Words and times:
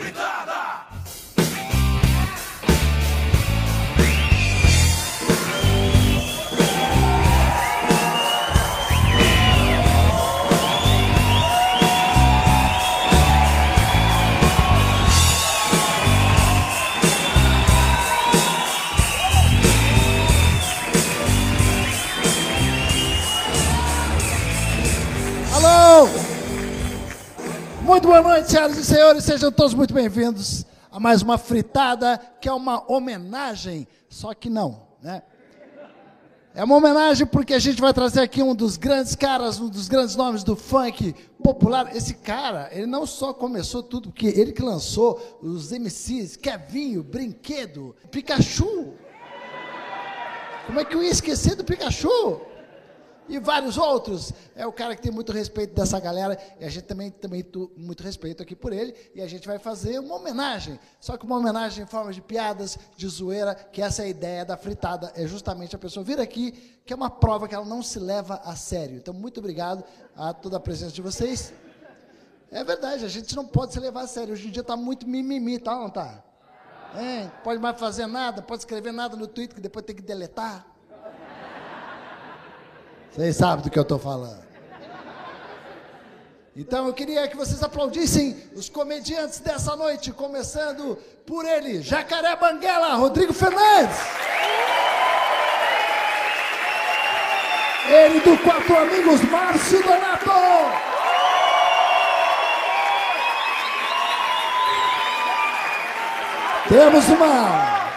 Guitar! 0.00 0.26
senhoras 28.60 28.76
e 28.76 28.84
senhores, 28.84 29.24
sejam 29.24 29.50
todos 29.50 29.72
muito 29.72 29.94
bem-vindos 29.94 30.66
a 30.92 31.00
mais 31.00 31.22
uma 31.22 31.38
fritada, 31.38 32.20
que 32.38 32.46
é 32.46 32.52
uma 32.52 32.84
homenagem, 32.92 33.88
só 34.06 34.34
que 34.34 34.50
não, 34.50 34.82
né? 35.02 35.22
É 36.54 36.62
uma 36.62 36.76
homenagem 36.76 37.26
porque 37.26 37.54
a 37.54 37.58
gente 37.58 37.80
vai 37.80 37.94
trazer 37.94 38.20
aqui 38.20 38.42
um 38.42 38.54
dos 38.54 38.76
grandes 38.76 39.14
caras, 39.14 39.58
um 39.58 39.68
dos 39.70 39.88
grandes 39.88 40.14
nomes 40.14 40.44
do 40.44 40.54
funk 40.54 41.14
popular. 41.42 41.96
Esse 41.96 42.12
cara, 42.12 42.68
ele 42.70 42.84
não 42.84 43.06
só 43.06 43.32
começou 43.32 43.82
tudo, 43.82 44.10
porque 44.10 44.26
ele 44.26 44.52
que 44.52 44.60
lançou 44.60 45.38
os 45.40 45.72
MCs, 45.72 46.36
Kevinho, 46.36 47.02
Brinquedo, 47.02 47.96
Pikachu. 48.10 48.92
Como 50.66 50.80
é 50.80 50.84
que 50.84 50.94
eu 50.94 51.02
ia 51.02 51.10
esquecer 51.10 51.54
do 51.54 51.64
Pikachu? 51.64 52.42
E 53.30 53.38
vários 53.38 53.78
outros. 53.78 54.32
É 54.56 54.66
o 54.66 54.72
cara 54.72 54.96
que 54.96 55.02
tem 55.02 55.12
muito 55.12 55.30
respeito 55.30 55.72
dessa 55.72 56.00
galera. 56.00 56.36
E 56.58 56.64
a 56.64 56.68
gente 56.68 56.82
também 56.82 57.12
tem 57.12 57.30
muito 57.76 58.02
respeito 58.02 58.42
aqui 58.42 58.56
por 58.56 58.72
ele. 58.72 58.92
E 59.14 59.22
a 59.22 59.26
gente 59.28 59.46
vai 59.46 59.56
fazer 59.56 60.00
uma 60.00 60.16
homenagem. 60.16 60.80
Só 61.00 61.16
que 61.16 61.24
uma 61.24 61.36
homenagem 61.36 61.84
em 61.84 61.86
forma 61.86 62.12
de 62.12 62.20
piadas, 62.20 62.76
de 62.96 63.06
zoeira, 63.06 63.54
que 63.54 63.80
essa 63.80 64.02
é 64.02 64.06
a 64.06 64.08
ideia 64.08 64.44
da 64.44 64.56
fritada. 64.56 65.12
É 65.14 65.28
justamente 65.28 65.76
a 65.76 65.78
pessoa 65.78 66.02
vir 66.02 66.18
aqui, 66.18 66.50
que 66.84 66.92
é 66.92 66.96
uma 66.96 67.08
prova 67.08 67.46
que 67.46 67.54
ela 67.54 67.64
não 67.64 67.84
se 67.84 68.00
leva 68.00 68.40
a 68.44 68.56
sério. 68.56 68.96
Então, 68.96 69.14
muito 69.14 69.38
obrigado 69.38 69.84
a 70.16 70.34
toda 70.34 70.56
a 70.56 70.60
presença 70.60 70.92
de 70.92 71.00
vocês. 71.00 71.52
É 72.50 72.64
verdade, 72.64 73.04
a 73.04 73.08
gente 73.08 73.36
não 73.36 73.46
pode 73.46 73.72
se 73.72 73.78
levar 73.78 74.02
a 74.02 74.06
sério. 74.08 74.32
Hoje 74.32 74.48
em 74.48 74.50
dia 74.50 74.62
está 74.62 74.76
muito 74.76 75.06
mimimi, 75.06 75.60
tá 75.60 75.76
não 75.76 75.88
tá? 75.88 76.24
É, 76.96 77.28
pode 77.44 77.60
mais 77.60 77.78
fazer 77.78 78.08
nada, 78.08 78.42
pode 78.42 78.62
escrever 78.62 78.92
nada 78.92 79.16
no 79.16 79.28
Twitter 79.28 79.54
que 79.54 79.60
depois 79.60 79.84
tem 79.84 79.94
que 79.94 80.02
deletar. 80.02 80.66
Vocês 83.12 83.36
sabem 83.36 83.64
do 83.64 83.70
que 83.70 83.78
eu 83.78 83.82
estou 83.82 83.98
falando. 83.98 84.40
Então 86.56 86.86
eu 86.86 86.92
queria 86.92 87.26
que 87.28 87.36
vocês 87.36 87.62
aplaudissem 87.62 88.36
os 88.54 88.68
comediantes 88.68 89.40
dessa 89.40 89.74
noite, 89.76 90.12
começando 90.12 90.96
por 91.26 91.44
ele, 91.44 91.80
Jacaré 91.80 92.34
Banguela, 92.36 92.94
Rodrigo 92.94 93.32
Fernandes. 93.32 93.96
Ele 97.88 98.20
do 98.20 98.38
Quatro 98.38 98.76
Amigos, 98.76 99.20
Márcio 99.22 99.82
Donato. 99.82 100.30
Temos 106.68 107.08
uma, 107.08 107.90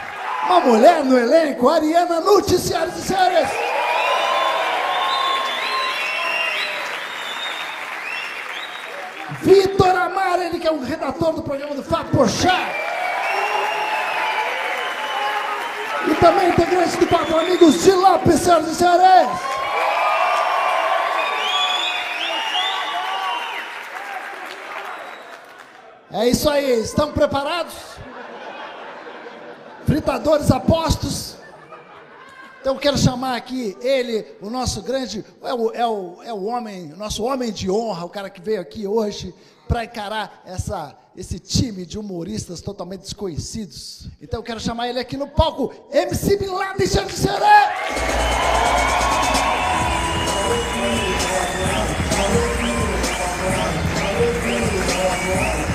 uma 0.45 0.59
mulher 0.61 1.03
no 1.03 1.17
elenco, 1.17 1.69
Ariana 1.69 2.21
Nutti, 2.21 2.57
senhoras 2.57 2.97
e 2.97 3.01
senhores. 3.01 3.62
O 10.73 10.83
redator 10.83 11.33
do 11.33 11.43
programa 11.43 11.75
do 11.75 11.83
Fábio 11.83 12.11
Porchat. 12.11 12.83
E 16.09 16.15
também 16.15 16.49
integrante 16.49 16.97
do 16.97 17.07
Quatro 17.07 17.39
Amigos 17.39 17.83
de 17.83 17.91
Lopes, 17.91 18.39
senhoras 18.39 18.67
e 18.67 18.75
senhores. 18.75 19.29
É 26.11 26.27
isso 26.27 26.49
aí, 26.49 26.81
estão 26.81 27.11
preparados? 27.11 27.73
Fritadores 29.85 30.51
apostos. 30.51 31.37
Então 32.61 32.75
eu 32.75 32.79
quero 32.79 32.97
chamar 32.97 33.35
aqui 33.35 33.75
ele, 33.81 34.25
o 34.41 34.49
nosso 34.49 34.81
grande, 34.81 35.25
é 35.41 35.53
o, 35.53 35.71
é 35.71 35.87
o, 35.87 36.23
é 36.23 36.33
o 36.33 36.43
homem, 36.43 36.87
nosso 36.95 37.23
homem 37.23 37.51
de 37.51 37.69
honra, 37.69 38.05
o 38.05 38.09
cara 38.09 38.29
que 38.29 38.41
veio 38.41 38.61
aqui 38.61 38.87
hoje 38.87 39.33
para 39.67 39.85
encarar 39.85 40.41
essa, 40.45 40.95
esse 41.15 41.39
time 41.39 41.85
de 41.85 41.97
humoristas 41.97 42.61
totalmente 42.61 43.01
desconhecidos. 43.01 44.09
Então 44.21 44.39
eu 44.39 44.43
quero 44.43 44.59
chamar 44.59 44.89
ele 44.89 44.99
aqui 44.99 45.17
no 45.17 45.27
palco, 45.27 45.73
MC 45.91 46.37
Bin 46.37 46.47
Laden, 46.47 46.87
senhoras 46.87 47.13
e 55.69 55.72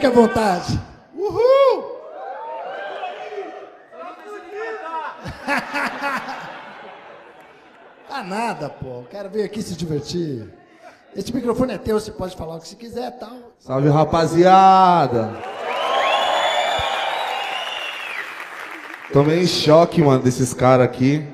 Fique 0.00 0.06
à 0.06 0.10
vontade. 0.16 0.80
Uhul! 1.14 1.84
ah, 8.08 8.22
nada, 8.24 8.70
pô. 8.70 9.04
Quero 9.10 9.28
vir 9.28 9.42
aqui 9.42 9.60
se 9.60 9.76
divertir. 9.76 10.48
Esse 11.14 11.34
microfone 11.34 11.74
é 11.74 11.76
teu, 11.76 12.00
você 12.00 12.10
pode 12.10 12.34
falar 12.34 12.56
o 12.56 12.60
que 12.60 12.68
você 12.68 12.76
quiser 12.76 13.10
tal. 13.18 13.52
Salve, 13.58 13.90
rapaziada! 13.90 15.36
Tô 19.12 19.22
meio 19.22 19.42
em 19.42 19.46
choque, 19.46 20.00
mano, 20.00 20.22
desses 20.22 20.54
caras 20.54 20.86
aqui. 20.86 21.28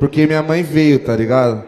Porque 0.00 0.26
minha 0.26 0.42
mãe 0.42 0.64
veio, 0.64 0.98
tá 1.04 1.14
ligado? 1.14 1.64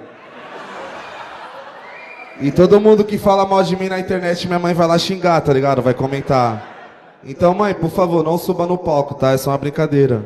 E 2.42 2.50
todo 2.50 2.80
mundo 2.80 3.04
que 3.04 3.18
fala 3.18 3.44
mal 3.44 3.62
de 3.62 3.76
mim 3.76 3.90
na 3.90 4.00
internet, 4.00 4.46
minha 4.46 4.58
mãe 4.58 4.72
vai 4.72 4.86
lá 4.86 4.96
xingar, 4.96 5.42
tá 5.42 5.52
ligado? 5.52 5.82
Vai 5.82 5.92
comentar. 5.92 7.20
Então, 7.22 7.52
mãe, 7.52 7.74
por 7.74 7.90
favor, 7.90 8.24
não 8.24 8.38
suba 8.38 8.66
no 8.66 8.78
palco, 8.78 9.14
tá? 9.14 9.32
É 9.32 9.36
só 9.36 9.50
uma 9.50 9.58
brincadeira. 9.58 10.24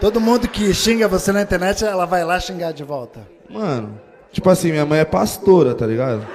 Todo 0.00 0.20
mundo 0.20 0.48
que 0.48 0.72
xinga 0.72 1.06
você 1.06 1.32
na 1.32 1.42
internet, 1.42 1.84
ela 1.84 2.06
vai 2.06 2.24
lá 2.24 2.40
xingar 2.40 2.72
de 2.72 2.82
volta. 2.82 3.20
Mano, 3.48 4.00
tipo 4.32 4.48
assim, 4.48 4.70
minha 4.70 4.86
mãe 4.86 5.00
é 5.00 5.04
pastora, 5.04 5.74
tá 5.74 5.86
ligado? 5.86 6.26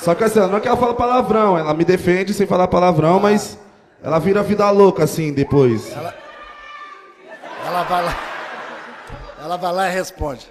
Só 0.00 0.14
que 0.14 0.24
assim, 0.24 0.40
não 0.40 0.56
é 0.56 0.60
que 0.60 0.66
ela 0.66 0.76
fala 0.76 0.94
palavrão, 0.94 1.58
ela 1.58 1.74
me 1.74 1.84
defende 1.84 2.32
sem 2.32 2.46
falar 2.46 2.68
palavrão, 2.68 3.20
mas 3.20 3.58
ela 4.02 4.18
vira 4.18 4.42
vida 4.42 4.68
louca 4.70 5.04
assim 5.04 5.32
depois. 5.32 5.92
Ela, 5.92 6.14
ela 7.66 7.82
vai 7.82 8.04
lá. 8.04 8.16
Ela 9.42 9.56
vai 9.56 9.72
lá 9.72 9.88
e 9.88 9.92
responde. 9.92 10.48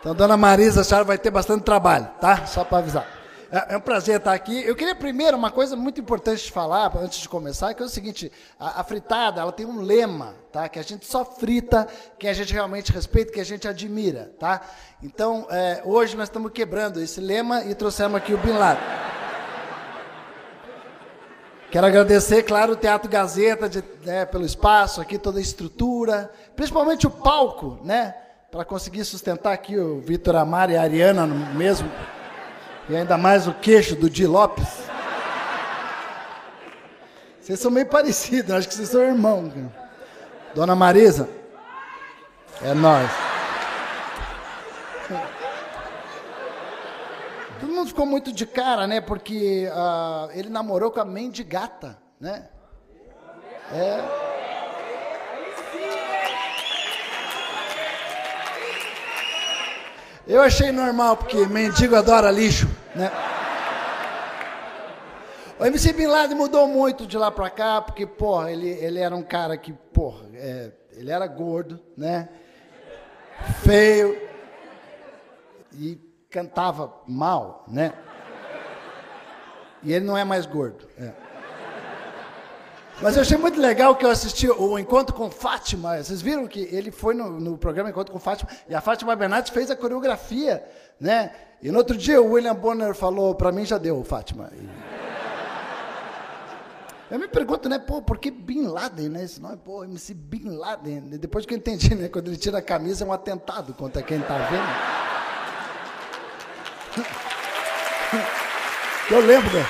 Então, 0.00 0.14
dona 0.14 0.36
Marisa, 0.36 0.80
a 0.80 0.84
senhora 0.84 1.04
vai 1.04 1.16
ter 1.16 1.30
bastante 1.30 1.62
trabalho, 1.62 2.08
tá? 2.20 2.46
Só 2.46 2.64
para 2.64 2.78
avisar. 2.78 3.06
É, 3.54 3.74
é 3.74 3.76
um 3.76 3.80
prazer 3.80 4.16
estar 4.16 4.32
aqui. 4.32 4.64
Eu 4.66 4.74
queria 4.74 4.96
primeiro 4.96 5.36
uma 5.36 5.50
coisa 5.52 5.76
muito 5.76 6.00
importante 6.00 6.42
de 6.42 6.50
falar, 6.50 6.92
antes 6.96 7.20
de 7.20 7.28
começar, 7.28 7.72
que 7.72 7.80
é 7.80 7.86
o 7.86 7.88
seguinte: 7.88 8.32
a, 8.58 8.80
a, 8.80 8.84
fritada 8.84 9.40
ela 9.40 9.52
tem 9.52 9.64
um 9.64 9.80
lema, 9.80 10.34
tá? 10.50 10.68
Que 10.68 10.80
a 10.80 10.82
gente 10.82 11.06
só 11.06 11.24
frita 11.24 11.86
quem 12.18 12.28
a 12.28 12.32
gente 12.32 12.52
realmente 12.52 12.90
respeita, 12.90 13.32
que 13.32 13.38
a 13.38 13.44
gente 13.44 13.68
admira, 13.68 14.32
tá? 14.40 14.60
Então, 15.00 15.46
é, 15.50 15.82
hoje 15.84 16.16
nós 16.16 16.28
estamos 16.28 16.50
quebrando 16.50 17.00
esse 17.00 17.20
lema 17.20 17.62
e 17.64 17.76
trouxemos 17.76 18.16
aqui 18.16 18.34
o 18.34 18.38
Bin 18.38 18.54
Laden. 18.54 18.82
Quero 21.70 21.86
agradecer, 21.86 22.42
claro, 22.42 22.72
o 22.72 22.76
Teatro 22.76 23.08
Gazeta 23.08 23.68
de, 23.68 23.84
né, 24.04 24.24
pelo 24.24 24.44
espaço 24.44 25.00
aqui, 25.00 25.16
toda 25.16 25.38
a 25.38 25.42
estrutura, 25.42 26.28
principalmente 26.56 27.06
o 27.06 27.10
palco, 27.10 27.78
né? 27.84 28.16
Para 28.50 28.64
conseguir 28.64 29.04
sustentar 29.04 29.52
aqui 29.52 29.78
o 29.78 30.00
Vitor 30.00 30.34
Amar 30.34 30.70
e 30.70 30.76
a 30.76 30.82
Ariana 30.82 31.24
no 31.24 31.54
mesmo. 31.54 31.88
E 32.88 32.96
ainda 32.96 33.16
mais 33.16 33.46
o 33.46 33.54
queixo 33.54 33.96
do 33.96 34.10
Di 34.10 34.26
Lopes. 34.26 34.84
Vocês 37.40 37.58
são 37.60 37.70
meio 37.70 37.86
parecidos, 37.86 38.54
acho 38.54 38.68
que 38.68 38.74
vocês 38.74 38.88
são 38.88 39.02
irmãos. 39.02 39.52
Dona 40.54 40.74
Marisa, 40.74 41.28
é 42.62 42.72
nós. 42.74 43.10
Todo 47.60 47.72
mundo 47.72 47.88
ficou 47.88 48.06
muito 48.06 48.32
de 48.32 48.46
cara, 48.46 48.86
né? 48.86 49.00
Porque 49.00 49.68
uh, 49.68 50.30
ele 50.32 50.48
namorou 50.48 50.90
com 50.90 51.00
a 51.00 51.04
mendigata, 51.04 51.98
né? 52.20 52.48
É. 53.72 54.53
Eu 60.26 60.40
achei 60.40 60.72
normal, 60.72 61.18
porque 61.18 61.46
mendigo 61.46 61.94
adora 61.94 62.30
lixo, 62.30 62.66
né? 62.94 63.10
O 65.58 65.64
MC 65.66 65.92
Bin 65.92 66.06
Laden 66.06 66.36
mudou 66.36 66.66
muito 66.66 67.06
de 67.06 67.16
lá 67.16 67.30
pra 67.30 67.50
cá, 67.50 67.80
porque, 67.80 68.06
porra, 68.06 68.50
ele, 68.50 68.68
ele 68.68 68.98
era 68.98 69.14
um 69.14 69.22
cara 69.22 69.56
que, 69.56 69.72
porra, 69.72 70.26
é, 70.34 70.72
ele 70.92 71.10
era 71.10 71.26
gordo, 71.26 71.78
né? 71.96 72.28
Feio. 73.62 74.18
E 75.72 76.00
cantava 76.30 76.92
mal, 77.06 77.64
né? 77.68 77.92
E 79.82 79.92
ele 79.92 80.04
não 80.04 80.16
é 80.16 80.24
mais 80.24 80.46
gordo. 80.46 80.88
É. 80.98 81.12
Mas 83.02 83.16
eu 83.16 83.22
achei 83.22 83.36
muito 83.36 83.60
legal 83.60 83.96
que 83.96 84.04
eu 84.04 84.10
assisti 84.10 84.48
o 84.48 84.78
Encontro 84.78 85.14
com 85.14 85.30
Fátima. 85.30 86.02
Vocês 86.02 86.22
viram 86.22 86.46
que 86.46 86.60
ele 86.60 86.90
foi 86.90 87.14
no, 87.14 87.40
no 87.40 87.58
programa 87.58 87.90
Encontro 87.90 88.12
com 88.12 88.20
Fátima 88.20 88.50
e 88.68 88.74
a 88.74 88.80
Fátima 88.80 89.16
Bernardes 89.16 89.52
fez 89.52 89.70
a 89.70 89.76
coreografia, 89.76 90.64
né? 91.00 91.32
E 91.60 91.70
no 91.70 91.78
outro 91.78 91.96
dia 91.96 92.22
o 92.22 92.32
William 92.32 92.54
Bonner 92.54 92.94
falou, 92.94 93.34
para 93.34 93.50
mim 93.50 93.64
já 93.64 93.78
deu, 93.78 94.02
Fátima. 94.04 94.50
Eu 97.10 97.18
me 97.18 97.28
pergunto, 97.28 97.68
né, 97.68 97.78
pô, 97.78 98.00
por 98.00 98.18
que 98.18 98.30
Bin 98.30 98.66
Laden, 98.66 99.08
né? 99.08 99.24
Esse 99.24 99.40
nome, 99.40 99.56
pô, 99.56 99.84
MC 99.84 100.14
Bin 100.14 100.56
Laden. 100.56 101.00
Depois 101.18 101.44
que 101.44 101.52
eu 101.52 101.58
entendi, 101.58 101.94
né? 101.94 102.08
Quando 102.08 102.28
ele 102.28 102.36
tira 102.36 102.58
a 102.58 102.62
camisa 102.62 103.04
é 103.04 103.06
um 103.06 103.12
atentado 103.12 103.74
contra 103.74 104.02
quem 104.02 104.20
tá 104.20 104.38
vendo. 104.38 105.04
Eu 109.10 109.20
lembro 109.20 109.52
né, 109.52 109.66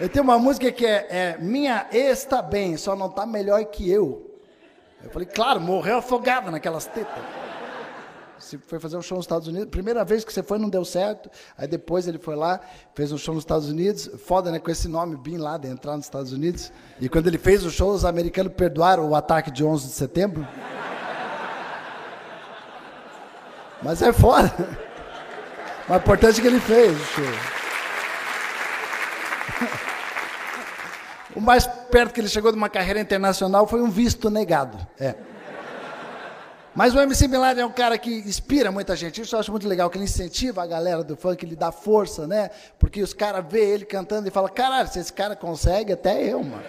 Ele 0.00 0.08
tem 0.08 0.20
uma 0.20 0.38
música 0.38 0.70
que 0.72 0.84
é, 0.84 1.06
é 1.08 1.38
Minha 1.38 1.86
está 1.92 2.42
bem, 2.42 2.76
só 2.76 2.96
não 2.96 3.06
está 3.06 3.24
melhor 3.24 3.64
que 3.66 3.88
eu. 3.88 4.30
Eu 5.02 5.10
falei, 5.10 5.28
claro, 5.28 5.60
morreu 5.60 5.98
afogada 5.98 6.50
naquelas 6.50 6.86
tetas. 6.86 7.22
Você 8.38 8.58
foi 8.58 8.78
fazer 8.78 8.96
um 8.96 9.02
show 9.02 9.16
nos 9.16 9.24
Estados 9.24 9.48
Unidos. 9.48 9.68
Primeira 9.70 10.04
vez 10.04 10.24
que 10.24 10.32
você 10.32 10.42
foi, 10.42 10.58
não 10.58 10.68
deu 10.68 10.84
certo. 10.84 11.30
Aí 11.56 11.66
depois 11.66 12.06
ele 12.06 12.18
foi 12.18 12.34
lá, 12.34 12.60
fez 12.94 13.12
um 13.12 13.16
show 13.16 13.34
nos 13.34 13.42
Estados 13.42 13.68
Unidos. 13.68 14.10
Foda, 14.26 14.50
né? 14.50 14.58
Com 14.58 14.70
esse 14.70 14.88
nome, 14.88 15.16
Bin 15.16 15.38
Laden, 15.38 15.70
entrar 15.70 15.96
nos 15.96 16.06
Estados 16.06 16.32
Unidos. 16.32 16.72
E 17.00 17.08
quando 17.08 17.26
ele 17.26 17.38
fez 17.38 17.64
o 17.64 17.70
show, 17.70 17.90
os 17.92 18.04
americanos 18.04 18.52
perdoaram 18.52 19.08
o 19.08 19.14
ataque 19.14 19.50
de 19.50 19.64
11 19.64 19.86
de 19.86 19.92
setembro. 19.92 20.46
Mas 23.82 24.02
é 24.02 24.12
foda. 24.12 24.52
Mas 25.88 25.96
o 25.98 26.00
importante 26.00 26.38
é 26.38 26.42
que 26.42 26.48
ele 26.48 26.60
fez 26.60 26.92
o 26.92 27.04
show. 27.04 27.63
O 31.34 31.40
mais 31.40 31.66
perto 31.66 32.12
que 32.12 32.20
ele 32.20 32.28
chegou 32.28 32.52
de 32.52 32.56
uma 32.56 32.68
carreira 32.68 33.00
internacional 33.00 33.66
foi 33.66 33.80
um 33.80 33.90
visto 33.90 34.30
negado. 34.30 34.78
É. 34.98 35.14
Mas 36.74 36.92
o 36.92 36.98
MC 36.98 37.28
Bin 37.28 37.36
Laden 37.36 37.62
é 37.62 37.66
um 37.66 37.72
cara 37.72 37.96
que 37.96 38.10
inspira 38.10 38.72
muita 38.72 38.96
gente. 38.96 39.20
Isso 39.20 39.36
eu 39.36 39.40
acho 39.40 39.50
muito 39.52 39.66
legal, 39.68 39.88
que 39.88 39.96
ele 39.96 40.04
incentiva 40.04 40.62
a 40.62 40.66
galera 40.66 41.04
do 41.04 41.16
funk, 41.16 41.44
ele 41.44 41.54
dá 41.54 41.70
força, 41.70 42.26
né? 42.26 42.50
Porque 42.80 43.00
os 43.00 43.14
caras 43.14 43.44
vê 43.48 43.64
ele 43.64 43.84
cantando 43.84 44.26
e 44.26 44.30
falam, 44.30 44.50
caralho, 44.52 44.88
se 44.88 44.98
esse 44.98 45.12
cara 45.12 45.36
consegue, 45.36 45.92
até 45.92 46.20
eu, 46.24 46.42
mano. 46.42 46.64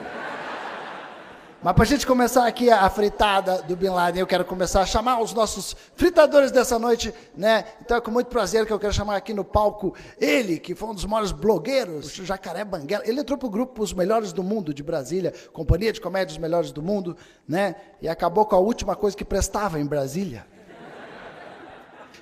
Mas 1.65 1.73
para 1.73 1.83
a 1.83 1.87
gente 1.87 2.05
começar 2.05 2.45
aqui 2.45 2.69
a 2.69 2.87
fritada 2.91 3.63
do 3.63 3.75
Bin 3.75 3.89
Laden, 3.89 4.19
eu 4.19 4.27
quero 4.27 4.45
começar 4.45 4.81
a 4.83 4.85
chamar 4.85 5.19
os 5.19 5.33
nossos 5.33 5.75
fritadores 5.95 6.51
dessa 6.51 6.77
noite, 6.77 7.11
né? 7.35 7.65
Então 7.81 7.97
é 7.97 8.01
com 8.01 8.11
muito 8.11 8.27
prazer 8.27 8.67
que 8.67 8.71
eu 8.71 8.77
quero 8.77 8.93
chamar 8.93 9.15
aqui 9.15 9.33
no 9.33 9.43
palco 9.43 9.95
ele, 10.21 10.59
que 10.59 10.75
foi 10.75 10.89
um 10.89 10.93
dos 10.93 11.05
maiores 11.05 11.31
blogueiros, 11.31 12.19
o 12.19 12.23
Jacaré 12.23 12.63
Banguela. 12.63 13.03
Ele 13.03 13.19
entrou 13.19 13.35
para 13.35 13.47
o 13.47 13.49
grupo 13.49 13.81
Os 13.81 13.93
Melhores 13.93 14.31
do 14.31 14.43
Mundo 14.43 14.75
de 14.75 14.83
Brasília, 14.83 15.33
Companhia 15.51 15.91
de 15.91 15.99
Comédia 15.99 16.33
Os 16.33 16.37
Melhores 16.37 16.71
do 16.71 16.83
Mundo, 16.83 17.17
né? 17.47 17.73
E 17.99 18.07
acabou 18.07 18.45
com 18.45 18.55
a 18.55 18.59
última 18.59 18.95
coisa 18.95 19.17
que 19.17 19.25
prestava 19.25 19.79
em 19.79 19.87
Brasília. 19.87 20.45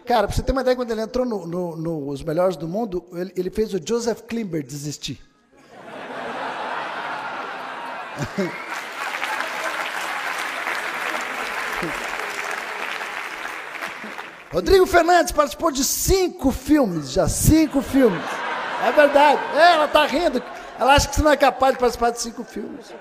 Cara, 0.05 0.25
para 0.25 0.37
você 0.37 0.41
ter 0.41 0.53
uma 0.53 0.61
ideia, 0.61 0.77
quando 0.77 0.91
ele 0.91 1.01
entrou 1.01 1.25
no, 1.25 1.45
no, 1.45 1.75
no 1.75 2.07
Os 2.07 2.23
Melhores 2.23 2.55
do 2.55 2.65
Mundo, 2.65 3.03
ele, 3.11 3.33
ele 3.35 3.49
fez 3.49 3.73
o 3.73 3.79
Joseph 3.85 4.21
Klimber 4.21 4.63
desistir. 4.63 5.19
Rodrigo 14.53 14.85
Fernandes 14.85 15.31
participou 15.31 15.71
de 15.71 15.83
cinco 15.83 16.51
filmes, 16.51 17.11
já 17.11 17.27
cinco 17.27 17.81
filmes. 17.81 18.23
É 18.87 18.91
verdade. 18.91 19.41
É, 19.55 19.71
ela 19.73 19.87
tá 19.87 20.05
rindo. 20.05 20.43
Ela 20.79 20.93
acha 20.93 21.09
que 21.09 21.15
você 21.15 21.23
não 21.23 21.31
é 21.31 21.37
capaz 21.37 21.73
de 21.73 21.79
participar 21.79 22.11
de 22.11 22.21
cinco 22.21 22.43
filmes. 22.43 22.93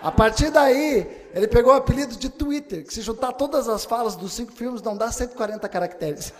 A 0.00 0.12
partir 0.12 0.50
daí, 0.50 1.28
ele 1.34 1.48
pegou 1.48 1.72
o 1.72 1.76
apelido 1.76 2.14
de 2.14 2.28
Twitter, 2.28 2.84
que 2.86 2.94
se 2.94 3.00
juntar 3.00 3.32
todas 3.32 3.68
as 3.68 3.84
falas 3.84 4.14
dos 4.14 4.34
cinco 4.34 4.52
filmes, 4.52 4.80
não 4.82 4.96
dá 4.96 5.10
140 5.10 5.68
caracteres. 5.68 6.32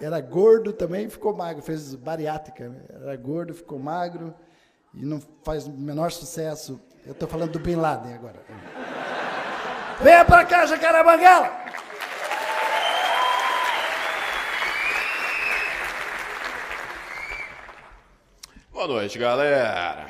É. 0.00 0.04
Era 0.04 0.20
gordo 0.20 0.74
também 0.74 1.08
ficou 1.08 1.34
magro, 1.34 1.62
fez 1.62 1.94
bariátrica. 1.94 2.68
Né? 2.68 2.80
Era 3.02 3.16
gordo, 3.16 3.54
ficou 3.54 3.78
magro 3.78 4.34
e 4.92 5.06
não 5.06 5.22
faz 5.42 5.66
o 5.66 5.70
menor 5.70 6.12
sucesso. 6.12 6.78
Eu 7.08 7.12
estou 7.12 7.26
falando 7.26 7.52
do 7.52 7.58
Bin 7.58 7.76
Laden 7.76 8.12
agora. 8.12 8.36
Venha 10.02 10.26
para 10.26 10.44
cá, 10.44 10.66
Jacaré 10.66 11.02
Banguela! 11.02 11.50
Boa 18.70 18.86
noite, 18.86 19.18
galera. 19.18 20.06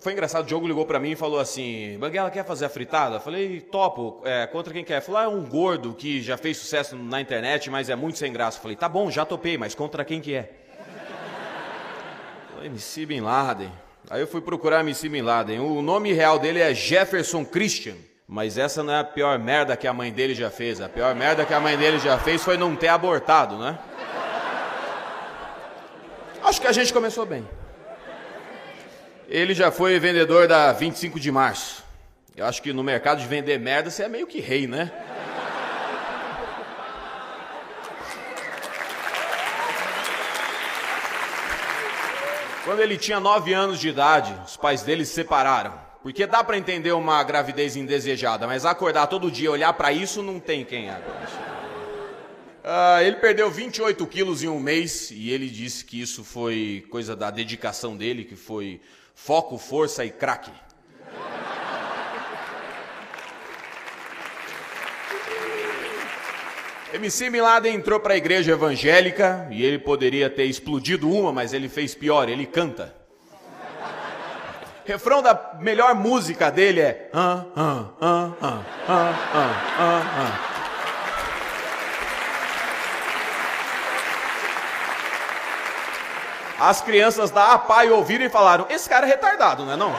Foi 0.00 0.12
engraçado, 0.12 0.42
o 0.42 0.46
Diogo 0.48 0.66
ligou 0.66 0.84
para 0.84 0.98
mim 0.98 1.12
e 1.12 1.16
falou 1.16 1.38
assim: 1.38 1.96
Banguela 2.00 2.28
quer 2.28 2.44
fazer 2.44 2.64
a 2.64 2.68
fritada? 2.68 3.20
falei, 3.20 3.60
topo, 3.60 4.20
é, 4.24 4.48
contra 4.48 4.72
quem 4.72 4.82
quer? 4.82 5.00
Falou, 5.00 5.20
ah, 5.20 5.24
é 5.24 5.28
um 5.28 5.44
gordo 5.48 5.94
que 5.94 6.20
já 6.20 6.36
fez 6.36 6.56
sucesso 6.56 6.96
na 6.96 7.20
internet, 7.20 7.70
mas 7.70 7.88
é 7.88 7.94
muito 7.94 8.18
sem 8.18 8.32
graça. 8.32 8.58
falei, 8.58 8.76
tá 8.76 8.88
bom, 8.88 9.08
já 9.12 9.24
topei, 9.24 9.56
mas 9.56 9.76
contra 9.76 10.04
quem 10.04 10.20
que 10.20 10.34
é? 10.34 10.52
Falei, 12.52 12.66
MC 12.66 13.06
Bin 13.06 13.20
Laden. 13.20 13.70
Aí 14.10 14.20
eu 14.20 14.26
fui 14.26 14.40
procurar 14.40 14.80
MC 14.80 15.08
Bin 15.08 15.22
Laden. 15.22 15.60
O 15.60 15.82
nome 15.82 16.12
real 16.12 16.38
dele 16.38 16.60
é 16.60 16.74
Jefferson 16.74 17.44
Christian. 17.44 17.94
Mas 18.26 18.58
essa 18.58 18.82
não 18.82 18.92
é 18.92 18.98
a 18.98 19.04
pior 19.04 19.38
merda 19.38 19.74
que 19.74 19.86
a 19.86 19.92
mãe 19.92 20.12
dele 20.12 20.34
já 20.34 20.50
fez. 20.50 20.80
A 20.82 20.88
pior 20.88 21.14
merda 21.14 21.46
que 21.46 21.54
a 21.54 21.60
mãe 21.60 21.78
dele 21.78 21.98
já 21.98 22.18
fez 22.18 22.42
foi 22.42 22.58
não 22.58 22.76
ter 22.76 22.88
abortado, 22.88 23.58
né? 23.58 23.78
Acho 26.42 26.60
que 26.60 26.66
a 26.66 26.72
gente 26.72 26.92
começou 26.92 27.24
bem. 27.24 27.48
Ele 29.28 29.54
já 29.54 29.70
foi 29.70 29.98
vendedor 29.98 30.46
da 30.46 30.72
25 30.72 31.18
de 31.18 31.32
março. 31.32 31.84
Eu 32.36 32.46
acho 32.46 32.62
que 32.62 32.72
no 32.72 32.84
mercado 32.84 33.20
de 33.20 33.26
vender 33.26 33.58
merda 33.58 33.90
você 33.90 34.04
é 34.04 34.08
meio 34.08 34.26
que 34.26 34.40
rei, 34.40 34.66
né? 34.66 34.92
Quando 42.68 42.80
ele 42.80 42.98
tinha 42.98 43.18
9 43.18 43.54
anos 43.54 43.80
de 43.80 43.88
idade, 43.88 44.38
os 44.44 44.54
pais 44.54 44.82
dele 44.82 45.06
se 45.06 45.14
separaram. 45.14 45.72
Porque 46.02 46.26
dá 46.26 46.44
para 46.44 46.58
entender 46.58 46.92
uma 46.92 47.24
gravidez 47.24 47.76
indesejada, 47.76 48.46
mas 48.46 48.66
acordar 48.66 49.06
todo 49.06 49.30
dia, 49.30 49.50
olhar 49.50 49.72
para 49.72 49.90
isso, 49.90 50.22
não 50.22 50.38
tem 50.38 50.66
quem 50.66 50.90
aguente. 50.90 51.32
Ah, 52.62 53.02
ele 53.02 53.16
perdeu 53.16 53.50
28 53.50 54.06
quilos 54.06 54.42
em 54.42 54.48
um 54.48 54.60
mês 54.60 55.10
e 55.10 55.30
ele 55.30 55.48
disse 55.48 55.82
que 55.82 55.98
isso 55.98 56.22
foi 56.22 56.86
coisa 56.90 57.16
da 57.16 57.30
dedicação 57.30 57.96
dele, 57.96 58.22
que 58.22 58.36
foi 58.36 58.82
foco, 59.14 59.56
força 59.56 60.04
e 60.04 60.10
craque. 60.10 60.52
MC 66.92 67.28
Milada 67.28 67.68
entrou 67.68 68.00
para 68.00 68.14
a 68.14 68.16
igreja 68.16 68.52
evangélica 68.52 69.46
e 69.50 69.62
ele 69.62 69.78
poderia 69.78 70.30
ter 70.30 70.44
explodido 70.44 71.10
uma, 71.10 71.30
mas 71.32 71.52
ele 71.52 71.68
fez 71.68 71.94
pior, 71.94 72.28
ele 72.28 72.46
canta. 72.46 72.94
Refrão 74.86 75.20
da 75.20 75.58
melhor 75.60 75.94
música 75.94 76.50
dele 76.50 76.80
é. 76.80 77.10
As 86.58 86.80
crianças 86.80 87.30
da 87.30 87.52
APAI 87.52 87.90
ouviram 87.90 88.24
e 88.24 88.30
falaram: 88.30 88.66
Esse 88.70 88.88
cara 88.88 89.06
é 89.06 89.10
retardado, 89.10 89.66
não 89.66 89.72
é? 89.74 89.76
Não? 89.76 89.94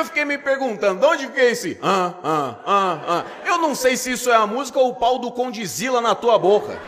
Eu 0.00 0.04
fiquei 0.06 0.24
me 0.24 0.38
perguntando, 0.38 0.98
de 0.98 1.04
onde 1.04 1.26
fica 1.26 1.42
esse? 1.42 1.78
Ah, 1.82 2.14
ah, 2.24 2.54
ah, 2.64 3.00
ah. 3.06 3.24
Eu 3.44 3.58
não 3.58 3.74
sei 3.74 3.98
se 3.98 4.10
isso 4.12 4.30
é 4.30 4.34
a 4.34 4.46
música 4.46 4.78
ou 4.78 4.88
o 4.88 4.94
pau 4.94 5.18
do 5.18 5.30
Condizila 5.30 6.00
na 6.00 6.14
tua 6.14 6.38
boca. 6.38 6.80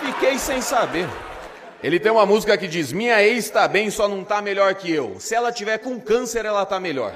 Fiquei 0.00 0.38
sem 0.38 0.62
saber. 0.62 1.06
Ele 1.82 2.00
tem 2.00 2.10
uma 2.10 2.24
música 2.24 2.56
que 2.56 2.66
diz: 2.66 2.92
Minha 2.92 3.22
ex 3.22 3.44
está 3.44 3.68
bem, 3.68 3.90
só 3.90 4.08
não 4.08 4.22
está 4.22 4.40
melhor 4.40 4.74
que 4.74 4.90
eu. 4.90 5.20
Se 5.20 5.34
ela 5.34 5.52
tiver 5.52 5.76
com 5.76 6.00
câncer, 6.00 6.46
ela 6.46 6.62
está 6.62 6.80
melhor. 6.80 7.12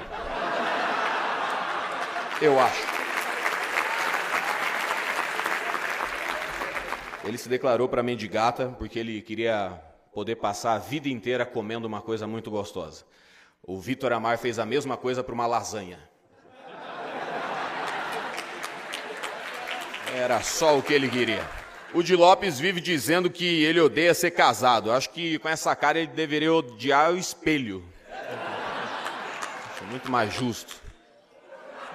Eu 2.39 2.59
acho. 2.59 2.87
Ele 7.23 7.37
se 7.39 7.49
declarou 7.49 7.89
para 7.89 8.03
mendigata 8.03 8.75
porque 8.77 8.99
ele 8.99 9.23
queria 9.23 9.73
poder 10.13 10.35
passar 10.35 10.73
a 10.73 10.77
vida 10.77 11.09
inteira 11.09 11.47
comendo 11.47 11.87
uma 11.87 11.99
coisa 11.99 12.27
muito 12.27 12.51
gostosa. 12.51 13.08
O 13.69 13.79
Vitor 13.79 14.11
Amar 14.11 14.39
fez 14.39 14.57
a 14.57 14.65
mesma 14.65 14.97
coisa 14.97 15.23
para 15.23 15.31
uma 15.31 15.45
lasanha. 15.45 15.99
Era 20.11 20.41
só 20.41 20.79
o 20.79 20.81
que 20.81 20.91
ele 20.91 21.07
queria. 21.07 21.47
O 21.93 22.01
Di 22.01 22.15
Lopes 22.15 22.57
vive 22.57 22.81
dizendo 22.81 23.29
que 23.29 23.63
ele 23.63 23.79
odeia 23.79 24.15
ser 24.15 24.31
casado. 24.31 24.91
Acho 24.91 25.11
que 25.11 25.37
com 25.37 25.47
essa 25.47 25.75
cara 25.75 25.99
ele 25.99 26.07
deveria 26.07 26.51
odiar 26.51 27.13
o 27.13 27.17
espelho. 27.17 27.85
Acho 29.71 29.85
muito 29.85 30.09
mais 30.09 30.33
justo. 30.33 30.81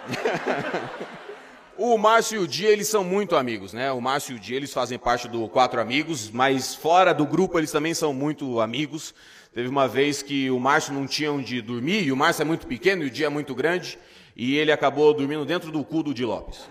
o 1.76 1.98
Márcio 1.98 2.36
e 2.36 2.44
o 2.44 2.48
Dia, 2.48 2.70
eles 2.70 2.88
são 2.88 3.02
muito 3.02 3.36
amigos, 3.36 3.72
né? 3.72 3.90
O 3.92 4.00
Márcio 4.00 4.32
e 4.32 4.36
o 4.36 4.40
Dia, 4.40 4.56
eles 4.56 4.72
fazem 4.72 4.98
parte 4.98 5.28
do 5.28 5.48
Quatro 5.48 5.80
Amigos, 5.80 6.30
mas 6.30 6.74
fora 6.74 7.12
do 7.12 7.26
grupo 7.26 7.58
eles 7.58 7.72
também 7.72 7.94
são 7.94 8.12
muito 8.12 8.60
amigos. 8.60 9.14
Teve 9.52 9.68
uma 9.68 9.86
vez 9.86 10.22
que 10.22 10.50
o 10.50 10.58
Márcio 10.58 10.92
não 10.92 11.06
tinha 11.06 11.32
onde 11.32 11.60
dormir, 11.62 12.04
e 12.04 12.12
o 12.12 12.16
Márcio 12.16 12.42
é 12.42 12.44
muito 12.44 12.66
pequeno 12.66 13.04
e 13.04 13.06
o 13.06 13.10
Dia 13.10 13.26
é 13.26 13.28
muito 13.28 13.54
grande, 13.54 13.98
e 14.36 14.56
ele 14.56 14.72
acabou 14.72 15.12
dormindo 15.14 15.44
dentro 15.44 15.70
do 15.70 15.84
cu 15.84 16.02
do 16.02 16.14
Di 16.14 16.24
Lopes. 16.24 16.68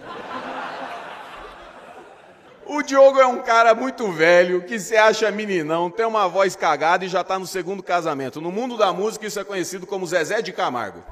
O 2.66 2.82
Diogo 2.82 3.20
é 3.20 3.28
um 3.28 3.42
cara 3.42 3.76
muito 3.76 4.10
velho, 4.12 4.64
que 4.64 4.80
se 4.80 4.96
acha 4.96 5.30
meninão, 5.30 5.90
tem 5.90 6.06
uma 6.06 6.28
voz 6.28 6.56
cagada 6.56 7.06
e 7.06 7.10
já 7.10 7.22
está 7.22 7.38
no 7.38 7.46
segundo 7.46 7.84
casamento. 7.84 8.40
No 8.40 8.52
mundo 8.52 8.78
da 8.78 8.92
música, 8.94 9.28
isso 9.28 9.40
é 9.40 9.44
conhecido 9.44 9.86
como 9.86 10.08
Zezé 10.08 10.42
de 10.42 10.54
Camargo. 10.54 11.04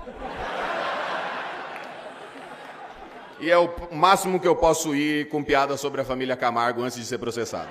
E 3.41 3.49
é 3.49 3.57
o 3.57 3.67
máximo 3.91 4.39
que 4.39 4.47
eu 4.47 4.55
posso 4.55 4.93
ir 4.93 5.27
com 5.29 5.43
piada 5.43 5.75
sobre 5.75 5.99
a 5.99 6.05
família 6.05 6.37
Camargo 6.37 6.83
antes 6.83 6.97
de 6.99 7.05
ser 7.05 7.17
processado. 7.17 7.69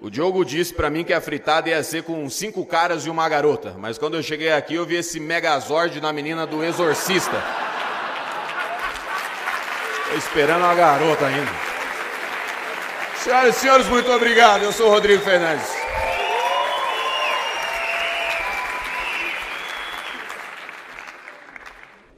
O 0.00 0.08
Diogo 0.08 0.44
disse 0.44 0.72
para 0.72 0.88
mim 0.88 1.04
que 1.04 1.12
a 1.12 1.20
fritada 1.20 1.68
ia 1.68 1.82
ser 1.82 2.04
com 2.04 2.30
cinco 2.30 2.64
caras 2.64 3.04
e 3.04 3.10
uma 3.10 3.28
garota, 3.28 3.74
mas 3.76 3.98
quando 3.98 4.16
eu 4.16 4.22
cheguei 4.22 4.50
aqui 4.50 4.76
eu 4.76 4.86
vi 4.86 4.96
esse 4.96 5.20
megazord 5.20 6.00
na 6.00 6.10
menina 6.10 6.46
do 6.46 6.64
Exorcista. 6.64 7.42
Estou 10.04 10.16
esperando 10.16 10.64
a 10.64 10.74
garota 10.74 11.26
ainda. 11.26 11.50
Senhoras 13.16 13.56
e 13.56 13.60
senhores, 13.60 13.86
muito 13.88 14.10
obrigado. 14.10 14.62
Eu 14.62 14.72
sou 14.72 14.86
o 14.86 14.90
Rodrigo 14.90 15.22
Fernandes. 15.22 15.87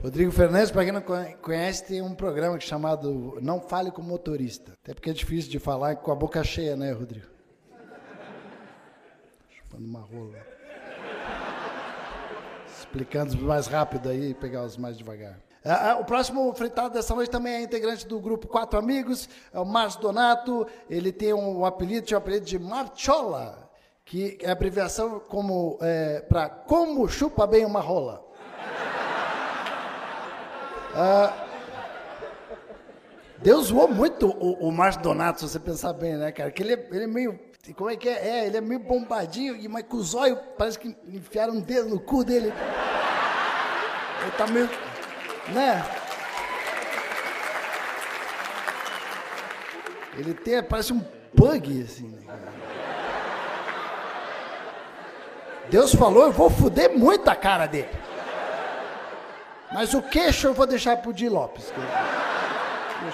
Rodrigo 0.02 0.32
Fernandes, 0.32 0.70
para 0.70 0.84
quem 0.84 0.92
não 0.92 1.02
conhece, 1.42 1.84
tem 1.84 2.00
um 2.00 2.14
programa 2.14 2.58
chamado 2.58 3.36
Não 3.42 3.60
Fale 3.60 3.90
com 3.90 4.00
Motorista. 4.00 4.72
Até 4.82 4.94
porque 4.94 5.10
é 5.10 5.12
difícil 5.12 5.50
de 5.50 5.58
falar 5.58 5.96
com 5.96 6.10
a 6.10 6.14
boca 6.14 6.42
cheia, 6.42 6.74
né, 6.74 6.90
Rodrigo? 6.90 7.26
Chupando 9.50 9.84
uma 9.84 10.00
rola. 10.00 10.38
Explicando 12.78 13.36
mais 13.42 13.66
rápido 13.66 14.08
aí 14.08 14.30
e 14.30 14.34
pegar 14.34 14.64
os 14.64 14.78
mais 14.78 14.96
devagar. 14.96 15.38
É, 15.62 15.90
é, 15.90 15.94
o 15.94 16.04
próximo 16.06 16.50
fritado 16.54 16.94
dessa 16.94 17.14
noite 17.14 17.30
também 17.30 17.52
é 17.52 17.62
integrante 17.62 18.06
do 18.06 18.18
grupo 18.18 18.48
Quatro 18.48 18.78
Amigos, 18.78 19.28
é 19.52 19.60
o 19.60 19.66
Márcio 19.66 20.00
Donato. 20.00 20.66
Ele 20.88 21.12
tem 21.12 21.34
um 21.34 21.62
apelido, 21.66 22.06
tinha 22.06 22.16
um 22.16 22.22
apelido 22.22 22.46
de 22.46 22.58
Marchola, 22.58 23.70
que 24.06 24.38
é 24.40 24.50
abreviação 24.50 25.20
como 25.20 25.76
é, 25.82 26.20
para 26.20 26.48
como 26.48 27.06
chupa 27.06 27.46
bem 27.46 27.66
uma 27.66 27.80
rola. 27.80 28.29
Ah, 30.94 31.32
Deus 33.38 33.66
zoou 33.66 33.88
muito 33.88 34.28
o, 34.28 34.68
o 34.68 34.72
Márcio 34.72 35.02
Donato, 35.02 35.40
se 35.40 35.48
você 35.48 35.58
pensar 35.58 35.92
bem, 35.92 36.16
né, 36.16 36.32
cara? 36.32 36.50
Que 36.50 36.62
ele, 36.62 36.74
é, 36.74 36.88
ele 36.90 37.04
é 37.04 37.06
meio. 37.06 37.38
Como 37.76 37.90
é 37.90 37.96
que 37.96 38.08
é? 38.08 38.28
É, 38.28 38.46
ele 38.46 38.56
é 38.56 38.60
meio 38.60 38.80
bombadinho, 38.80 39.56
mas 39.70 39.84
com 39.84 39.96
os 39.96 40.14
olhos 40.14 40.38
parece 40.58 40.78
que 40.78 40.96
enfiaram 41.06 41.54
um 41.54 41.60
dedo 41.60 41.88
no 41.88 42.00
cu 42.00 42.24
dele. 42.24 42.52
Ele 44.22 44.30
tá 44.36 44.46
meio 44.46 44.68
né? 45.50 45.84
Ele 50.16 50.34
tem, 50.34 50.62
parece 50.62 50.92
um 50.92 51.00
pug, 51.36 51.82
assim. 51.82 52.18
Deus 55.70 55.94
falou, 55.94 56.24
eu 56.24 56.32
vou 56.32 56.50
foder 56.50 56.96
muito 56.96 57.28
a 57.28 57.36
cara 57.36 57.66
dele. 57.66 57.88
Mas 59.72 59.94
o 59.94 60.02
queixo 60.02 60.48
eu 60.48 60.54
vou 60.54 60.66
deixar 60.66 60.96
pro 60.96 61.12
Di 61.12 61.28
Lopes. 61.28 61.72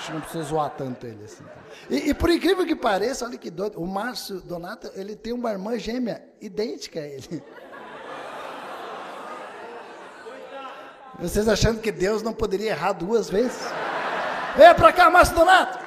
Que 0.04 0.12
não 0.12 0.20
precisa 0.20 0.42
zoar 0.44 0.70
tanto 0.70 1.06
ele 1.06 1.24
assim. 1.24 1.44
E, 1.88 2.10
e, 2.10 2.14
por 2.14 2.30
incrível 2.30 2.66
que 2.66 2.74
pareça, 2.74 3.24
olha 3.24 3.38
que 3.38 3.50
doido, 3.50 3.80
o 3.80 3.86
Márcio 3.86 4.40
Donato, 4.40 4.90
ele 4.94 5.14
tem 5.14 5.32
uma 5.32 5.50
irmã 5.52 5.78
gêmea 5.78 6.22
idêntica 6.40 6.98
a 6.98 7.06
ele. 7.06 7.42
Vocês 11.18 11.48
achando 11.48 11.80
que 11.80 11.92
Deus 11.92 12.22
não 12.22 12.32
poderia 12.32 12.70
errar 12.70 12.92
duas 12.92 13.30
vezes? 13.30 13.62
Venha 14.56 14.74
para 14.74 14.92
cá, 14.92 15.10
Márcio 15.10 15.36
Donato! 15.36 15.78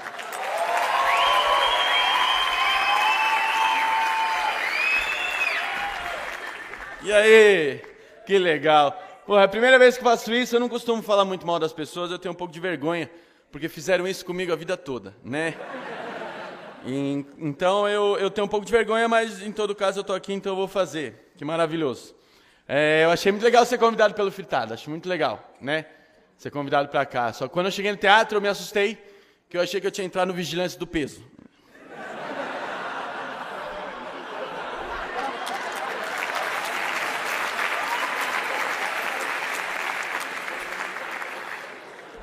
E 7.02 7.12
aí? 7.12 7.82
Que 8.26 8.38
legal. 8.38 9.09
Pô, 9.30 9.38
é 9.38 9.44
a 9.44 9.48
primeira 9.48 9.78
vez 9.78 9.96
que 9.96 10.04
faço 10.04 10.34
isso, 10.34 10.56
eu 10.56 10.60
não 10.60 10.68
costumo 10.68 11.04
falar 11.04 11.24
muito 11.24 11.46
mal 11.46 11.60
das 11.60 11.72
pessoas, 11.72 12.10
eu 12.10 12.18
tenho 12.18 12.32
um 12.32 12.36
pouco 12.36 12.52
de 12.52 12.60
vergonha, 12.60 13.08
porque 13.52 13.70
fizeram 13.70 14.08
isso 14.08 14.26
comigo 14.26 14.52
a 14.52 14.56
vida 14.56 14.76
toda, 14.76 15.16
né? 15.24 15.54
E, 16.84 17.24
então 17.38 17.88
eu, 17.88 18.18
eu 18.18 18.32
tenho 18.32 18.46
um 18.46 18.50
pouco 18.50 18.66
de 18.66 18.72
vergonha, 18.72 19.08
mas 19.08 19.40
em 19.44 19.52
todo 19.52 19.76
caso 19.76 20.00
eu 20.00 20.02
estou 20.02 20.16
aqui, 20.16 20.34
então 20.34 20.54
eu 20.54 20.56
vou 20.56 20.68
fazer. 20.68 21.32
Que 21.38 21.46
maravilhoso. 21.46 22.16
É, 22.68 23.04
eu 23.04 23.12
achei 23.12 23.32
muito 23.32 23.44
legal 23.44 23.64
ser 23.68 23.78
convidado 23.78 24.16
pelo 24.16 24.32
Fritado, 24.32 24.74
acho 24.74 24.90
muito 24.90 25.08
legal, 25.08 25.56
né? 25.62 25.86
Ser 26.36 26.50
convidado 26.50 26.90
para 26.90 27.06
cá. 27.06 27.32
Só 27.32 27.48
que 27.48 27.54
quando 27.54 27.68
eu 27.68 27.72
cheguei 27.72 27.92
no 27.92 28.00
teatro, 28.00 28.36
eu 28.36 28.42
me 28.42 28.48
assustei, 28.48 28.98
que 29.48 29.56
eu 29.56 29.62
achei 29.62 29.80
que 29.80 29.86
eu 29.86 29.92
tinha 29.92 30.08
entrado 30.08 30.30
no 30.30 30.34
Vigilância 30.34 30.80
do 30.80 30.88
Peso. 30.88 31.24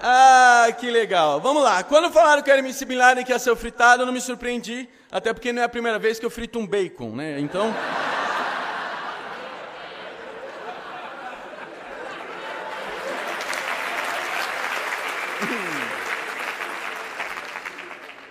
Ah, 0.02 0.68
que 0.78 0.90
legal. 0.90 1.40
Vamos 1.40 1.62
lá. 1.62 1.82
Quando 1.82 2.10
falaram 2.10 2.42
que 2.42 2.50
era 2.50 2.60
MC 2.60 2.84
Bin 2.84 2.96
Laden 2.96 3.24
que 3.24 3.32
ia 3.32 3.38
ser 3.38 3.54
fritado, 3.56 4.02
eu 4.02 4.06
não 4.06 4.12
me 4.12 4.20
surpreendi, 4.20 4.88
até 5.10 5.32
porque 5.32 5.52
não 5.52 5.62
é 5.62 5.64
a 5.64 5.68
primeira 5.68 5.98
vez 5.98 6.18
que 6.18 6.26
eu 6.26 6.30
frito 6.30 6.58
um 6.58 6.66
bacon, 6.66 7.10
né? 7.14 7.40
Então... 7.40 7.74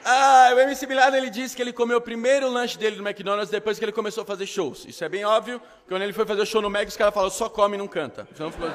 Ah, 0.08 0.52
o 0.54 0.60
MC 0.60 0.86
Bin 0.86 0.94
Laden, 0.94 1.20
ele 1.20 1.32
disse 1.32 1.56
que 1.56 1.62
ele 1.64 1.74
comeu 1.74 1.98
o 1.98 2.02
primeiro 2.02 2.48
lanche 2.48 2.78
dele 2.78 2.96
no 2.96 3.02
McDonald's 3.02 3.50
depois 3.50 3.80
que 3.80 3.86
ele 3.86 3.92
começou 3.92 4.22
a 4.22 4.26
fazer 4.26 4.46
shows. 4.46 4.86
Isso 4.86 5.04
é 5.04 5.10
bem 5.10 5.26
óbvio, 5.26 5.60
porque 5.60 5.90
quando 5.90 6.04
ele 6.04 6.14
foi 6.14 6.28
fazer 6.28 6.46
show 6.46 6.62
no 6.62 6.70
Mac, 6.70 6.88
os 6.88 6.96
caras 6.96 7.12
falaram, 7.12 7.32
só 7.34 7.50
come 7.50 7.74
e 7.74 7.80
não 7.80 7.88
canta. 7.88 8.28
Então 8.32 8.52
ficou... 8.52 8.70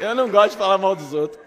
Eu 0.00 0.14
não 0.14 0.30
gosto 0.30 0.52
de 0.52 0.56
falar 0.56 0.78
mal 0.78 0.96
dos 0.96 1.12
outros. 1.12 1.38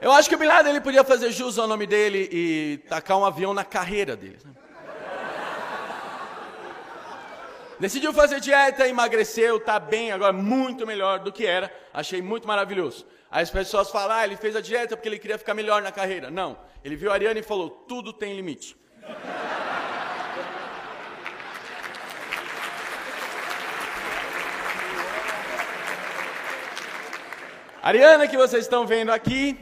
Eu 0.00 0.10
acho 0.10 0.28
que 0.28 0.34
o 0.34 0.38
Bin 0.38 0.46
Laden 0.46 0.70
ele 0.70 0.80
podia 0.80 1.04
fazer 1.04 1.30
jus 1.30 1.60
ao 1.60 1.68
nome 1.68 1.86
dele 1.86 2.28
e 2.32 2.78
tacar 2.88 3.16
um 3.16 3.24
avião 3.24 3.54
na 3.54 3.64
carreira 3.64 4.16
dele. 4.16 4.38
Decidiu 7.78 8.12
fazer 8.12 8.40
dieta, 8.40 8.88
emagreceu, 8.88 9.60
tá 9.60 9.78
bem 9.78 10.10
agora, 10.10 10.32
muito 10.32 10.84
melhor 10.84 11.20
do 11.20 11.30
que 11.30 11.46
era. 11.46 11.72
Achei 11.94 12.20
muito 12.20 12.48
maravilhoso. 12.48 13.06
Aí 13.30 13.44
as 13.44 13.50
pessoas 13.50 13.88
falam, 13.88 14.16
ah, 14.16 14.24
ele 14.24 14.36
fez 14.36 14.56
a 14.56 14.60
dieta 14.60 14.96
porque 14.96 15.08
ele 15.08 15.20
queria 15.20 15.38
ficar 15.38 15.54
melhor 15.54 15.82
na 15.82 15.92
carreira. 15.92 16.32
Não, 16.32 16.58
ele 16.82 16.96
viu 16.96 17.12
a 17.12 17.14
Ariane 17.14 17.40
e 17.40 17.44
falou, 17.44 17.70
tudo 17.70 18.12
tem 18.12 18.34
limite. 18.34 18.76
Ariana 27.86 28.26
que 28.26 28.36
vocês 28.36 28.64
estão 28.64 28.84
vendo 28.84 29.12
aqui, 29.12 29.56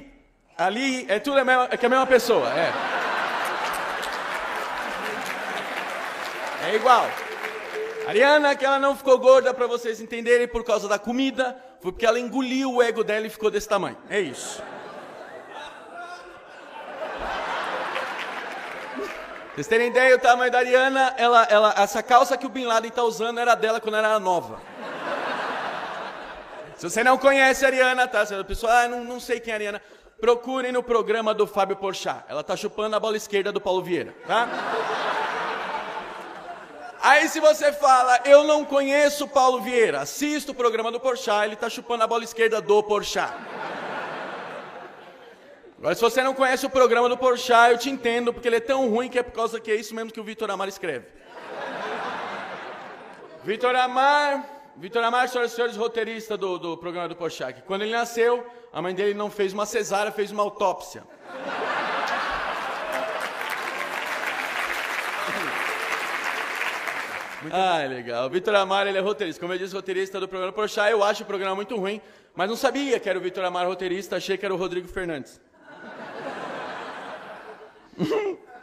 ali, 0.56 1.04
é 1.10 1.18
tudo 1.18 1.40
a 1.40 1.44
mesma, 1.44 1.68
é, 1.70 1.78
é 1.78 1.86
a 1.86 1.88
mesma 1.90 2.06
pessoa, 2.06 2.48
é. 2.58 2.72
É 6.66 6.74
igual. 6.74 7.06
Ariana, 8.08 8.56
que 8.56 8.64
ela 8.64 8.78
não 8.78 8.96
ficou 8.96 9.18
gorda 9.18 9.52
para 9.52 9.66
vocês 9.66 10.00
entenderem 10.00 10.48
por 10.48 10.64
causa 10.64 10.88
da 10.88 10.98
comida, 10.98 11.54
foi 11.82 11.92
porque 11.92 12.06
ela 12.06 12.18
engoliu 12.18 12.76
o 12.76 12.82
ego 12.82 13.04
dela 13.04 13.26
e 13.26 13.28
ficou 13.28 13.50
desse 13.50 13.68
tamanho. 13.68 13.98
É 14.08 14.20
isso. 14.20 14.62
Vocês 19.54 19.66
terem 19.66 19.88
ideia, 19.88 20.16
o 20.16 20.18
tamanho 20.18 20.50
da 20.50 20.60
Ariana, 20.60 21.14
ela, 21.18 21.42
ela, 21.50 21.74
essa 21.76 22.02
calça 22.02 22.38
que 22.38 22.46
o 22.46 22.48
Bin 22.48 22.64
Laden 22.64 22.90
tá 22.90 23.02
usando 23.02 23.38
era 23.38 23.54
dela 23.54 23.82
quando 23.82 23.96
ela 23.96 24.08
era 24.08 24.18
nova. 24.18 24.62
Se 26.84 26.90
você 26.90 27.02
não 27.02 27.16
conhece 27.16 27.64
a 27.64 27.68
Ariana, 27.68 28.06
tá? 28.06 28.26
Se 28.26 28.34
a 28.34 28.44
pessoa, 28.44 28.70
ah, 28.70 28.86
não, 28.86 29.02
não 29.02 29.18
sei 29.18 29.40
quem 29.40 29.52
é 29.52 29.54
a 29.54 29.56
Ariana, 29.56 29.82
procurem 30.20 30.70
no 30.70 30.82
programa 30.82 31.32
do 31.32 31.46
Fábio 31.46 31.76
Porchat. 31.76 32.24
Ela 32.28 32.44
tá 32.44 32.54
chupando 32.54 32.94
a 32.94 33.00
bola 33.00 33.16
esquerda 33.16 33.50
do 33.50 33.58
Paulo 33.58 33.82
Vieira, 33.82 34.14
tá? 34.26 34.46
Aí 37.00 37.26
se 37.30 37.40
você 37.40 37.72
fala, 37.72 38.20
eu 38.26 38.44
não 38.44 38.66
conheço 38.66 39.26
Paulo 39.26 39.62
Vieira, 39.62 40.02
assisto 40.02 40.52
o 40.52 40.54
programa 40.54 40.92
do 40.92 41.00
Porchat, 41.00 41.46
ele 41.46 41.56
tá 41.56 41.70
chupando 41.70 42.04
a 42.04 42.06
bola 42.06 42.22
esquerda 42.22 42.60
do 42.60 42.82
Porchat. 42.82 43.32
Agora, 45.78 45.94
se 45.94 46.02
você 46.02 46.22
não 46.22 46.34
conhece 46.34 46.66
o 46.66 46.70
programa 46.70 47.08
do 47.08 47.16
Porchat, 47.16 47.72
eu 47.72 47.78
te 47.78 47.88
entendo, 47.88 48.30
porque 48.30 48.46
ele 48.46 48.56
é 48.56 48.60
tão 48.60 48.90
ruim 48.90 49.08
que 49.08 49.18
é 49.18 49.22
por 49.22 49.32
causa 49.32 49.58
que 49.58 49.70
é 49.70 49.74
isso 49.74 49.94
mesmo 49.94 50.12
que 50.12 50.20
o 50.20 50.24
Vitor 50.24 50.50
Amar 50.50 50.68
escreve. 50.68 51.06
Vitor 53.42 53.74
Amar, 53.74 54.53
Vitor 54.76 55.04
Amar, 55.04 55.28
senhoras 55.28 55.52
e 55.52 55.54
senhores, 55.54 55.76
roteirista 55.76 56.36
do, 56.36 56.58
do 56.58 56.76
programa 56.76 57.08
do 57.08 57.14
Porchat. 57.14 57.62
Quando 57.62 57.82
ele 57.82 57.92
nasceu, 57.92 58.44
a 58.72 58.82
mãe 58.82 58.92
dele 58.94 59.14
não 59.14 59.30
fez 59.30 59.52
uma 59.52 59.64
cesárea, 59.66 60.10
fez 60.10 60.32
uma 60.32 60.42
autópsia. 60.42 61.04
Ah, 67.52 67.84
legal. 67.86 68.26
O 68.26 68.30
Vitor 68.30 68.54
Amar, 68.54 68.86
ele 68.86 68.98
é 68.98 69.00
roteirista. 69.00 69.40
Como 69.40 69.52
eu 69.52 69.58
disse, 69.58 69.74
roteirista 69.74 70.18
do 70.18 70.26
programa 70.26 70.52
Porchat. 70.52 70.90
Eu 70.90 71.04
acho 71.04 71.22
o 71.22 71.26
programa 71.26 71.54
muito 71.54 71.76
ruim, 71.76 72.00
mas 72.34 72.48
não 72.48 72.56
sabia 72.56 72.98
que 72.98 73.08
era 73.08 73.18
o 73.18 73.22
Vitor 73.22 73.44
Amar 73.44 73.66
roteirista, 73.66 74.16
achei 74.16 74.36
que 74.36 74.44
era 74.44 74.54
o 74.54 74.56
Rodrigo 74.56 74.88
Fernandes. 74.88 75.40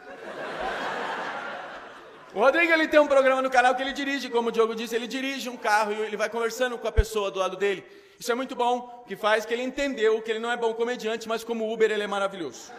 O 2.34 2.40
Rodrigo 2.40 2.72
ele 2.72 2.88
tem 2.88 2.98
um 2.98 3.06
programa 3.06 3.42
no 3.42 3.50
canal 3.50 3.74
que 3.74 3.82
ele 3.82 3.92
dirige, 3.92 4.30
como 4.30 4.48
o 4.48 4.52
Diogo 4.52 4.74
disse, 4.74 4.96
ele 4.96 5.06
dirige 5.06 5.50
um 5.50 5.56
carro 5.56 5.92
e 5.92 6.00
ele 6.00 6.16
vai 6.16 6.30
conversando 6.30 6.78
com 6.78 6.88
a 6.88 6.92
pessoa 6.92 7.30
do 7.30 7.38
lado 7.38 7.58
dele. 7.58 7.84
Isso 8.18 8.32
é 8.32 8.34
muito 8.34 8.54
bom, 8.54 9.04
que 9.06 9.14
faz 9.16 9.44
que 9.44 9.52
ele 9.52 9.62
entendeu 9.62 10.22
que 10.22 10.30
ele 10.30 10.38
não 10.38 10.50
é 10.50 10.56
bom 10.56 10.72
comediante, 10.72 11.28
mas 11.28 11.44
como 11.44 11.70
Uber 11.70 11.90
ele 11.90 12.02
é 12.02 12.06
maravilhoso. 12.06 12.72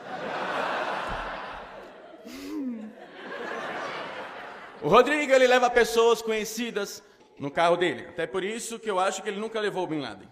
O 4.81 4.87
Rodrigo 4.87 5.31
ele 5.31 5.45
leva 5.45 5.69
pessoas 5.69 6.21
conhecidas 6.21 7.03
no 7.37 7.51
carro 7.51 7.77
dele. 7.77 8.07
Até 8.09 8.25
por 8.25 8.43
isso 8.43 8.79
que 8.79 8.89
eu 8.89 8.99
acho 8.99 9.21
que 9.21 9.29
ele 9.29 9.39
nunca 9.39 9.59
levou 9.59 9.83
o 9.83 9.87
Bin 9.87 10.01
Laden. 10.01 10.27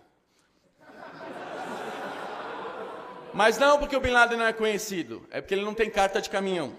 Mas 3.34 3.58
não 3.58 3.78
porque 3.78 3.96
o 3.96 4.02
Bin 4.02 4.12
Laden 4.12 4.38
não 4.38 4.46
é 4.46 4.52
conhecido, 4.52 5.26
é 5.30 5.40
porque 5.40 5.54
ele 5.54 5.64
não 5.64 5.74
tem 5.74 5.90
carta 5.90 6.20
de 6.20 6.30
caminhão. 6.30 6.76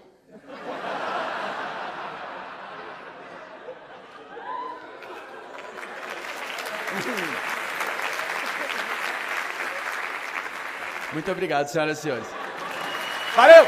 Muito 11.13 11.31
obrigado, 11.31 11.67
senhoras 11.67 11.99
e 11.99 12.01
senhores. 12.01 12.27
Valeu! 13.35 13.67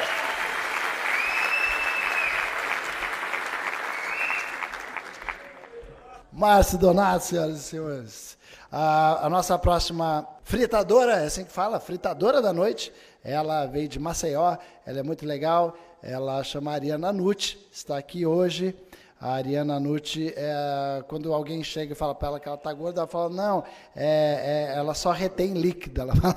Márcio 6.31 6.77
Donato, 6.77 7.23
senhoras 7.23 7.57
e 7.57 7.63
senhores. 7.63 8.37
A, 8.71 9.25
a, 9.25 9.29
nossa 9.29 9.57
próxima 9.57 10.27
fritadora, 10.43 11.13
é 11.21 11.25
assim 11.25 11.45
que 11.45 11.51
fala, 11.51 11.79
fritadora 11.79 12.41
da 12.41 12.51
noite, 12.51 12.91
ela 13.23 13.65
veio 13.65 13.87
de 13.87 13.97
Maceió, 13.99 14.57
ela 14.85 14.99
é 14.99 15.03
muito 15.03 15.25
legal, 15.25 15.77
ela 16.03 16.43
chama 16.43 16.73
Ariana 16.73 17.13
Nucci, 17.13 17.57
está 17.71 17.97
aqui 17.97 18.25
hoje. 18.25 18.75
A 19.19 19.33
Ariana 19.35 19.79
Nucci, 19.79 20.33
é, 20.35 21.03
quando 21.07 21.33
alguém 21.33 21.63
chega 21.63 21.93
e 21.93 21.95
fala 21.95 22.13
para 22.13 22.27
ela 22.27 22.39
que 22.39 22.47
ela 22.47 22.57
está 22.57 22.73
gorda, 22.73 23.01
ela 23.01 23.07
fala, 23.07 23.29
não, 23.29 23.63
é, 23.95 24.71
é, 24.73 24.77
ela 24.77 24.93
só 24.93 25.11
retém 25.11 25.53
líquido. 25.53 26.01
Ela 26.01 26.15
fala, 26.15 26.35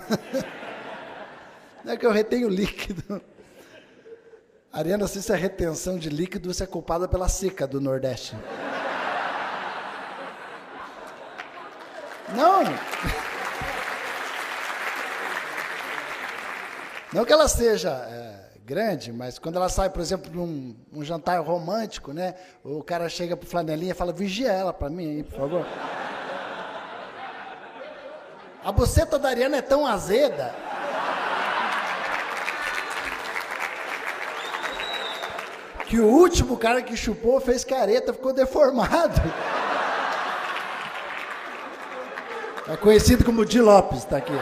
não 1.84 1.92
é 1.92 1.96
que 1.96 2.06
eu 2.06 2.12
retenho 2.12 2.48
líquido. 2.48 3.20
Ariana, 4.72 5.08
se 5.08 5.18
isso 5.18 5.32
é 5.32 5.36
retenção 5.36 5.98
de 5.98 6.08
líquido, 6.08 6.52
você 6.52 6.64
é 6.64 6.66
culpada 6.66 7.08
pela 7.08 7.28
seca 7.28 7.66
do 7.66 7.80
Nordeste. 7.80 8.36
Não. 12.34 12.62
Não 17.12 17.24
que 17.24 17.32
ela 17.32 17.48
seja 17.48 17.90
é, 17.90 18.47
grande, 18.68 19.10
mas 19.10 19.38
quando 19.38 19.56
ela 19.56 19.70
sai, 19.70 19.88
por 19.88 20.02
exemplo, 20.02 20.30
num 20.30 20.76
um 20.92 21.02
jantar 21.02 21.40
romântico, 21.40 22.12
né? 22.12 22.34
O 22.62 22.82
cara 22.82 23.08
chega 23.08 23.34
pro 23.34 23.48
flanelinha 23.48 23.92
e 23.92 23.94
fala, 23.94 24.12
vigia 24.12 24.52
ela 24.52 24.74
para 24.74 24.90
mim 24.90 25.08
aí, 25.08 25.22
por 25.22 25.38
favor. 25.38 25.66
A 28.62 28.70
buceta 28.70 29.18
da 29.18 29.30
Ariana 29.30 29.56
é 29.56 29.62
tão 29.62 29.86
azeda. 29.86 30.54
Que 35.86 35.98
o 35.98 36.06
último 36.06 36.58
cara 36.58 36.82
que 36.82 36.94
chupou 36.94 37.40
fez 37.40 37.64
careta, 37.64 38.12
ficou 38.12 38.34
deformado. 38.34 39.18
É 42.70 42.76
conhecido 42.76 43.24
como 43.24 43.46
Di 43.46 43.62
Lopes, 43.62 44.00
está 44.00 44.18
aqui. 44.18 44.38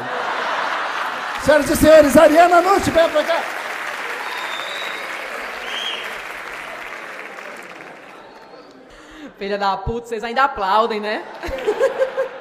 Senhoras 1.44 1.70
e 1.70 1.76
senhores, 1.76 2.16
Ariana 2.16 2.60
Nucci, 2.60 2.90
vem 2.90 3.08
pra 3.08 3.22
cá. 3.22 3.65
Filha 9.38 9.58
da 9.58 9.76
puta, 9.76 10.06
vocês 10.06 10.24
ainda 10.24 10.44
aplaudem, 10.44 10.98
né? 10.98 11.22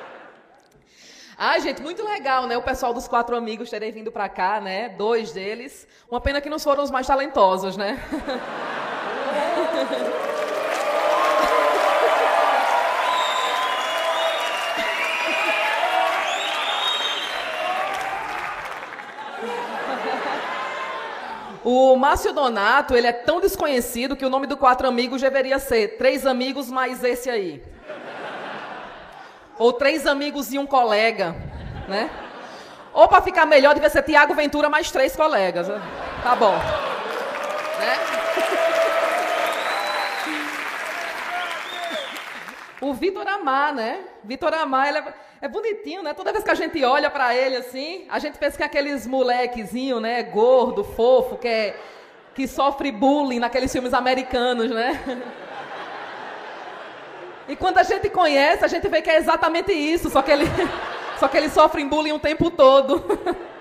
Ai, 1.38 1.60
gente, 1.60 1.82
muito 1.82 2.04
legal, 2.04 2.48
né? 2.48 2.58
O 2.58 2.62
pessoal 2.62 2.94
dos 2.94 3.08
quatro 3.08 3.36
amigos 3.36 3.70
terem 3.70 3.92
vindo 3.92 4.12
pra 4.12 4.30
cá, 4.30 4.62
né? 4.62 4.90
Dois 4.90 5.34
deles. 5.34 5.86
Uma 6.10 6.22
pena 6.22 6.40
que 6.40 6.50
não 6.50 6.58
foram 6.58 6.84
os 6.84 6.92
mais 6.92 7.06
talentosos, 7.06 7.76
né? 7.76 8.00
O 21.66 21.96
Márcio 21.96 22.32
Donato, 22.32 22.96
ele 22.96 23.08
é 23.08 23.12
tão 23.12 23.42
desconhecido 23.42 24.16
que 24.16 24.24
o 24.24 24.30
nome 24.30 24.46
do 24.46 24.56
Quatro 24.56 24.88
Amigos 24.88 25.20
deveria 25.20 25.58
ser 25.58 25.98
Três 25.98 26.24
Amigos 26.24 26.70
mais 26.70 27.04
esse 27.04 27.28
aí. 27.28 27.64
Ou 29.58 29.74
Três 29.74 30.06
Amigos 30.06 30.54
e 30.54 30.60
um 30.60 30.68
Colega, 30.68 31.36
né? 31.88 32.12
Ou 32.94 33.08
para 33.08 33.20
ficar 33.24 33.48
melhor, 33.48 33.74
devia 33.74 33.90
ser 33.90 34.04
Tiago 34.04 34.36
Ventura 34.36 34.70
mais 34.70 34.92
três 34.92 35.16
colegas. 35.16 35.68
Né? 35.68 35.82
Tá 36.22 36.36
bom. 36.36 36.54
Né? 36.54 38.25
O 42.82 42.94
Vitor 42.94 43.28
Amar, 43.28 43.74
né? 43.74 44.02
Vitor 44.24 44.54
Amar, 44.54 44.90
ele 44.90 44.98
é, 44.98 45.14
é, 45.42 45.48
bonitinho, 45.48 46.04
né? 46.04 46.14
Toda 46.14 46.32
vez 46.32 46.44
que 46.44 46.52
a 46.52 46.56
gente 46.56 46.84
olha 46.84 47.10
para 47.10 47.34
ele 47.34 47.56
assim, 47.56 48.06
a 48.10 48.20
gente 48.20 48.38
pensa 48.38 48.58
que 48.58 48.64
é 48.64 48.66
aqueles 48.66 49.08
molequezinho, 49.08 50.00
né? 50.00 50.24
Gordo, 50.24 50.84
fofo, 50.84 51.38
que, 51.38 51.48
é, 51.48 51.80
que 52.34 52.48
sofre 52.48 52.92
bullying 52.92 53.40
naqueles 53.40 53.72
filmes 53.72 53.94
americanos, 53.94 54.70
né? 54.70 55.02
E 57.48 57.56
quando 57.56 57.78
a 57.78 57.84
gente 57.84 58.10
conhece, 58.10 58.66
a 58.66 58.68
gente 58.68 58.88
vê 58.88 59.04
que 59.04 59.10
é 59.10 59.18
exatamente 59.18 59.72
isso, 59.72 60.10
só 60.10 60.24
que 60.24 60.32
ele, 60.32 60.46
só 61.20 61.28
que 61.28 61.38
ele 61.38 61.48
sofre 61.48 61.86
bullying 61.86 62.14
o 62.14 62.20
tempo 62.20 62.50
todo. 62.50 63.04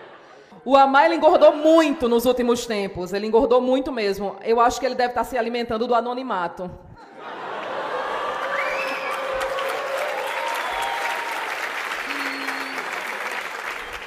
O 0.66 0.79
Amar, 0.79 1.05
ele 1.05 1.16
engordou 1.16 1.55
muito 1.55 2.09
nos 2.09 2.24
últimos 2.24 2.64
tempos. 2.64 3.12
Ele 3.12 3.27
engordou 3.27 3.61
muito 3.61 3.92
mesmo. 3.92 4.37
Eu 4.42 4.59
acho 4.59 4.81
que 4.81 4.87
ele 4.87 4.94
deve 4.94 5.11
estar 5.11 5.22
se 5.22 5.37
alimentando 5.37 5.87
do 5.87 5.94
anonimato. 5.94 6.70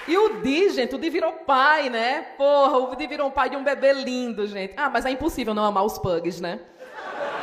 E 0.08 0.17
o 0.17 0.41
Di, 0.41 0.70
gente, 0.70 0.96
o 0.96 0.98
Di 0.98 1.10
virou 1.10 1.34
pai, 1.34 1.89
né? 1.89 2.22
Porra, 2.38 2.78
o 2.78 2.96
Di 2.96 3.06
virou 3.08 3.30
pai 3.30 3.50
de 3.50 3.58
um 3.58 3.63
bebê 3.63 3.91
lindo, 3.91 4.48
gente. 4.48 4.74
Ah, 4.78 4.89
mas 4.89 5.06
é 5.06 5.12
impossível 5.12 5.54
não 5.54 5.65
amar 5.65 5.84
os 5.84 5.98
pugs, 5.98 6.39
né? 6.39 6.60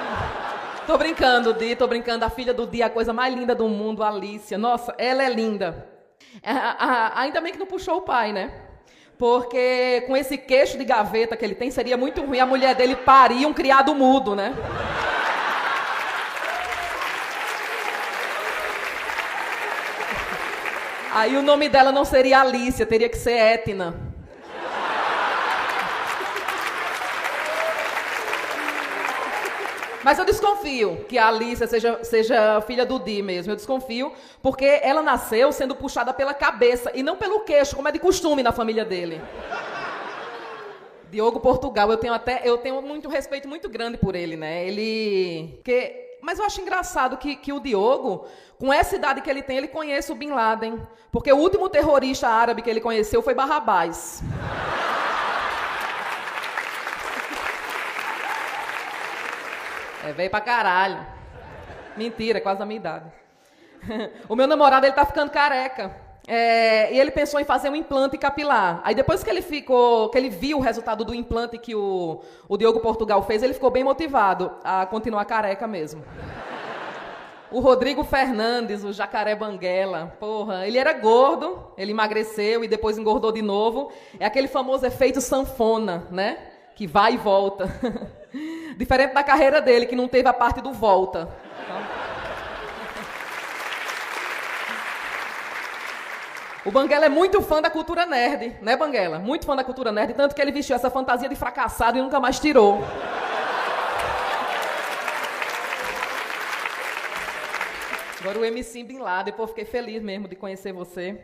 Tô 0.87 0.97
brincando, 0.97 1.53
Di, 1.53 1.77
tô 1.77 1.87
brincando. 1.87 2.25
A 2.25 2.31
filha 2.31 2.55
do 2.55 2.67
Di, 2.67 2.83
a 2.83 2.89
coisa 2.89 3.13
mais 3.13 3.35
linda 3.35 3.55
do 3.55 3.69
mundo, 3.69 4.03
Alicia. 4.03 4.57
Nossa, 4.57 4.95
ela 4.97 5.23
é 5.23 5.29
linda. 5.29 5.89
ainda 7.15 7.41
bem 7.41 7.53
que 7.53 7.59
não 7.59 7.67
puxou 7.67 7.99
o 7.99 8.03
pai, 8.03 8.33
né? 8.33 8.53
Porque 9.19 10.03
com 10.07 10.17
esse 10.17 10.37
queixo 10.37 10.77
de 10.77 10.85
gaveta 10.85 11.37
que 11.37 11.45
ele 11.45 11.55
tem, 11.55 11.71
seria 11.71 11.97
muito 11.97 12.23
ruim 12.23 12.41
a 12.41 12.47
mulher 12.47 12.75
dele 12.75 12.97
parir 12.97 13.47
um 13.47 13.53
criado 13.53 13.95
mudo, 13.95 14.35
né? 14.35 14.55
Aí 21.15 21.37
o 21.37 21.43
nome 21.43 21.69
dela 21.69 21.93
não 21.93 22.05
seria 22.05 22.41
Alicia, 22.41 22.85
teria 22.85 23.09
que 23.09 23.17
ser 23.17 23.39
Etna. 23.39 23.95
Mas 30.03 30.19
eu 30.19 30.25
desconfio 30.25 31.05
que 31.09 31.17
a 31.17 31.29
Alicia 31.29 31.69
seja, 31.69 32.03
seja 32.03 32.61
filha 32.63 32.85
do 32.85 32.99
Di 32.99 33.23
mesmo. 33.23 33.53
Eu 33.53 33.57
desconfio, 33.57 34.13
porque 34.43 34.81
ela 34.83 35.03
nasceu 35.03 35.53
sendo 35.53 35.77
puxada 35.77 36.13
pela 36.13 36.35
cabeça 36.35 36.91
e 36.95 37.03
não 37.03 37.17
pelo 37.17 37.45
queixo, 37.45 37.77
como 37.77 37.87
é 37.87 37.93
de 37.93 38.01
costume 38.01 38.43
na 38.43 38.51
família 38.51 38.85
dele. 38.85 39.23
Diogo 41.13 41.39
Portugal, 41.39 41.89
eu 41.93 41.97
tenho 41.97 42.13
até 42.13 42.43
eu 42.45 42.59
tenho 42.59 42.83
muito 42.83 43.09
respeito 43.09 43.49
muito 43.49 43.69
grande 43.69 43.97
por 43.97 44.17
ele, 44.17 44.37
né? 44.37 44.67
Ele 44.67 45.61
que 45.63 46.04
mas 46.25 46.39
eu 46.39 46.47
acho 46.47 46.61
engraçado 46.63 47.19
que, 47.19 47.37
que 47.37 47.53
o 47.53 47.61
Diogo, 47.61 48.27
com 48.59 48.73
essa 48.73 48.97
idade 48.97 49.21
que 49.21 49.29
ele 49.29 49.43
tem, 49.43 49.59
ele 49.59 49.69
conhece 49.69 50.11
o 50.11 50.15
Bin 50.15 50.31
Laden. 50.31 50.81
Porque 51.13 51.31
o 51.31 51.37
último 51.37 51.69
terrorista 51.69 52.27
árabe 52.27 52.63
que 52.63 52.71
ele 52.71 52.81
conheceu 52.81 53.21
foi 53.21 53.35
Barrabás. 53.35 54.23
É 60.03 60.13
velho 60.13 60.31
pra 60.31 60.41
caralho. 60.41 61.07
Mentira, 61.95 62.39
é 62.39 62.41
quase 62.41 62.63
a 62.63 62.67
minha 62.67 62.81
idade. 62.81 63.13
o 64.27 64.35
meu 64.35 64.47
namorado, 64.47 64.87
ele 64.87 64.95
tá 64.95 65.05
ficando 65.05 65.31
careca. 65.31 65.95
É, 66.27 66.93
e 66.95 66.99
ele 66.99 67.11
pensou 67.11 67.39
em 67.39 67.45
fazer 67.45 67.69
um 67.69 67.77
implante 67.77 68.17
capilar. 68.17 68.81
Aí 68.83 68.95
depois 68.95 69.23
que 69.23 69.29
ele 69.29 69.43
ficou, 69.43 70.09
que 70.09 70.17
ele 70.17 70.31
viu 70.31 70.59
o 70.59 70.61
resultado 70.61 71.05
do 71.05 71.15
implante 71.15 71.59
que 71.59 71.75
o, 71.75 72.23
o 72.49 72.57
Diogo 72.57 72.81
Portugal 72.81 73.23
fez, 73.23 73.43
ele 73.43 73.53
ficou 73.53 73.71
bem 73.71 73.85
motivado 73.85 74.51
a 74.65 74.87
continuar 74.87 75.25
careca 75.27 75.67
mesmo. 75.67 76.03
O 77.51 77.61
Rodrigo 77.61 78.03
Fernandes, 78.03 78.83
o 78.83 78.93
jacaré 78.93 79.37
banguela, 79.37 80.17
porra, 80.19 80.67
ele 80.67 80.79
era 80.79 80.93
gordo, 80.93 81.73
ele 81.79 81.93
emagreceu 81.93 82.65
e 82.65 82.69
depois 82.69 82.99
engordou 82.99 83.31
de 83.31 83.43
novo. 83.43 83.93
É 84.19 84.27
aquele 84.27 84.49
famoso 84.49 84.85
efeito 84.85 85.21
sanfona, 85.21 86.09
né? 86.11 86.39
Que 86.75 86.87
vai 86.87 87.15
e 87.15 87.17
volta. 87.17 87.69
Diferente 88.77 89.15
da 89.15 89.23
carreira 89.23 89.61
dele, 89.61 89.87
que 89.87 89.95
não 89.95 90.09
teve 90.09 90.29
a 90.29 90.33
parte 90.33 90.61
do 90.61 90.73
volta. 90.73 91.29
O 96.65 96.71
Banguela 96.71 97.05
é 97.05 97.09
muito 97.11 97.43
fã 97.43 97.61
da 97.61 97.69
cultura 97.69 98.07
nerd, 98.07 98.57
né, 98.63 98.75
Banguela? 98.75 99.19
Muito 99.19 99.45
fã 99.45 99.55
da 99.55 99.63
cultura 99.63 99.93
nerd, 99.93 100.15
tanto 100.15 100.35
que 100.35 100.41
ele 100.41 100.51
vestiu 100.51 100.75
essa 100.75 100.89
fantasia 100.89 101.29
de 101.29 101.37
fracassado 101.37 101.99
e 101.99 102.01
nunca 102.01 102.19
mais 102.19 102.41
tirou. 102.41 102.83
Agora 108.19 108.39
o 108.39 108.45
MC 108.47 108.83
Bin 108.83 109.01
Laden, 109.01 109.35
pô, 109.35 109.47
fiquei 109.47 109.67
feliz 109.67 110.03
mesmo 110.03 110.27
de 110.27 110.35
conhecer 110.35 110.73
você. 110.73 111.19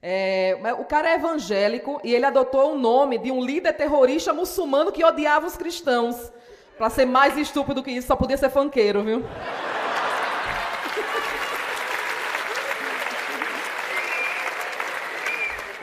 É, 0.00 0.56
o 0.78 0.84
cara 0.86 1.10
é 1.10 1.14
evangélico 1.16 2.00
e 2.02 2.14
ele 2.14 2.24
adotou 2.24 2.72
o 2.72 2.78
nome 2.78 3.18
de 3.18 3.30
um 3.30 3.44
líder 3.44 3.74
terrorista 3.74 4.32
muçulmano 4.32 4.90
que 4.90 5.04
odiava 5.04 5.46
os 5.46 5.54
cristãos. 5.54 6.32
Para 6.78 6.88
ser 6.88 7.04
mais 7.04 7.36
estúpido 7.36 7.82
que 7.82 7.90
isso, 7.90 8.06
só 8.06 8.16
podia 8.16 8.38
ser 8.38 8.48
fanqueiro, 8.48 9.02
viu? 9.02 9.22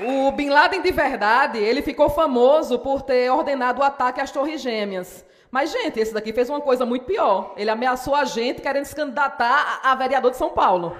O 0.08 0.32
Bin 0.32 0.50
Laden 0.50 0.84
de 0.84 0.91
verdade, 0.91 1.58
ele 1.58 1.82
ficou 1.82 2.10
famoso 2.10 2.78
por 2.78 3.02
ter 3.02 3.32
ordenado 3.32 3.82
o 3.82 3.84
ataque 3.84 4.22
às 4.22 4.30
Torres 4.30 4.62
Gêmeas. 4.62 5.26
Mas, 5.50 5.72
gente, 5.72 6.00
esse 6.00 6.13
daqui 6.13 6.32
fez 6.32 6.48
uma 6.48 6.62
coisa 6.62 6.86
muito 6.86 7.06
pior. 7.06 7.56
Ele 7.58 7.72
ameaçou 7.72 8.13
a 8.13 8.24
gente 8.24 8.62
querendo 8.62 8.86
se 8.86 8.96
candidatar 8.96 9.80
a, 9.82 9.96
vereador 9.96 10.30
de 10.30 10.38
São 10.38 10.52
Paulo. 10.52 10.96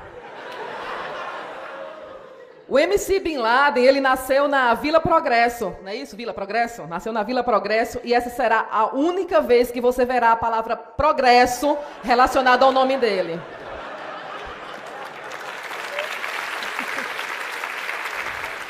O 2.68 2.80
MC 2.80 3.20
Bin 3.20 3.38
Laden, 3.38 3.86
ele 3.86 4.02
nasceu 4.02 4.48
na 4.48 4.74
Vila 4.74 5.00
Progresso, 5.00 5.76
não 5.84 5.90
é 5.90 5.96
isso? 5.96 6.18
Vila 6.18 6.34
Progresso? 6.34 6.88
Nasceu 6.88 7.14
na 7.14 7.22
Vila 7.22 7.44
Progresso 7.44 8.02
e 8.04 8.12
essa 8.12 8.32
será 8.32 8.68
a 8.72 8.88
única 8.96 9.40
vez 9.40 9.70
que 9.70 9.80
você 9.80 10.04
verá 10.04 10.32
a 10.32 10.36
palavra 10.36 10.76
progresso 10.76 11.78
relacionada 12.04 12.66
ao 12.66 12.72
nome 12.72 12.98
dele. 12.98 13.40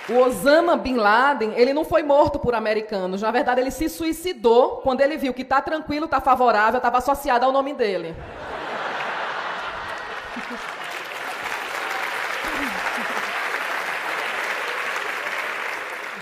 O 0.07 0.19
Osama 0.19 0.77
Bin 0.77 0.97
Laden, 0.97 1.53
ele 1.55 1.73
não 1.73 1.83
foi 1.83 2.03
morto 2.03 2.37
por 2.37 2.53
americanos. 2.53 3.21
Na 3.21 3.31
verdade, 3.31 3.61
ele 3.61 3.71
se 3.71 3.89
suicidou 3.89 4.77
quando 4.77 5.01
ele 5.01 5.17
viu 5.17 5.33
que 5.33 5.43
tá 5.43 5.59
tranquilo, 5.61 6.07
tá 6.07 6.21
favorável, 6.21 6.77
estava 6.77 6.99
associado 6.99 7.43
ao 7.43 7.51
nome 7.51 7.73
dele. 7.73 8.15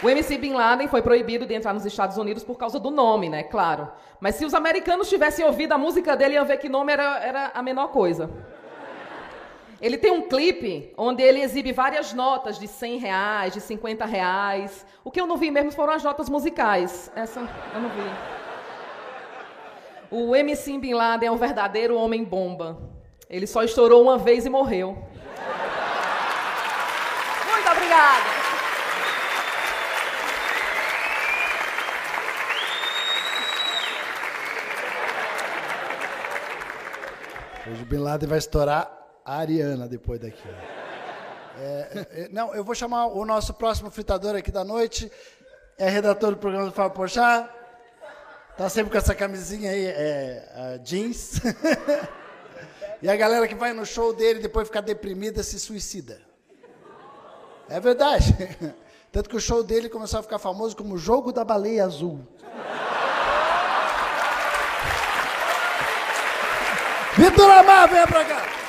O 0.02 0.10
MC 0.10 0.38
Bin 0.38 0.54
Laden 0.54 0.88
foi 0.90 1.02
proibido 1.02 1.46
de 1.46 1.54
entrar 1.54 1.74
nos 1.74 1.86
Estados 1.86 2.18
Unidos 2.18 2.44
por 2.44 2.58
causa 2.58 2.78
do 2.78 2.92
nome, 2.92 3.30
né? 3.30 3.44
Claro. 3.44 3.90
Mas 4.20 4.36
se 4.36 4.46
os 4.46 4.54
americanos 4.54 5.08
tivessem 5.08 5.46
ouvido 5.46 5.72
a 5.74 5.78
música 5.78 6.16
dele, 6.16 6.36
iam 6.36 6.46
ver 6.46 6.58
que 6.58 6.68
nome 6.68 6.92
era, 6.92 7.20
era 7.20 7.52
a 7.54 7.62
menor 7.62 7.88
coisa. 7.88 8.30
Ele 9.84 9.98
tem 9.98 10.12
um 10.12 10.22
clipe 10.22 10.94
onde 10.98 11.22
ele 11.22 11.42
exibe 11.42 11.74
várias 11.74 12.14
notas 12.14 12.58
de 12.58 12.70
100 12.70 13.00
reais, 13.00 13.52
de 13.52 13.60
50 13.60 14.06
reais. 14.06 14.86
O 15.04 15.12
que 15.12 15.20
eu 15.20 15.28
não 15.28 15.36
vi 15.36 15.52
mesmo 15.52 15.74
foram 15.74 15.92
as 15.92 16.02
notas 16.02 16.30
musicais. 16.30 17.12
Essa 17.14 17.42
eu 17.42 17.82
não 17.82 17.90
vi. 17.90 18.10
O 20.10 20.34
MC 20.34 20.78
Bin 20.78 20.94
Laden 20.94 21.28
é 21.28 21.32
um 21.34 21.36
verdadeiro 21.36 21.98
homem 21.98 22.24
bomba. 22.24 22.80
Ele 23.30 23.46
só 23.46 23.62
estourou 23.62 24.02
uma 24.02 24.18
vez 24.18 24.46
e 24.46 24.50
morreu. 24.50 24.98
Muito 27.52 27.70
obrigada. 27.70 28.24
Hoje 37.70 37.82
o 37.82 37.86
Bin 37.86 37.98
Laden 37.98 38.30
vai 38.30 38.38
estourar 38.38 39.03
a 39.26 39.38
Ariana 39.38 39.88
depois 39.88 40.20
daqui. 40.20 40.48
É, 41.58 42.08
é, 42.12 42.30
não, 42.32 42.54
eu 42.54 42.64
vou 42.64 42.74
chamar 42.74 43.08
o 43.08 43.24
nosso 43.26 43.54
próximo 43.54 43.90
fritador 43.92 44.36
aqui 44.36 44.52
da 44.52 44.64
noite. 44.64 45.12
É 45.78 45.90
redator 45.90 46.32
do 46.32 46.38
programa 46.38 46.66
do 46.66 46.72
Fábio 46.72 46.96
Pochá. 46.96 47.50
Tá 48.58 48.70
sempre 48.70 48.92
com 48.92 48.98
essa 48.98 49.16
camisinha 49.16 49.72
aí, 49.72 49.86
é, 49.86 50.80
jeans. 50.84 51.40
e 53.02 53.10
a 53.10 53.16
galera 53.16 53.48
que 53.48 53.56
vai 53.56 53.74
no 53.74 53.86
show 53.86 54.14
dele 54.14 54.40
depois 54.40 54.68
fica 54.68 54.82
deprimida 54.82 55.42
se 55.42 55.60
suicida. 55.60 56.22
É 57.70 57.80
verdade. 57.80 58.36
Tanto 59.12 59.30
que 59.30 59.36
o 59.36 59.42
show 59.42 59.64
dele 59.64 59.90
começou 59.90 60.20
a 60.20 60.24
ficar 60.24 60.40
famoso 60.40 60.76
como 60.76 60.96
o 60.96 60.98
Jogo 60.98 61.32
da 61.32 61.44
Baleia 61.44 61.86
Azul. 61.86 62.20
Vitor 67.16 67.50
Amar, 67.50 67.88
venha 67.88 68.08
pra 68.08 68.26
cá. 68.26 68.63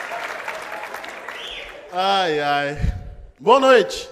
Ai, 1.96 2.40
ai. 2.40 2.76
Boa 3.38 3.60
noite. 3.60 4.10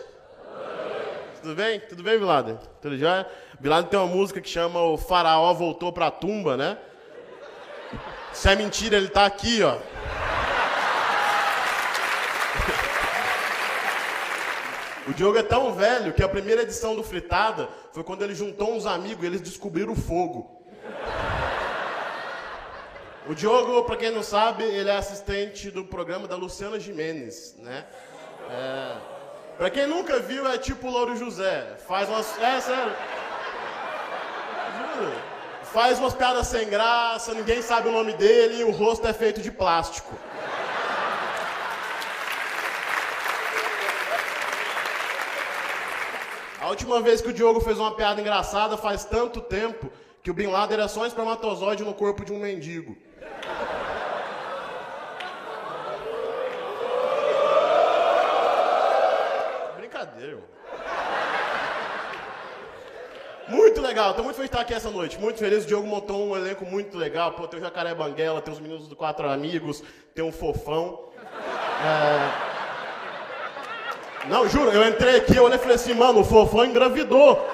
Tudo 1.42 1.56
bem? 1.56 1.80
Tudo 1.80 2.00
bem, 2.00 2.16
Biladen? 2.16 2.56
Tudo 2.80 2.96
jóia? 2.96 3.26
Biladen 3.58 3.90
tem 3.90 3.98
uma 3.98 4.06
música 4.06 4.40
que 4.40 4.48
chama 4.48 4.80
O 4.80 4.96
Faraó 4.96 5.52
Voltou 5.52 5.92
Pra 5.92 6.08
Tumba, 6.08 6.56
né? 6.56 6.78
Isso 8.32 8.48
é 8.48 8.54
mentira, 8.54 8.96
ele 8.96 9.08
tá 9.08 9.26
aqui, 9.26 9.64
ó. 9.64 9.78
O 15.08 15.12
Diogo 15.12 15.36
é 15.36 15.42
tão 15.42 15.72
velho 15.72 16.12
que 16.12 16.22
a 16.22 16.28
primeira 16.28 16.62
edição 16.62 16.94
do 16.94 17.02
Fritada 17.02 17.68
foi 17.92 18.04
quando 18.04 18.22
ele 18.22 18.36
juntou 18.36 18.76
uns 18.76 18.86
amigos 18.86 19.24
e 19.24 19.26
eles 19.26 19.40
descobriram 19.40 19.94
o 19.94 19.96
fogo. 19.96 20.62
O 23.28 23.34
Diogo, 23.34 23.84
para 23.84 23.96
quem 23.96 24.10
não 24.10 24.22
sabe, 24.22 24.64
ele 24.64 24.90
é 24.90 24.96
assistente 24.96 25.70
do 25.70 25.84
programa 25.84 26.26
da 26.26 26.34
Luciana 26.34 26.80
Jimenez, 26.80 27.54
né? 27.58 27.86
É, 28.50 28.96
para 29.56 29.70
quem 29.70 29.86
nunca 29.86 30.18
viu, 30.18 30.46
é 30.48 30.58
tipo 30.58 30.88
o 30.88 30.90
Louro 30.90 31.16
José. 31.16 31.76
Faz 31.86 32.08
umas. 32.08 32.36
É 32.40 32.60
sério. 32.60 32.92
Juro. 34.76 35.12
Faz 35.72 35.98
umas 36.00 36.14
piadas 36.14 36.48
sem 36.48 36.68
graça, 36.68 37.32
ninguém 37.32 37.62
sabe 37.62 37.88
o 37.88 37.92
nome 37.92 38.12
dele 38.14 38.56
e 38.60 38.64
o 38.64 38.72
rosto 38.72 39.06
é 39.06 39.12
feito 39.12 39.40
de 39.40 39.50
plástico. 39.50 40.12
A 46.60 46.68
última 46.68 47.00
vez 47.00 47.20
que 47.20 47.28
o 47.28 47.32
Diogo 47.32 47.60
fez 47.60 47.78
uma 47.78 47.94
piada 47.94 48.20
engraçada 48.20 48.76
faz 48.76 49.04
tanto 49.04 49.40
tempo 49.40 49.90
que 50.22 50.30
o 50.30 50.34
Bin 50.34 50.46
Laden 50.46 50.78
era 50.78 50.88
só 50.88 51.00
um 51.00 51.06
espermatozoide 51.06 51.82
no 51.82 51.94
corpo 51.94 52.24
de 52.24 52.32
um 52.32 52.38
mendigo. 52.38 52.96
Brincadeira, 59.76 60.30
irmão. 60.32 60.48
Muito 63.48 63.80
legal, 64.02 64.10
estou 64.10 64.24
muito 64.24 64.36
feliz 64.36 64.50
de 64.50 64.56
estar 64.56 64.62
aqui 64.62 64.74
essa 64.74 64.90
noite. 64.90 65.18
Muito 65.18 65.38
feliz. 65.38 65.64
O 65.64 65.66
Diogo 65.66 65.86
montou 65.86 66.28
um 66.28 66.36
elenco 66.36 66.64
muito 66.64 66.98
legal. 66.98 67.32
Pô, 67.32 67.46
tem 67.46 67.60
o 67.60 67.62
Jacaré 67.62 67.94
Banguela, 67.94 68.40
tem 68.40 68.52
os 68.52 68.58
meninos 68.60 68.88
do 68.88 68.96
Quatro 68.96 69.28
Amigos, 69.28 69.82
tem 70.14 70.24
um 70.24 70.32
Fofão. 70.32 71.08
É... 71.84 72.52
Não, 74.28 74.48
juro, 74.48 74.70
eu 74.70 74.88
entrei 74.88 75.16
aqui, 75.16 75.36
eu 75.36 75.44
olhei 75.44 75.56
e 75.56 75.60
falei 75.60 75.74
assim, 75.74 75.94
mano, 75.94 76.20
o 76.20 76.24
Fofão 76.24 76.64
engravidou. 76.64 77.48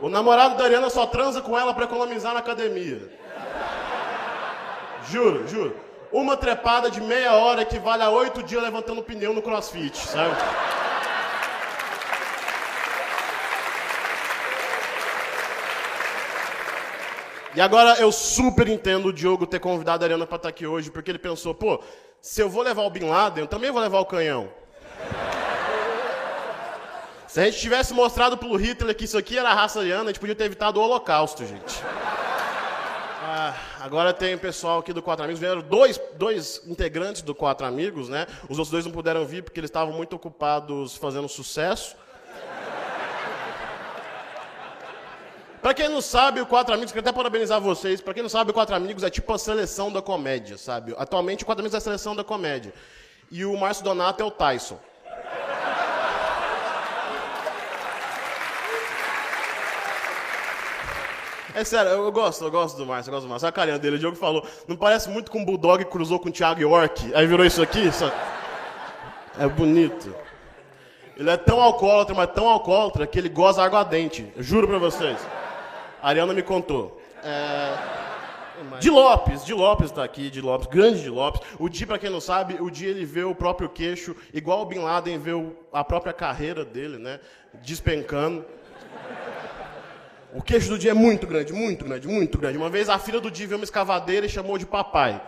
O 0.00 0.08
namorado 0.08 0.56
da 0.56 0.64
Ariana 0.64 0.88
só 0.88 1.06
transa 1.06 1.40
com 1.40 1.58
ela 1.58 1.74
para 1.74 1.84
economizar 1.84 2.32
na 2.32 2.40
academia. 2.40 3.00
Juro, 5.08 5.46
juro. 5.48 5.76
Uma 6.12 6.36
trepada 6.36 6.90
de 6.90 7.00
meia 7.00 7.34
hora 7.34 7.62
equivale 7.62 8.02
a 8.02 8.10
oito 8.10 8.42
dias 8.42 8.62
levantando 8.62 9.02
pneu 9.02 9.32
no 9.32 9.42
crossfit, 9.42 9.96
sabe? 9.96 10.36
E 17.54 17.60
agora 17.60 18.00
eu 18.00 18.12
super 18.12 18.68
entendo 18.68 19.06
o 19.06 19.12
Diogo 19.12 19.46
ter 19.46 19.58
convidado 19.58 20.04
a 20.04 20.06
Ariana 20.06 20.26
para 20.26 20.36
estar 20.36 20.48
aqui 20.48 20.66
hoje, 20.66 20.90
porque 20.90 21.10
ele 21.10 21.18
pensou, 21.18 21.52
pô, 21.52 21.80
se 22.20 22.40
eu 22.40 22.48
vou 22.48 22.62
levar 22.62 22.82
o 22.82 22.90
Bin 22.90 23.08
Laden, 23.08 23.44
eu 23.44 23.48
também 23.48 23.70
vou 23.70 23.80
levar 23.80 23.98
o 23.98 24.06
canhão. 24.06 24.48
Se 27.26 27.40
a 27.40 27.44
gente 27.44 27.58
tivesse 27.58 27.94
mostrado 27.94 28.36
pro 28.36 28.54
Hitler 28.56 28.94
que 28.94 29.04
isso 29.04 29.18
aqui 29.18 29.38
era 29.38 29.50
a 29.50 29.54
raça 29.54 29.80
ariana, 29.80 30.04
a 30.04 30.06
gente 30.06 30.20
podia 30.20 30.34
ter 30.34 30.44
evitado 30.44 30.80
o 30.80 30.82
holocausto, 30.82 31.44
gente. 31.46 31.80
Ah, 33.22 33.54
agora 33.80 34.12
tem 34.12 34.34
o 34.34 34.38
pessoal 34.38 34.80
aqui 34.80 34.92
do 34.92 35.00
Quatro 35.00 35.24
Amigos. 35.24 35.40
Vieram 35.40 35.60
dois, 35.60 36.00
dois 36.16 36.60
integrantes 36.66 37.22
do 37.22 37.32
Quatro 37.34 37.66
Amigos, 37.66 38.08
né? 38.08 38.26
Os 38.44 38.58
outros 38.58 38.70
dois 38.70 38.84
não 38.84 38.92
puderam 38.92 39.24
vir 39.24 39.42
porque 39.44 39.60
eles 39.60 39.70
estavam 39.70 39.94
muito 39.94 40.16
ocupados 40.16 40.96
fazendo 40.96 41.28
sucesso. 41.28 41.96
Pra 45.60 45.74
quem 45.74 45.88
não 45.88 46.00
sabe, 46.00 46.40
o 46.40 46.46
Quatro 46.46 46.72
Amigos, 46.72 46.90
quero 46.90 47.06
até 47.06 47.14
parabenizar 47.14 47.60
vocês. 47.60 48.00
Pra 48.00 48.14
quem 48.14 48.22
não 48.22 48.30
sabe, 48.30 48.50
o 48.50 48.54
Quatro 48.54 48.74
Amigos 48.74 49.02
é 49.02 49.10
tipo 49.10 49.30
a 49.32 49.38
seleção 49.38 49.92
da 49.92 50.00
comédia, 50.00 50.56
sabe? 50.56 50.94
Atualmente, 50.96 51.42
o 51.42 51.46
Quatro 51.46 51.60
Amigos 51.60 51.74
é 51.74 51.78
a 51.78 51.80
seleção 51.80 52.16
da 52.16 52.24
comédia. 52.24 52.72
E 53.30 53.44
o 53.44 53.56
Márcio 53.58 53.84
Donato 53.84 54.22
é 54.22 54.26
o 54.26 54.30
Tyson. 54.30 54.78
É 61.52 61.64
sério, 61.64 61.90
eu, 61.90 62.12
gosto, 62.12 62.44
eu 62.44 62.50
gosto 62.50 62.76
do 62.76 62.86
Márcio, 62.86 63.10
eu 63.10 63.14
gosto 63.14 63.26
do 63.26 63.30
Márcio. 63.30 63.44
Olha 63.44 63.50
a 63.50 63.52
carinha 63.52 63.78
dele, 63.78 63.96
o 63.96 63.98
Diogo 63.98 64.16
falou, 64.16 64.46
não 64.66 64.76
parece 64.76 65.10
muito 65.10 65.30
com 65.30 65.42
o 65.42 65.44
Bulldog 65.44 65.84
que 65.84 65.90
cruzou 65.90 66.18
com 66.18 66.28
o 66.28 66.32
Thiago 66.32 66.60
York, 66.60 67.12
aí 67.12 67.26
virou 67.26 67.44
isso 67.44 67.60
aqui? 67.60 67.90
É 69.38 69.46
bonito. 69.46 70.14
Ele 71.16 71.28
é 71.28 71.36
tão 71.36 71.60
alcoólatra, 71.60 72.14
mas 72.14 72.30
tão 72.32 72.48
alcoólatra, 72.48 73.06
que 73.06 73.18
ele 73.18 73.28
goza 73.28 73.62
aguardente. 73.62 74.32
Eu 74.34 74.42
juro 74.42 74.66
pra 74.66 74.78
vocês. 74.78 75.18
A 76.02 76.08
Ariana 76.08 76.32
me 76.32 76.42
contou. 76.42 77.00
É... 77.22 78.00
De 78.78 78.90
Lopes, 78.90 79.42
de 79.44 79.54
Lopes 79.54 79.90
tá 79.90 80.04
aqui, 80.04 80.28
de 80.28 80.40
Lopes, 80.42 80.66
grande 80.66 81.02
de 81.02 81.08
Lopes. 81.08 81.40
O 81.58 81.66
Di, 81.68 81.86
pra 81.86 81.98
quem 81.98 82.10
não 82.10 82.20
sabe, 82.20 82.58
o 82.60 82.70
Di 82.70 82.84
ele 82.86 83.06
vê 83.06 83.24
o 83.24 83.34
próprio 83.34 83.70
queixo, 83.70 84.14
igual 84.34 84.60
o 84.60 84.66
Bin 84.66 84.80
Laden 84.80 85.18
vê 85.18 85.32
o- 85.32 85.54
a 85.72 85.82
própria 85.82 86.12
carreira 86.12 86.62
dele, 86.62 86.98
né? 86.98 87.20
Despencando. 87.62 88.44
O 90.34 90.42
queixo 90.42 90.68
do 90.68 90.78
Di 90.78 90.90
é 90.90 90.94
muito 90.94 91.26
grande, 91.26 91.52
muito 91.54 91.84
grande, 91.86 92.06
muito 92.06 92.36
grande. 92.38 92.58
Uma 92.58 92.68
vez 92.68 92.90
a 92.90 92.98
filha 92.98 93.18
do 93.18 93.30
Di 93.30 93.46
viu 93.46 93.56
uma 93.56 93.64
escavadeira 93.64 94.26
e 94.26 94.28
chamou 94.28 94.58
de 94.58 94.66
papai. 94.66 95.20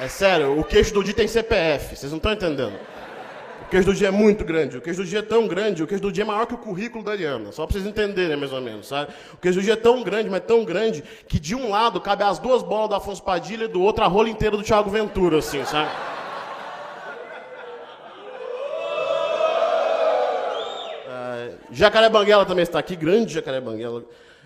É 0.00 0.08
sério, 0.08 0.58
o 0.58 0.64
queixo 0.64 0.92
do 0.92 1.02
Di 1.02 1.14
tem 1.14 1.26
CPF, 1.26 1.96
vocês 1.96 2.12
não 2.12 2.18
estão 2.18 2.32
entendendo. 2.32 2.78
O 3.76 3.78
queijo 3.78 3.92
do 3.92 3.94
dia 3.94 4.08
é 4.08 4.10
muito 4.10 4.42
grande. 4.42 4.78
O 4.78 4.80
queijo 4.80 5.02
do 5.02 5.06
dia 5.06 5.18
é 5.18 5.22
tão 5.22 5.46
grande, 5.46 5.82
o 5.82 5.86
queijo 5.86 6.00
do 6.00 6.10
dia 6.10 6.24
é 6.24 6.26
maior 6.26 6.46
que 6.46 6.54
o 6.54 6.56
currículo 6.56 7.04
da 7.04 7.10
Ariana. 7.10 7.52
Só 7.52 7.66
para 7.66 7.74
vocês 7.74 7.84
entenderem, 7.84 8.34
mais 8.34 8.50
ou 8.50 8.62
menos, 8.62 8.88
sabe? 8.88 9.12
O 9.34 9.36
queijo 9.36 9.60
do 9.60 9.62
dia 9.62 9.74
é 9.74 9.76
tão 9.76 10.02
grande, 10.02 10.30
mas 10.30 10.40
tão 10.46 10.64
grande, 10.64 11.04
que 11.28 11.38
de 11.38 11.54
um 11.54 11.68
lado 11.68 12.00
cabe 12.00 12.22
as 12.22 12.38
duas 12.38 12.62
bolas 12.62 12.88
do 12.88 12.94
Afonso 12.94 13.22
Padilha 13.22 13.64
e 13.64 13.68
do 13.68 13.82
outro 13.82 14.02
a 14.02 14.06
rola 14.06 14.30
inteira 14.30 14.56
do 14.56 14.62
Thiago 14.62 14.88
Ventura, 14.88 15.40
assim, 15.40 15.62
sabe? 15.66 15.90
Ah, 21.06 21.48
Jacaré 21.70 22.08
Banguela 22.08 22.46
também 22.46 22.62
está 22.62 22.78
aqui, 22.78 22.96
grande 22.96 23.34
Jacaré 23.34 23.60
Banguela. 23.60 24.04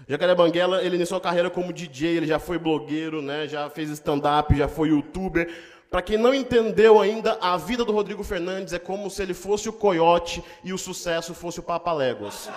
Jacaré 0.09 0.35
Banguela, 0.35 0.83
ele 0.83 0.97
iniciou 0.97 1.19
a 1.19 1.21
carreira 1.21 1.49
como 1.49 1.73
DJ, 1.73 2.17
ele 2.17 2.27
já 2.27 2.41
foi 2.41 2.59
blogueiro, 2.59 3.23
né? 3.23 3.47
Já 3.47 3.71
fez 3.71 3.91
stand-up, 3.91 4.57
já 4.57 4.67
foi 4.67 4.89
youtuber. 4.89 5.49
Para 5.91 6.03
quem 6.03 6.17
não 6.17 6.33
entendeu 6.33 7.01
ainda, 7.01 7.37
a 7.41 7.57
vida 7.57 7.85
do 7.85 7.93
Rodrigo 7.93 8.23
Fernandes 8.23 8.73
é 8.73 8.79
como 8.79 9.11
se 9.11 9.21
ele 9.21 9.35
fosse 9.35 9.69
o 9.69 9.73
Coyote 9.73 10.43
e 10.63 10.73
o 10.73 10.79
sucesso 10.79 11.35
fosse 11.35 11.59
o 11.59 11.65
Papa 11.65 11.93
Léguas. 11.93 12.49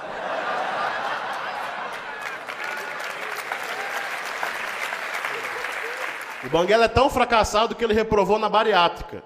O 6.45 6.49
Banguela 6.49 6.85
é 6.85 6.87
tão 6.87 7.09
fracassado 7.09 7.73
que 7.73 7.83
ele 7.83 7.95
reprovou 7.95 8.37
na 8.37 8.47
bariátrica. 8.47 9.23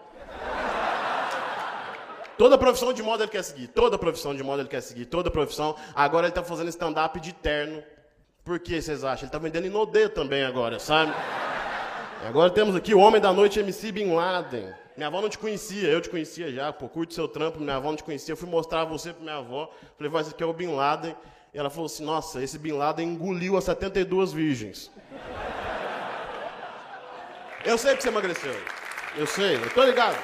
Toda 2.38 2.58
profissão 2.58 2.94
de 2.94 3.04
moda 3.04 3.26
ele 3.26 3.32
quer 3.32 3.44
seguir, 3.44 3.68
toda 3.68 3.98
profissão 3.98 4.34
de 4.34 4.42
moda 4.42 4.62
ele 4.62 4.70
quer 4.70 4.82
seguir, 4.82 5.08
toda 5.08 5.30
profissão. 5.30 5.76
Agora 5.94 6.28
ele 6.28 6.34
tá 6.34 6.44
fazendo 6.44 6.70
stand-up 6.70 7.20
de 7.20 7.34
terno. 7.34 7.84
Por 8.46 8.58
que 8.60 8.82
vocês 8.82 9.04
acham? 9.04 9.26
Ele 9.26 9.32
tá 9.32 9.38
vendendo 9.38 9.68
Inodê 9.68 10.08
também 10.08 10.46
agora, 10.46 10.80
sabe? 10.80 11.14
Agora 12.26 12.50
temos 12.50 12.76
aqui 12.76 12.94
o 12.94 13.00
Homem 13.00 13.22
da 13.22 13.32
Noite 13.32 13.60
MC 13.60 13.92
Bin 13.92 14.14
Laden. 14.14 14.74
Minha 14.96 15.08
avó 15.08 15.22
não 15.22 15.30
te 15.30 15.38
conhecia, 15.38 15.88
eu 15.88 16.02
te 16.02 16.10
conhecia 16.10 16.52
já, 16.52 16.74
pô, 16.74 16.90
curte 16.90 17.14
seu 17.14 17.28
trampo, 17.28 17.60
minha 17.60 17.76
avó 17.76 17.90
não 17.90 17.96
te 17.96 18.04
conhecia. 18.04 18.34
Eu 18.34 18.38
fui 18.38 18.50
mostrar 18.50 18.84
você 18.86 19.14
pra 19.14 19.22
minha 19.22 19.36
avó, 19.36 19.72
falei, 19.96 20.12
vai, 20.12 20.22
esse 20.24 20.32
aqui 20.32 20.42
é 20.42 20.46
o 20.46 20.54
Bin 20.54 20.74
Laden. 20.74 21.16
E 21.54 21.58
ela 21.58 21.70
falou 21.70 21.86
assim, 21.86 22.04
nossa, 22.04 22.42
esse 22.42 22.58
Bin 22.58 22.74
Laden 22.74 23.08
engoliu 23.08 23.56
as 23.56 23.64
72 23.66 24.34
virgens. 24.34 24.92
Eu 27.64 27.78
sei 27.78 27.96
que 27.96 28.02
você 28.02 28.10
emagreceu. 28.10 28.56
Eu 29.16 29.28
sei, 29.28 29.56
eu 29.56 29.70
tô 29.70 29.84
ligado. 29.84 30.18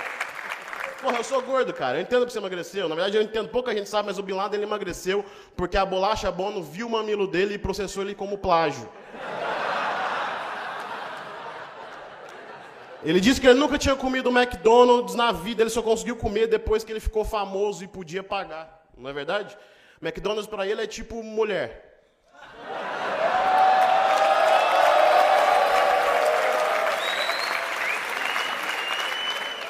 Porra, 1.02 1.18
eu 1.18 1.24
sou 1.24 1.42
gordo, 1.42 1.74
cara. 1.74 1.98
Eu 1.98 2.02
entendo 2.02 2.26
que 2.26 2.32
você 2.32 2.40
emagreceu. 2.40 2.90
Na 2.90 2.96
verdade, 2.96 3.18
eu 3.18 3.22
entendo, 3.22 3.50
pouca 3.50 3.74
gente 3.74 3.90
sabe, 3.90 4.08
mas 4.08 4.18
o 4.18 4.24
Bin 4.24 4.34
Laden 4.34 4.58
ele 4.58 4.66
emagreceu 4.66 5.24
porque 5.56 5.78
a 5.78 5.86
bolacha 5.86 6.32
Bono 6.32 6.64
viu 6.64 6.88
o 6.88 6.90
mamilo 6.90 7.28
dele 7.28 7.56
e 7.56 7.58
processou 7.58 8.04
ele 8.04 8.16
como 8.16 8.38
plágio. 8.38 8.90
Ele 13.06 13.20
disse 13.20 13.42
que 13.42 13.48
ele 13.48 13.60
nunca 13.60 13.78
tinha 13.78 13.96
comido 13.96 14.30
McDonald's 14.30 15.14
na 15.14 15.32
vida, 15.32 15.62
ele 15.62 15.70
só 15.70 15.82
conseguiu 15.82 16.16
comer 16.16 16.48
depois 16.48 16.84
que 16.84 16.92
ele 16.92 17.02
ficou 17.02 17.26
famoso 17.26 17.84
e 17.84 17.88
podia 17.88 18.24
pagar. 18.24 18.82
Não 18.98 19.10
é 19.10 19.14
verdade? 19.14 19.58
McDonald's 20.02 20.48
pra 20.48 20.66
ele 20.66 20.82
é 20.82 20.88
tipo 20.88 21.22
mulher. 21.22 21.92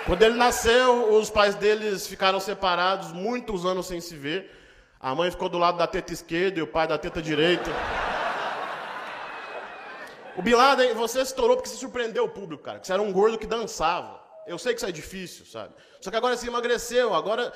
Quando 0.06 0.22
ele 0.22 0.36
nasceu, 0.36 1.14
os 1.14 1.30
pais 1.30 1.56
deles 1.56 2.06
ficaram 2.06 2.40
separados, 2.40 3.12
muitos 3.14 3.66
anos 3.66 3.88
sem 3.88 4.00
se 4.02 4.16
ver. 4.16 4.52
A 5.00 5.16
mãe 5.16 5.32
ficou 5.32 5.50
do 5.50 5.58
lado 5.58 5.78
da 5.78 5.88
teta 5.88 6.14
esquerda 6.14 6.60
e 6.60 6.62
o 6.62 6.68
pai 6.68 6.88
da 6.88 6.98
teta 6.98 7.22
direita. 7.22 7.72
O 10.36 10.42
Bin 10.42 10.54
Laden, 10.54 10.94
você 10.94 11.22
estourou 11.22 11.56
porque 11.56 11.70
você 11.70 11.78
surpreendeu 11.78 12.24
o 12.26 12.30
público, 12.30 12.64
cara. 12.64 12.80
Que 12.80 12.88
você 12.88 12.94
era 12.94 13.02
um 13.02 13.12
gordo 13.12 13.38
que 13.38 13.46
dançava. 13.46 14.20
Eu 14.48 14.58
sei 14.58 14.74
que 14.74 14.80
isso 14.80 14.90
é 14.90 14.92
difícil, 14.92 15.46
sabe? 15.46 15.74
Só 16.02 16.10
que 16.10 16.18
agora 16.18 16.36
você 16.36 16.48
emagreceu. 16.48 17.14
Agora, 17.14 17.54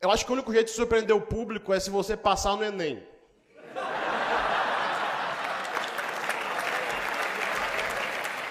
eu 0.00 0.10
acho 0.10 0.24
que 0.24 0.30
o 0.30 0.34
único 0.34 0.52
jeito 0.52 0.66
de 0.68 0.72
surpreender 0.72 1.14
o 1.14 1.20
público 1.20 1.72
é 1.72 1.78
se 1.78 1.90
você 1.90 2.16
passar 2.16 2.56
no 2.56 2.64
Enem. 2.64 3.02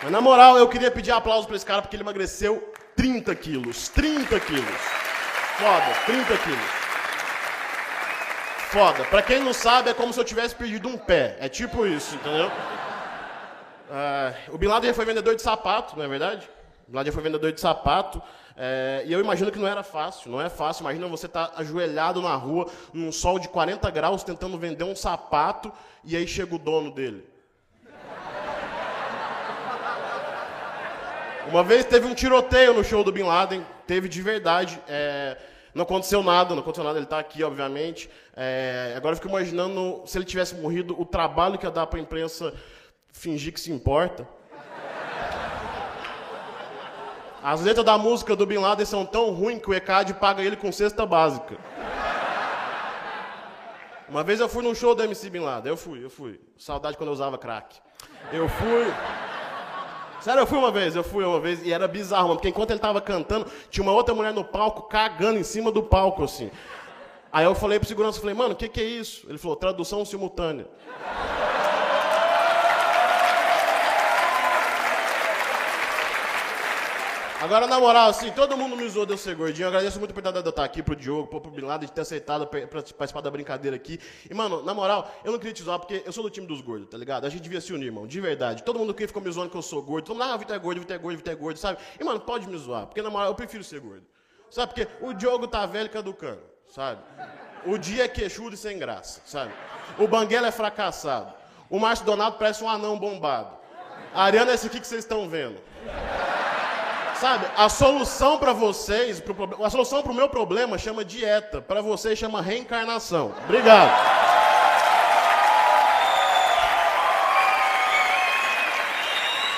Mas 0.03 0.11
na 0.11 0.21
moral, 0.21 0.57
eu 0.57 0.69
queria 0.69 0.91
pedir 0.91 1.11
aplauso 1.11 1.47
pra 1.47 1.55
esse 1.55 1.65
cara 1.65 1.81
porque 1.81 1.95
ele 1.95 2.03
emagreceu 2.03 2.71
30 2.95 3.33
quilos. 3.35 3.89
30 3.89 4.39
quilos. 4.39 4.81
Foda, 5.57 5.93
30 6.05 6.37
quilos. 6.37 6.71
Foda. 8.69 9.03
Pra 9.05 9.21
quem 9.23 9.39
não 9.39 9.53
sabe, 9.53 9.89
é 9.89 9.93
como 9.93 10.13
se 10.13 10.19
eu 10.19 10.23
tivesse 10.23 10.53
perdido 10.53 10.87
um 10.87 10.97
pé. 10.97 11.35
É 11.39 11.49
tipo 11.49 11.87
isso, 11.87 12.15
entendeu? 12.15 12.51
Ah, 13.89 14.33
o 14.49 14.57
Bin 14.57 14.67
Laden 14.67 14.89
já 14.89 14.93
foi 14.93 15.05
vendedor 15.05 15.35
de 15.35 15.41
sapato, 15.41 15.95
não 15.97 16.03
é 16.03 16.07
verdade? 16.07 16.49
O 16.87 16.91
Bin 16.91 16.97
Laden 16.97 17.11
já 17.11 17.13
foi 17.13 17.23
vendedor 17.23 17.51
de 17.51 17.61
sapato. 17.61 18.21
é, 18.55 19.03
e 19.05 19.13
eu 19.13 19.19
imagino 19.19 19.51
que 19.51 19.59
não 19.59 19.67
era 19.67 19.83
fácil, 19.83 20.29
não 20.31 20.41
é 20.41 20.49
fácil. 20.49 20.83
Imagina 20.83 21.07
você 21.07 21.25
estar 21.25 21.53
ajoelhado 21.55 22.21
na 22.21 22.35
rua, 22.35 22.69
num 22.93 23.11
sol 23.11 23.39
de 23.39 23.47
40 23.47 23.89
graus, 23.91 24.23
tentando 24.23 24.57
vender 24.57 24.83
um 24.83 24.95
sapato, 24.95 25.71
e 26.03 26.15
aí 26.15 26.27
chega 26.27 26.55
o 26.55 26.59
dono 26.59 26.91
dele. 26.91 27.25
Uma 31.49 31.63
vez 31.63 31.85
teve 31.85 32.05
um 32.05 32.13
tiroteio 32.13 32.73
no 32.73 32.83
show 32.83 33.05
do 33.05 33.11
Bin 33.11 33.23
Laden, 33.23 33.65
teve 33.85 34.09
de 34.09 34.21
verdade. 34.21 34.81
é, 34.87 35.37
não 35.73 35.83
aconteceu 35.83 36.23
nada, 36.23 36.55
não 36.55 36.61
aconteceu 36.61 36.83
nada, 36.83 36.97
ele 36.97 37.05
está 37.05 37.19
aqui, 37.19 37.43
obviamente. 37.43 38.09
É, 38.35 38.95
agora 38.97 39.13
eu 39.13 39.17
fico 39.17 39.29
imaginando 39.29 40.01
se 40.07 40.17
ele 40.17 40.25
tivesse 40.25 40.55
morrido, 40.55 40.99
o 40.99 41.05
trabalho 41.05 41.57
que 41.57 41.65
ia 41.65 41.71
dar 41.71 41.85
para 41.85 41.99
a 41.99 42.01
imprensa 42.01 42.51
fingir 43.17 43.53
que 43.53 43.59
se 43.59 43.71
importa. 43.71 44.27
As 47.43 47.61
letras 47.61 47.85
da 47.85 47.97
música 47.97 48.35
do 48.35 48.45
Bin 48.45 48.57
Laden 48.57 48.85
são 48.85 49.05
tão 49.05 49.31
ruins 49.31 49.61
que 49.61 49.69
o 49.69 49.73
ECAD 49.73 50.15
paga 50.15 50.43
ele 50.43 50.55
com 50.55 50.71
cesta 50.71 51.05
básica. 51.05 51.57
Uma 54.09 54.23
vez 54.23 54.39
eu 54.39 54.47
fui 54.49 54.63
num 54.63 54.73
show 54.73 54.95
do 54.95 55.03
MC 55.03 55.29
Bin 55.29 55.39
Laden, 55.39 55.71
eu 55.71 55.77
fui, 55.77 56.03
eu 56.03 56.09
fui. 56.09 56.39
Saudade 56.57 56.97
quando 56.97 57.09
eu 57.09 57.13
usava 57.13 57.37
crack. 57.37 57.77
Eu 58.31 58.47
fui. 58.49 58.85
Sério, 60.21 60.41
eu 60.41 60.47
fui 60.47 60.57
uma 60.57 60.71
vez, 60.71 60.95
eu 60.95 61.03
fui 61.03 61.23
uma 61.23 61.39
vez 61.39 61.63
e 61.63 61.71
era 61.71 61.87
bizarro, 61.87 62.29
mano, 62.29 62.35
porque 62.35 62.49
enquanto 62.49 62.71
ele 62.71 62.79
tava 62.79 62.99
cantando, 62.99 63.45
tinha 63.69 63.83
uma 63.83 63.93
outra 63.93 64.15
mulher 64.15 64.33
no 64.33 64.43
palco 64.43 64.83
cagando 64.83 65.39
em 65.39 65.43
cima 65.43 65.71
do 65.71 65.83
palco, 65.83 66.23
assim. 66.23 66.49
Aí 67.31 67.45
eu 67.45 67.53
falei 67.53 67.79
pro 67.79 67.87
segurança, 67.87 68.19
falei, 68.19 68.35
mano, 68.35 68.53
o 68.53 68.57
que, 68.57 68.67
que 68.67 68.81
é 68.81 68.83
isso? 68.83 69.27
Ele 69.29 69.37
falou, 69.37 69.55
tradução 69.55 70.03
simultânea. 70.03 70.67
Agora, 77.39 77.67
na 77.67 77.79
moral, 77.79 78.09
assim, 78.09 78.31
todo 78.31 78.57
mundo 78.57 78.75
me 78.75 78.89
zoou 78.89 79.05
de 79.05 79.13
eu 79.13 79.17
ser 79.17 79.35
gordinho. 79.35 79.65
Eu 79.65 79.67
agradeço 79.67 79.99
muito 79.99 80.11
eu 80.11 80.49
estar 80.49 80.63
aqui 80.63 80.81
pro 80.81 80.95
Diogo, 80.95 81.27
pro 81.27 81.51
Bin 81.51 81.61
Laden, 81.61 81.87
de 81.87 81.93
ter 81.93 82.01
aceitado 82.01 82.47
participar 82.47 83.21
da 83.21 83.29
brincadeira 83.29 83.75
aqui. 83.75 83.99
E, 84.27 84.33
mano, 84.33 84.63
na 84.63 84.73
moral, 84.73 85.11
eu 85.23 85.31
não 85.31 85.37
queria 85.37 85.53
te 85.53 85.61
zoar 85.61 85.77
porque 85.77 86.01
eu 86.03 86.11
sou 86.11 86.23
do 86.23 86.31
time 86.31 86.47
dos 86.47 86.61
gordos, 86.61 86.89
tá 86.89 86.97
ligado? 86.97 87.25
A 87.25 87.29
gente 87.29 87.43
devia 87.43 87.61
se 87.61 87.71
unir, 87.71 87.85
irmão, 87.85 88.07
de 88.07 88.19
verdade. 88.19 88.63
Todo 88.63 88.79
mundo 88.79 88.91
aqui 88.91 89.05
ficou 89.05 89.21
me 89.21 89.31
zoando 89.31 89.51
que 89.51 89.57
eu 89.57 89.61
sou 89.61 89.83
gordo. 89.83 90.05
Todo 90.05 90.17
mundo, 90.17 90.31
ah, 90.31 90.35
Vitor 90.35 90.55
é 90.55 90.59
gordo, 90.59 90.79
Vitor 90.79 90.95
é 90.95 90.99
gordo, 90.99 91.17
Vitor 91.17 91.33
é 91.33 91.35
gordo, 91.35 91.57
sabe? 91.57 91.77
E, 91.99 92.03
mano, 92.03 92.19
pode 92.19 92.47
me 92.49 92.57
zoar, 92.57 92.87
porque, 92.87 93.03
na 93.03 93.09
moral, 93.11 93.27
eu 93.27 93.35
prefiro 93.35 93.63
ser 93.63 93.79
gordo. 93.81 94.05
Sabe? 94.49 94.73
Porque 94.73 94.87
o 95.01 95.13
Diogo 95.13 95.47
tá 95.47 95.63
velho 95.67 95.91
caducando, 95.91 96.41
sabe? 96.67 97.01
O 97.65 97.77
dia 97.77 98.05
é 98.05 98.07
queixudo 98.07 98.55
e 98.55 98.57
sem 98.57 98.79
graça, 98.79 99.21
sabe? 99.25 99.53
O 99.99 100.07
Banguela 100.07 100.47
é 100.47 100.51
fracassado. 100.51 101.33
O 101.69 101.79
Márcio 101.79 102.05
Donato 102.05 102.39
parece 102.39 102.63
um 102.63 102.69
anão 102.69 102.97
bombado. 102.97 103.55
A 104.13 104.23
Ariana 104.23 104.51
é 104.51 104.55
esse 104.55 104.67
aqui 104.67 104.79
que 104.79 104.87
vocês 104.87 105.03
estão 105.03 105.29
vendo. 105.29 105.59
Sabe, 107.19 107.47
a 107.57 107.67
solução 107.67 108.37
para 108.37 108.53
vocês, 108.53 109.19
pro, 109.19 109.63
a 109.63 109.69
solução 109.71 110.03
para 110.03 110.11
o 110.11 110.15
meu 110.15 110.29
problema 110.29 110.77
chama 110.77 111.03
dieta, 111.03 111.59
para 111.59 111.81
vocês 111.81 112.17
chama 112.19 112.43
reencarnação. 112.43 113.33
Obrigado. 113.43 113.91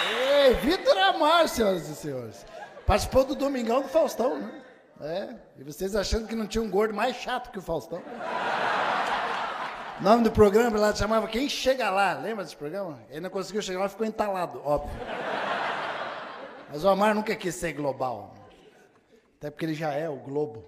Ei, 0.09 0.53
Vitor 0.53 0.97
Amar, 0.97 1.49
senhoras 1.49 1.89
e 1.89 1.95
senhores. 1.95 2.45
Participou 2.85 3.25
do 3.25 3.35
Domingão 3.35 3.81
do 3.81 3.89
Faustão, 3.89 4.39
né? 4.39 4.51
É, 5.01 5.29
e 5.57 5.63
vocês 5.63 5.95
achando 5.95 6.27
que 6.27 6.35
não 6.35 6.47
tinha 6.47 6.61
um 6.61 6.69
gordo 6.69 6.93
mais 6.93 7.17
chato 7.17 7.51
que 7.51 7.59
o 7.59 7.61
Faustão. 7.61 8.01
O 9.99 10.03
nome 10.03 10.23
do 10.23 10.31
programa 10.31 10.79
lá 10.79 10.95
chamava 10.95 11.27
Quem 11.27 11.49
Chega 11.49 11.89
Lá. 11.89 12.13
Lembra 12.13 12.45
desse 12.45 12.55
programa? 12.55 12.99
Ele 13.09 13.19
não 13.19 13.29
conseguiu 13.29 13.61
chegar 13.61 13.81
lá, 13.81 13.89
ficou 13.89 14.05
entalado, 14.05 14.61
óbvio. 14.63 14.97
Mas 16.71 16.83
o 16.83 16.89
Amar 16.89 17.15
nunca 17.15 17.35
quis 17.35 17.55
ser 17.55 17.73
global. 17.73 18.33
Até 19.37 19.49
porque 19.49 19.65
ele 19.65 19.73
já 19.73 19.91
é 19.93 20.07
o 20.09 20.15
Globo. 20.17 20.65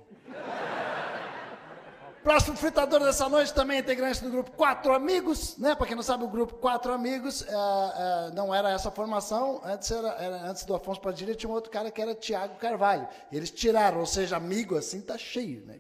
Próximo 2.24 2.56
fritador 2.56 3.00
dessa 3.00 3.28
noite 3.28 3.52
também 3.52 3.78
é 3.78 3.80
integrante 3.80 4.24
do 4.24 4.30
grupo 4.30 4.52
Quatro 4.52 4.94
Amigos, 4.94 5.58
né? 5.58 5.74
Para 5.74 5.88
quem 5.88 5.96
não 5.96 6.04
sabe, 6.04 6.24
o 6.24 6.28
grupo 6.28 6.54
Quatro 6.54 6.94
Amigos 6.94 7.42
é, 7.48 7.52
é, 7.52 8.32
não 8.36 8.54
era 8.54 8.70
essa 8.70 8.92
formação. 8.92 9.60
Antes, 9.66 9.90
era, 9.90 10.10
era- 10.10 10.36
antes 10.44 10.64
do 10.64 10.76
Afonso 10.76 11.02
Padilha 11.02 11.34
tinha 11.34 11.50
um 11.50 11.54
outro 11.54 11.72
cara 11.72 11.90
que 11.90 12.00
era 12.00 12.14
Tiago 12.14 12.56
Carvalho. 12.58 13.08
Eles 13.32 13.50
tiraram, 13.50 14.00
ou 14.00 14.06
seja, 14.06 14.38
amigo 14.38 14.78
assim 14.78 15.02
tá 15.02 15.18
cheio, 15.18 15.66
né? 15.66 15.80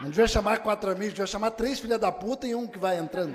Não 0.00 0.10
devia 0.10 0.28
chamar 0.28 0.58
quatro 0.58 0.90
amigos, 0.90 1.14
devia 1.14 1.26
chamar 1.26 1.52
três 1.52 1.80
filha 1.80 1.98
da 1.98 2.12
puta 2.12 2.46
e 2.46 2.54
um 2.54 2.66
que 2.66 2.78
vai 2.78 2.98
entrando. 2.98 3.34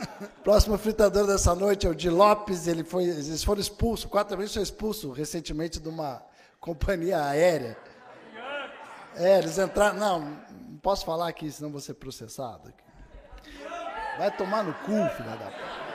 Próximo 0.42 0.78
fritador 0.78 1.26
dessa 1.26 1.54
noite 1.54 1.86
é 1.86 1.90
o 1.90 1.94
Di 1.94 2.10
Lopes. 2.10 2.66
Ele 2.66 2.84
foi, 2.84 3.04
eles 3.04 3.42
foram 3.44 3.60
expulsos, 3.60 4.06
quatro 4.06 4.34
amigos 4.34 4.52
foram 4.52 4.62
expulsos 4.62 5.16
recentemente 5.16 5.80
de 5.80 5.88
uma 5.88 6.22
companhia 6.60 7.24
aérea. 7.24 7.76
É, 9.14 9.38
eles 9.38 9.58
entraram. 9.58 9.98
Não, 9.98 10.20
não 10.20 10.78
posso 10.82 11.04
falar 11.04 11.28
aqui, 11.28 11.50
senão 11.50 11.70
vou 11.70 11.80
ser 11.80 11.94
processado. 11.94 12.72
Vai 14.18 14.34
tomar 14.36 14.62
no 14.62 14.72
cu, 14.74 15.08
filha 15.16 15.36
da 15.36 15.46
puta. 15.46 15.86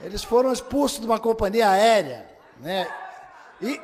Eles 0.00 0.22
foram 0.22 0.52
expulsos 0.52 1.00
de 1.00 1.06
uma 1.06 1.18
companhia 1.18 1.70
aérea, 1.70 2.28
né? 2.58 2.86
E. 3.60 3.80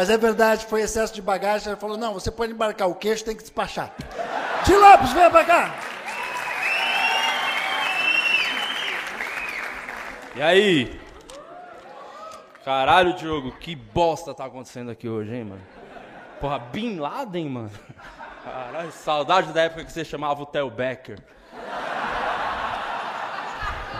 Mas 0.00 0.08
é 0.08 0.16
verdade, 0.16 0.64
foi 0.64 0.80
excesso 0.80 1.12
de 1.12 1.20
bagagem. 1.20 1.68
Ele 1.68 1.76
falou: 1.78 1.98
não, 1.98 2.14
você 2.14 2.30
pode 2.30 2.52
embarcar 2.52 2.88
o 2.88 2.94
queixo, 2.94 3.22
tem 3.22 3.36
que 3.36 3.42
despachar. 3.42 3.92
Di 4.64 4.74
Lopes, 4.74 5.12
vem 5.12 5.30
pra 5.30 5.44
cá. 5.44 5.74
E 10.34 10.40
aí? 10.40 10.98
Caralho, 12.64 13.12
Diogo, 13.12 13.52
que 13.58 13.76
bosta 13.76 14.32
tá 14.32 14.46
acontecendo 14.46 14.90
aqui 14.90 15.06
hoje, 15.06 15.34
hein, 15.34 15.44
mano? 15.44 15.62
Porra, 16.40 16.58
Bin 16.58 16.98
Laden, 16.98 17.50
mano? 17.50 17.70
Caralho, 18.42 18.92
saudade 18.92 19.52
da 19.52 19.64
época 19.64 19.84
que 19.84 19.92
você 19.92 20.02
chamava 20.02 20.42
o 20.42 20.46
Theo 20.46 20.70
Becker. 20.70 21.18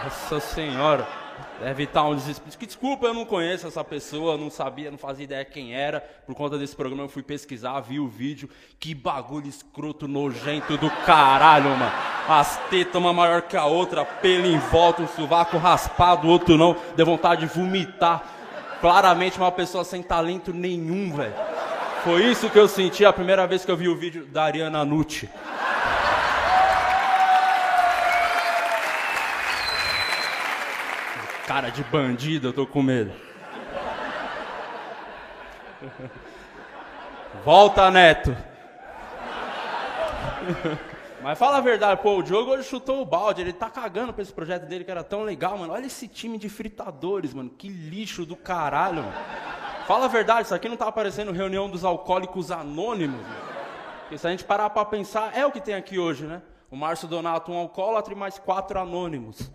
Nossa 0.03 0.39
senhora. 0.39 1.20
Deve 1.59 1.83
estar 1.83 2.03
um 2.03 2.15
desespero. 2.15 2.65
Desculpa, 2.65 3.07
eu 3.07 3.13
não 3.13 3.25
conheço 3.25 3.67
essa 3.67 3.83
pessoa, 3.83 4.37
não 4.37 4.49
sabia, 4.49 4.89
não 4.89 4.97
fazia 4.97 5.23
ideia 5.23 5.45
quem 5.45 5.73
era. 5.75 6.01
Por 6.25 6.35
conta 6.35 6.57
desse 6.57 6.75
programa 6.75 7.03
eu 7.03 7.09
fui 7.09 7.23
pesquisar, 7.23 7.79
vi 7.81 7.99
o 7.99 8.07
vídeo. 8.07 8.49
Que 8.79 8.93
bagulho 8.93 9.47
escroto, 9.47 10.07
nojento 10.07 10.77
do 10.77 10.89
caralho, 11.05 11.69
mano. 11.69 11.91
As 12.27 12.57
tetas 12.69 12.95
uma 12.95 13.13
maior 13.13 13.41
que 13.41 13.57
a 13.57 13.65
outra, 13.65 14.05
pelo 14.05 14.45
em 14.45 14.57
volta, 14.57 15.01
um 15.01 15.07
sovaco 15.07 15.57
raspado, 15.57 16.27
outro 16.27 16.57
não. 16.57 16.75
Deu 16.95 17.05
vontade 17.05 17.41
de 17.41 17.53
vomitar. 17.53 18.23
Claramente 18.79 19.37
uma 19.37 19.51
pessoa 19.51 19.83
sem 19.83 20.01
talento 20.01 20.53
nenhum, 20.53 21.15
velho. 21.15 21.33
Foi 22.03 22.25
isso 22.25 22.49
que 22.49 22.57
eu 22.57 22.67
senti 22.67 23.05
a 23.05 23.13
primeira 23.13 23.45
vez 23.45 23.63
que 23.63 23.69
eu 23.69 23.77
vi 23.77 23.87
o 23.87 23.95
vídeo 23.95 24.25
da 24.25 24.43
Ariana 24.43 24.83
Nucci. 24.83 25.29
Cara 31.47 31.69
de 31.69 31.83
bandido, 31.83 32.49
eu 32.49 32.53
tô 32.53 32.65
com 32.65 32.81
medo. 32.81 33.11
Volta, 37.43 37.89
Neto. 37.89 38.35
Mas 41.21 41.37
fala 41.37 41.57
a 41.57 41.61
verdade, 41.61 42.01
pô, 42.01 42.17
o 42.17 42.23
Diogo 42.23 42.51
hoje 42.51 42.67
chutou 42.67 43.01
o 43.01 43.05
balde, 43.05 43.41
ele 43.41 43.53
tá 43.53 43.69
cagando 43.69 44.11
pra 44.11 44.23
esse 44.23 44.33
projeto 44.33 44.65
dele 44.65 44.83
que 44.83 44.89
era 44.89 45.03
tão 45.03 45.21
legal, 45.23 45.57
mano. 45.57 45.73
Olha 45.73 45.85
esse 45.85 46.07
time 46.07 46.37
de 46.37 46.49
fritadores, 46.49 47.33
mano. 47.33 47.49
Que 47.49 47.69
lixo 47.69 48.25
do 48.25 48.35
caralho, 48.35 49.03
mano. 49.03 49.13
Fala 49.87 50.05
a 50.05 50.07
verdade, 50.07 50.43
isso 50.43 50.55
aqui 50.55 50.67
não 50.67 50.77
tá 50.77 50.87
aparecendo 50.87 51.31
reunião 51.31 51.69
dos 51.69 51.85
alcoólicos 51.85 52.49
anônimos, 52.49 53.21
mano. 53.21 53.51
Porque 54.01 54.17
se 54.17 54.27
a 54.27 54.31
gente 54.31 54.43
parar 54.43 54.69
pra 54.71 54.83
pensar, 54.83 55.37
é 55.37 55.45
o 55.45 55.51
que 55.51 55.61
tem 55.61 55.75
aqui 55.75 55.99
hoje, 55.99 56.25
né? 56.25 56.41
O 56.71 56.75
Márcio 56.75 57.07
Donato, 57.07 57.51
um 57.51 57.57
alcoólatra 57.57 58.13
e 58.13 58.17
mais 58.17 58.39
quatro 58.39 58.79
anônimos. 58.79 59.51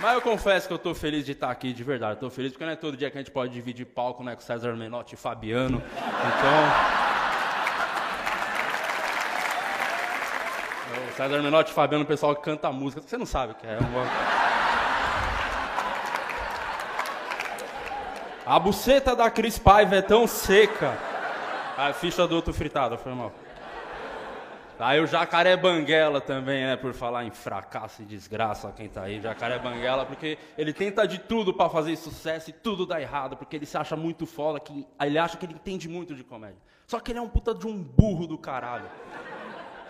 Mas 0.00 0.14
eu 0.14 0.22
confesso 0.22 0.66
que 0.66 0.72
eu 0.72 0.78
tô 0.78 0.94
feliz 0.94 1.26
de 1.26 1.32
estar 1.32 1.50
aqui, 1.50 1.74
de 1.74 1.84
verdade. 1.84 2.18
Tô 2.18 2.30
feliz 2.30 2.52
porque 2.52 2.64
não 2.64 2.72
é 2.72 2.76
todo 2.76 2.96
dia 2.96 3.10
que 3.10 3.18
a 3.18 3.20
gente 3.20 3.30
pode 3.30 3.52
dividir 3.52 3.84
palco 3.84 4.24
né, 4.24 4.34
com 4.34 4.40
César 4.40 4.74
Menotti 4.74 5.14
e 5.14 5.18
Fabiano. 5.18 5.82
Então. 5.94 6.64
O 11.06 11.16
César 11.16 11.42
Menotti 11.42 11.70
e 11.70 11.74
Fabiano, 11.74 12.04
o 12.04 12.06
pessoal 12.06 12.34
que 12.34 12.42
canta 12.42 12.72
música. 12.72 13.02
Você 13.02 13.18
não 13.18 13.26
sabe 13.26 13.52
o 13.52 13.54
que 13.56 13.66
é. 13.66 13.74
é 13.74 13.78
uma... 13.78 14.06
A 18.46 18.58
buceta 18.58 19.14
da 19.14 19.30
Cris 19.30 19.58
Paiva 19.58 19.96
é 19.96 20.02
tão 20.02 20.26
seca. 20.26 20.96
A 21.76 21.92
ficha 21.92 22.26
do 22.26 22.34
outro 22.34 22.54
fritado, 22.54 22.96
foi 22.96 23.12
mal. 23.12 23.32
Aí 24.80 24.98
o 24.98 25.06
Jacaré 25.06 25.56
Banguela 25.56 26.20
também, 26.20 26.64
né? 26.64 26.76
Por 26.76 26.94
falar 26.94 27.24
em 27.24 27.30
fracasso 27.30 28.00
e 28.00 28.04
desgraça, 28.06 28.72
quem 28.72 28.88
tá 28.88 29.02
aí. 29.02 29.20
Jacaré 29.20 29.58
Banguela, 29.58 30.06
porque 30.06 30.38
ele 30.56 30.72
tenta 30.72 31.06
de 31.06 31.18
tudo 31.18 31.52
pra 31.52 31.68
fazer 31.68 31.94
sucesso 31.96 32.48
e 32.48 32.52
tudo 32.52 32.86
dá 32.86 33.00
errado, 33.00 33.36
porque 33.36 33.56
ele 33.56 33.66
se 33.66 33.76
acha 33.76 33.94
muito 33.94 34.24
foda, 34.24 34.58
que 34.58 34.86
ele 35.02 35.18
acha 35.18 35.36
que 35.36 35.44
ele 35.44 35.52
entende 35.52 35.88
muito 35.88 36.14
de 36.14 36.24
comédia. 36.24 36.58
Só 36.86 36.98
que 36.98 37.12
ele 37.12 37.18
é 37.18 37.22
um 37.22 37.28
puta 37.28 37.54
de 37.54 37.66
um 37.66 37.82
burro 37.82 38.26
do 38.26 38.38
caralho. 38.38 38.88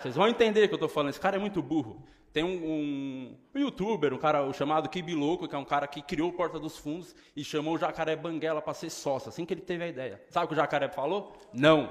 Vocês 0.01 0.15
vão 0.15 0.27
entender 0.27 0.67
que 0.67 0.73
eu 0.73 0.79
tô 0.79 0.89
falando, 0.89 1.11
esse 1.11 1.19
cara 1.19 1.37
é 1.37 1.39
muito 1.39 1.61
burro. 1.61 2.03
Tem 2.33 2.43
um, 2.43 3.35
um, 3.53 3.59
youtuber, 3.59 4.13
um 4.13 4.17
cara 4.17 4.51
chamado 4.53 4.89
Kibi 4.89 5.13
Louco, 5.13 5.47
que 5.47 5.55
é 5.55 5.57
um 5.57 5.65
cara 5.65 5.85
que 5.85 6.01
criou 6.01 6.29
o 6.29 6.33
Porta 6.33 6.59
dos 6.59 6.77
Fundos 6.77 7.15
e 7.35 7.43
chamou 7.43 7.75
o 7.75 7.77
Jacaré 7.77 8.15
Banguela 8.15 8.61
pra 8.61 8.73
ser 8.73 8.89
sócio, 8.89 9.29
assim 9.29 9.45
que 9.45 9.53
ele 9.53 9.61
teve 9.61 9.83
a 9.83 9.87
ideia. 9.87 10.21
Sabe 10.29 10.45
o 10.45 10.47
que 10.49 10.53
o 10.53 10.57
Jacaré 10.57 10.87
falou? 10.89 11.33
Não. 11.53 11.89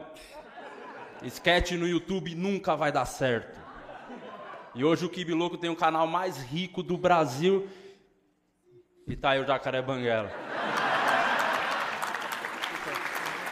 Sketch 1.22 1.72
no 1.72 1.86
YouTube 1.86 2.34
nunca 2.34 2.74
vai 2.74 2.90
dar 2.90 3.04
certo. 3.04 3.60
E 4.74 4.84
hoje 4.84 5.04
o 5.04 5.08
Kibi 5.08 5.34
Louco 5.34 5.56
tem 5.56 5.68
o 5.68 5.76
canal 5.76 6.06
mais 6.06 6.38
rico 6.38 6.82
do 6.82 6.96
Brasil 6.96 7.68
E 9.06 9.16
tá 9.16 9.30
aí 9.30 9.40
o 9.40 9.46
jacaré 9.46 9.82
banguela. 9.82 10.30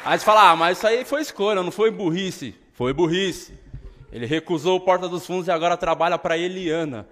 Aí 0.05 0.19
você 0.19 0.25
fala, 0.25 0.51
ah, 0.51 0.57
mas 0.57 0.79
isso 0.79 0.87
aí 0.87 1.05
foi 1.05 1.21
escolha, 1.21 1.62
não 1.62 1.73
foi 1.73 1.91
burrice. 1.91 2.55
Foi 2.73 2.93
burrice. 2.93 3.53
Ele 4.11 4.25
recusou 4.25 4.77
o 4.77 4.81
Porta 4.81 5.09
dos 5.09 5.27
Fundos 5.27 5.49
e 5.49 5.51
agora 5.51 5.77
trabalha 5.77 6.16
para 6.16 6.39
Eliana. 6.39 7.07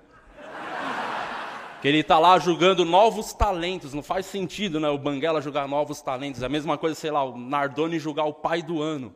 Que 1.82 1.88
ele 1.88 2.02
tá 2.02 2.18
lá 2.18 2.38
julgando 2.38 2.84
novos 2.84 3.34
talentos. 3.34 3.92
Não 3.92 4.02
faz 4.02 4.24
sentido, 4.24 4.80
né? 4.80 4.88
O 4.88 4.96
Banguela 4.96 5.42
julgar 5.42 5.68
novos 5.68 6.00
talentos. 6.00 6.42
É 6.42 6.46
a 6.46 6.48
mesma 6.48 6.78
coisa, 6.78 6.94
sei 6.94 7.10
lá, 7.10 7.22
o 7.22 7.36
Nardoni 7.36 7.98
julgar 7.98 8.24
o 8.24 8.32
pai 8.32 8.62
do 8.62 8.80
ano. 8.80 9.14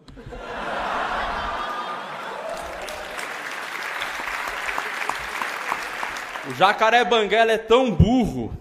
O 6.50 6.54
jacaré 6.54 7.04
Banguela 7.04 7.52
é 7.52 7.58
tão 7.58 7.92
burro 7.92 8.52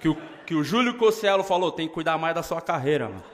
que 0.00 0.08
o, 0.08 0.16
que 0.46 0.54
o 0.54 0.62
Júlio 0.62 0.96
Cossielo 0.96 1.42
falou: 1.42 1.72
tem 1.72 1.88
que 1.88 1.94
cuidar 1.94 2.16
mais 2.16 2.36
da 2.36 2.42
sua 2.42 2.60
carreira, 2.60 3.08
mano. 3.08 3.24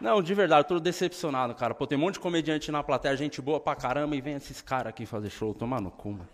Não, 0.00 0.22
de 0.22 0.32
verdade, 0.32 0.62
eu 0.62 0.64
tô 0.64 0.80
decepcionado, 0.80 1.54
cara. 1.54 1.74
Pô, 1.74 1.86
tem 1.86 1.98
um 1.98 2.00
monte 2.00 2.14
de 2.14 2.20
comediante 2.20 2.72
na 2.72 2.82
plateia, 2.82 3.14
gente 3.18 3.42
boa 3.42 3.60
pra 3.60 3.76
caramba, 3.76 4.16
e 4.16 4.20
vem 4.22 4.34
esses 4.34 4.62
caras 4.62 4.88
aqui 4.88 5.04
fazer 5.04 5.28
show, 5.28 5.52
tomar 5.52 5.80
no 5.82 5.90
cu, 5.90 6.12
mano. 6.12 6.28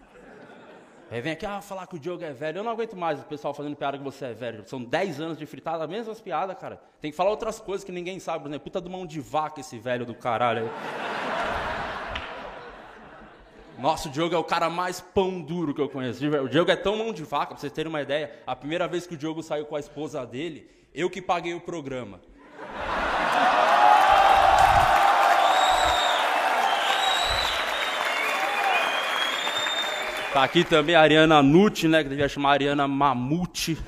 Aí 1.11 1.21
vem 1.21 1.33
aqui, 1.33 1.45
ah, 1.45 1.61
falar 1.61 1.89
que 1.89 1.97
o 1.97 1.99
Diogo 1.99 2.23
é 2.23 2.33
velho. 2.33 2.59
Eu 2.59 2.64
não 2.64 2.71
aguento 2.71 2.95
mais 2.95 3.19
o 3.19 3.25
pessoal 3.25 3.53
fazendo 3.53 3.75
piada 3.75 3.99
que 3.99 4.05
você 4.05 4.27
é 4.27 4.35
velho. 4.35 4.62
São 4.69 4.85
10 4.85 5.21
anos 5.21 5.39
de 5.39 5.47
fritada, 5.47 5.83
as 5.83 5.91
mesmas 5.91 6.21
piadas, 6.21 6.57
cara. 6.57 6.81
Tem 7.01 7.11
que 7.11 7.16
falar 7.16 7.31
outras 7.31 7.59
coisas 7.59 7.83
que 7.83 7.91
ninguém 7.91 8.21
sabe, 8.21 8.47
exemplo, 8.47 8.61
puta 8.61 8.81
do 8.81 8.89
mão 8.89 9.05
de 9.05 9.21
vaca 9.21 9.61
esse 9.61 9.79
velho 9.79 10.07
do 10.07 10.14
caralho 10.14 10.62
aí. 10.62 11.38
Nossa, 13.79 14.09
o 14.09 14.11
Diogo 14.11 14.35
é 14.35 14.39
o 14.39 14.43
cara 14.43 14.68
mais 14.68 15.01
pão 15.01 15.41
duro 15.41 15.72
que 15.72 15.81
eu 15.81 15.89
conheço. 15.89 16.26
O 16.26 16.49
Diogo 16.49 16.68
é 16.68 16.74
tão 16.74 16.97
mão 16.97 17.12
de 17.12 17.22
vaca, 17.22 17.49
pra 17.49 17.59
vocês 17.59 17.72
terem 17.72 17.89
uma 17.89 18.03
ideia. 18.03 18.33
A 18.45 18.57
primeira 18.57 18.89
vez 18.89 19.07
que 19.07 19.14
o 19.14 19.16
Diogo 19.16 19.41
saiu 19.41 19.66
com 19.66 19.76
a 19.76 19.81
esposa 19.81 20.26
dele, 20.26 20.68
eu 20.93 21.09
que 21.09 21.22
paguei 21.22 21.55
o 21.55 21.61
programa. 21.61 22.20
Tá 30.33 30.43
aqui 30.43 30.64
também 30.64 30.97
a 30.97 31.01
Ariana 31.01 31.41
Nutti, 31.41 31.87
né? 31.87 32.03
Que 32.03 32.09
devia 32.09 32.29
chamar 32.29 32.53
Ariana 32.53 32.89
Mamute. 32.89 33.79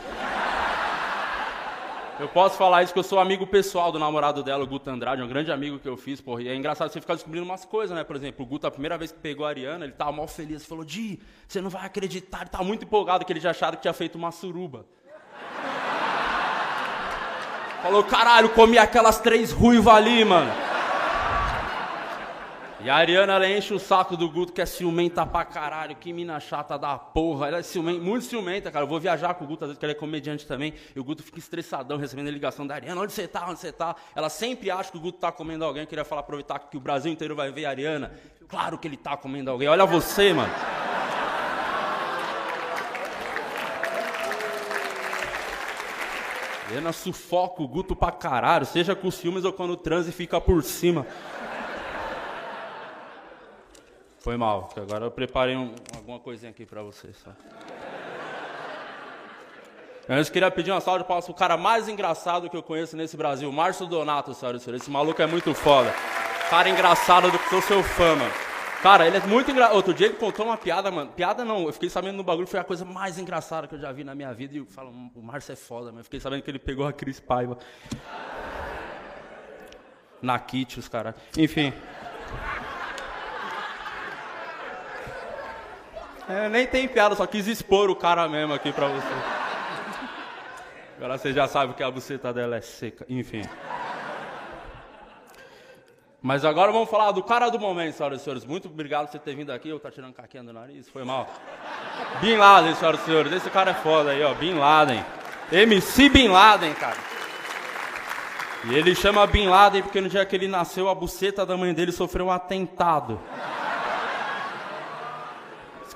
Eu 2.20 2.28
posso 2.28 2.58
falar 2.58 2.82
isso 2.82 2.92
que 2.92 2.98
eu 2.98 3.02
sou 3.02 3.18
amigo 3.18 3.46
pessoal 3.46 3.90
do 3.90 3.98
namorado 3.98 4.42
dela, 4.42 4.62
o 4.62 4.66
Guto 4.66 4.90
Andrade, 4.90 5.22
um 5.22 5.26
grande 5.26 5.50
amigo 5.50 5.78
que 5.78 5.88
eu 5.88 5.96
fiz, 5.96 6.20
porra. 6.20 6.42
E 6.42 6.48
é 6.48 6.54
engraçado 6.54 6.92
você 6.92 7.00
ficar 7.00 7.14
descobrindo 7.14 7.46
umas 7.46 7.64
coisas, 7.64 7.96
né? 7.96 8.04
Por 8.04 8.14
exemplo, 8.14 8.44
o 8.44 8.46
Guto, 8.46 8.66
a 8.66 8.70
primeira 8.70 8.98
vez 8.98 9.10
que 9.10 9.18
pegou 9.18 9.46
a 9.46 9.48
Ariana, 9.48 9.86
ele 9.86 9.94
tava 9.94 10.12
mal 10.12 10.28
feliz. 10.28 10.66
Falou, 10.66 10.84
Di, 10.84 11.18
você 11.48 11.62
não 11.62 11.70
vai 11.70 11.86
acreditar. 11.86 12.42
Ele 12.42 12.50
tava 12.50 12.62
muito 12.62 12.84
empolgado 12.84 13.24
que 13.24 13.32
ele 13.32 13.40
já 13.40 13.52
achava 13.52 13.74
que 13.74 13.80
tinha 13.80 13.94
feito 13.94 14.16
uma 14.16 14.30
suruba. 14.30 14.84
Falou, 17.82 18.04
caralho, 18.04 18.50
comi 18.50 18.76
aquelas 18.76 19.18
três 19.18 19.50
ruivas 19.50 19.94
ali, 19.94 20.22
mano. 20.22 20.69
E 22.82 22.88
a 22.88 22.96
Ariana, 22.96 23.34
ela 23.34 23.46
enche 23.46 23.74
o 23.74 23.78
saco 23.78 24.16
do 24.16 24.26
Guto, 24.30 24.54
que 24.54 24.60
é 24.62 24.64
ciumenta 24.64 25.26
pra 25.26 25.44
caralho, 25.44 25.94
que 25.96 26.14
mina 26.14 26.40
chata 26.40 26.78
da 26.78 26.96
porra. 26.96 27.48
Ela 27.48 27.58
é 27.58 27.62
ciumenta, 27.62 28.00
muito 28.00 28.24
ciumenta, 28.24 28.70
cara. 28.70 28.84
Eu 28.84 28.88
vou 28.88 28.98
viajar 28.98 29.34
com 29.34 29.44
o 29.44 29.46
Guto, 29.46 29.64
às 29.64 29.68
vezes, 29.68 29.78
que 29.78 29.84
ele 29.84 29.92
é 29.92 29.94
comediante 29.94 30.46
também. 30.46 30.72
E 30.96 30.98
o 30.98 31.04
Guto 31.04 31.22
fica 31.22 31.38
estressadão 31.38 31.98
recebendo 31.98 32.28
a 32.28 32.30
ligação 32.30 32.66
da 32.66 32.76
Ariana. 32.76 32.98
Onde 32.98 33.12
você 33.12 33.28
tá? 33.28 33.46
Onde 33.46 33.60
você 33.60 33.70
tá? 33.70 33.94
Ela 34.16 34.30
sempre 34.30 34.70
acha 34.70 34.90
que 34.90 34.96
o 34.96 35.00
Guto 35.00 35.18
tá 35.18 35.30
comendo 35.30 35.62
alguém. 35.62 35.82
Eu 35.82 35.86
queria 35.86 36.06
falar, 36.06 36.22
aproveitar 36.22 36.58
que 36.58 36.78
o 36.78 36.80
Brasil 36.80 37.12
inteiro 37.12 37.36
vai 37.36 37.52
ver 37.52 37.66
a 37.66 37.68
Ariana. 37.70 38.12
Claro 38.48 38.78
que 38.78 38.88
ele 38.88 38.96
tá 38.96 39.14
comendo 39.14 39.50
alguém. 39.50 39.68
Olha 39.68 39.84
você, 39.84 40.32
mano. 40.32 40.52
Ariana 46.66 46.92
sufoca 46.92 47.62
o 47.62 47.68
Guto 47.68 47.94
pra 47.94 48.10
caralho, 48.10 48.64
seja 48.64 48.94
com 48.94 49.10
ciúmes 49.10 49.44
ou 49.44 49.52
quando 49.52 49.76
transa 49.76 50.08
e 50.08 50.12
fica 50.12 50.40
por 50.40 50.62
cima. 50.62 51.06
Foi 54.20 54.36
mal, 54.36 54.68
que 54.68 54.78
agora 54.78 55.06
eu 55.06 55.10
preparei 55.10 55.56
um, 55.56 55.74
alguma 55.96 56.20
coisinha 56.20 56.50
aqui 56.50 56.66
pra 56.66 56.82
vocês. 56.82 57.16
Só. 57.16 57.30
Antes 60.06 60.28
queria 60.28 60.50
pedir 60.50 60.70
uma 60.70 60.80
salva 60.80 61.00
de 61.00 61.06
palmas 61.06 61.24
pro 61.24 61.32
cara 61.32 61.56
mais 61.56 61.88
engraçado 61.88 62.50
que 62.50 62.56
eu 62.56 62.62
conheço 62.62 62.96
nesse 62.96 63.16
Brasil, 63.16 63.50
Márcio 63.50 63.86
Donato, 63.86 64.34
senhoras 64.34 64.60
e 64.60 64.64
senhores. 64.64 64.82
Esse 64.82 64.90
maluco 64.90 65.22
é 65.22 65.26
muito 65.26 65.54
foda. 65.54 65.90
Cara 66.50 66.68
engraçado 66.68 67.30
do 67.30 67.38
que 67.38 67.48
sou 67.48 67.62
seu 67.62 67.82
fã, 67.82 68.14
mano. 68.14 68.32
Cara, 68.82 69.06
ele 69.06 69.16
é 69.16 69.20
muito 69.20 69.50
engraçado. 69.50 69.76
Outro 69.76 69.94
dia 69.94 70.08
ele 70.08 70.16
contou 70.16 70.44
uma 70.44 70.56
piada, 70.58 70.90
mano. 70.90 71.12
Piada 71.12 71.42
não, 71.42 71.62
eu 71.62 71.72
fiquei 71.72 71.88
sabendo 71.88 72.16
no 72.16 72.24
bagulho, 72.24 72.46
foi 72.46 72.60
a 72.60 72.64
coisa 72.64 72.84
mais 72.84 73.18
engraçada 73.18 73.66
que 73.66 73.74
eu 73.74 73.78
já 73.78 73.90
vi 73.90 74.04
na 74.04 74.14
minha 74.14 74.34
vida. 74.34 74.54
E 74.54 74.58
eu 74.58 74.66
falo, 74.66 74.90
o 75.14 75.22
Márcio 75.22 75.52
é 75.52 75.56
foda, 75.56 75.92
mas 75.92 76.04
fiquei 76.04 76.20
sabendo 76.20 76.42
que 76.42 76.50
ele 76.50 76.58
pegou 76.58 76.86
a 76.86 76.92
Cris 76.92 77.20
Paiva. 77.20 77.56
Na 80.20 80.38
kit, 80.38 80.78
os 80.78 80.88
caras. 80.88 81.14
Enfim. 81.38 81.72
É, 86.30 86.48
nem 86.48 86.64
tem 86.64 86.86
piada, 86.86 87.16
só 87.16 87.26
quis 87.26 87.48
expor 87.48 87.90
o 87.90 87.96
cara 87.96 88.28
mesmo 88.28 88.54
aqui 88.54 88.72
pra 88.72 88.86
você. 88.86 89.08
Agora 90.96 91.18
você 91.18 91.32
já 91.32 91.48
sabe 91.48 91.74
que 91.74 91.82
a 91.82 91.90
buceta 91.90 92.32
dela 92.32 92.56
é 92.56 92.60
seca. 92.60 93.04
Enfim. 93.08 93.42
Mas 96.22 96.44
agora 96.44 96.70
vamos 96.70 96.88
falar 96.88 97.10
do 97.10 97.22
cara 97.22 97.48
do 97.48 97.58
momento, 97.58 97.94
senhoras 97.94 98.20
e 98.20 98.24
senhores. 98.24 98.44
Muito 98.44 98.68
obrigado 98.68 99.06
por 99.06 99.12
você 99.12 99.18
ter 99.18 99.34
vindo 99.34 99.50
aqui. 99.50 99.70
Eu 99.70 99.80
tá 99.80 99.90
tirando 99.90 100.12
caquinha 100.12 100.44
do 100.44 100.52
nariz, 100.52 100.88
foi 100.88 101.02
mal. 101.02 101.26
Bin 102.20 102.36
Laden, 102.36 102.74
senhoras 102.74 103.00
e 103.00 103.04
senhores. 103.06 103.32
Esse 103.32 103.50
cara 103.50 103.72
é 103.72 103.74
foda 103.74 104.10
aí, 104.10 104.22
ó. 104.22 104.34
Bin 104.34 104.54
Laden. 104.54 105.04
MC 105.50 106.10
Bin 106.10 106.28
Laden, 106.28 106.74
cara. 106.74 106.98
E 108.66 108.74
ele 108.74 108.94
chama 108.94 109.26
Bin 109.26 109.48
Laden 109.48 109.82
porque 109.82 110.00
no 110.00 110.08
dia 110.08 110.24
que 110.26 110.36
ele 110.36 110.46
nasceu, 110.46 110.88
a 110.88 110.94
buceta 110.94 111.44
da 111.44 111.56
mãe 111.56 111.72
dele 111.72 111.90
sofreu 111.90 112.26
um 112.26 112.30
atentado. 112.30 113.18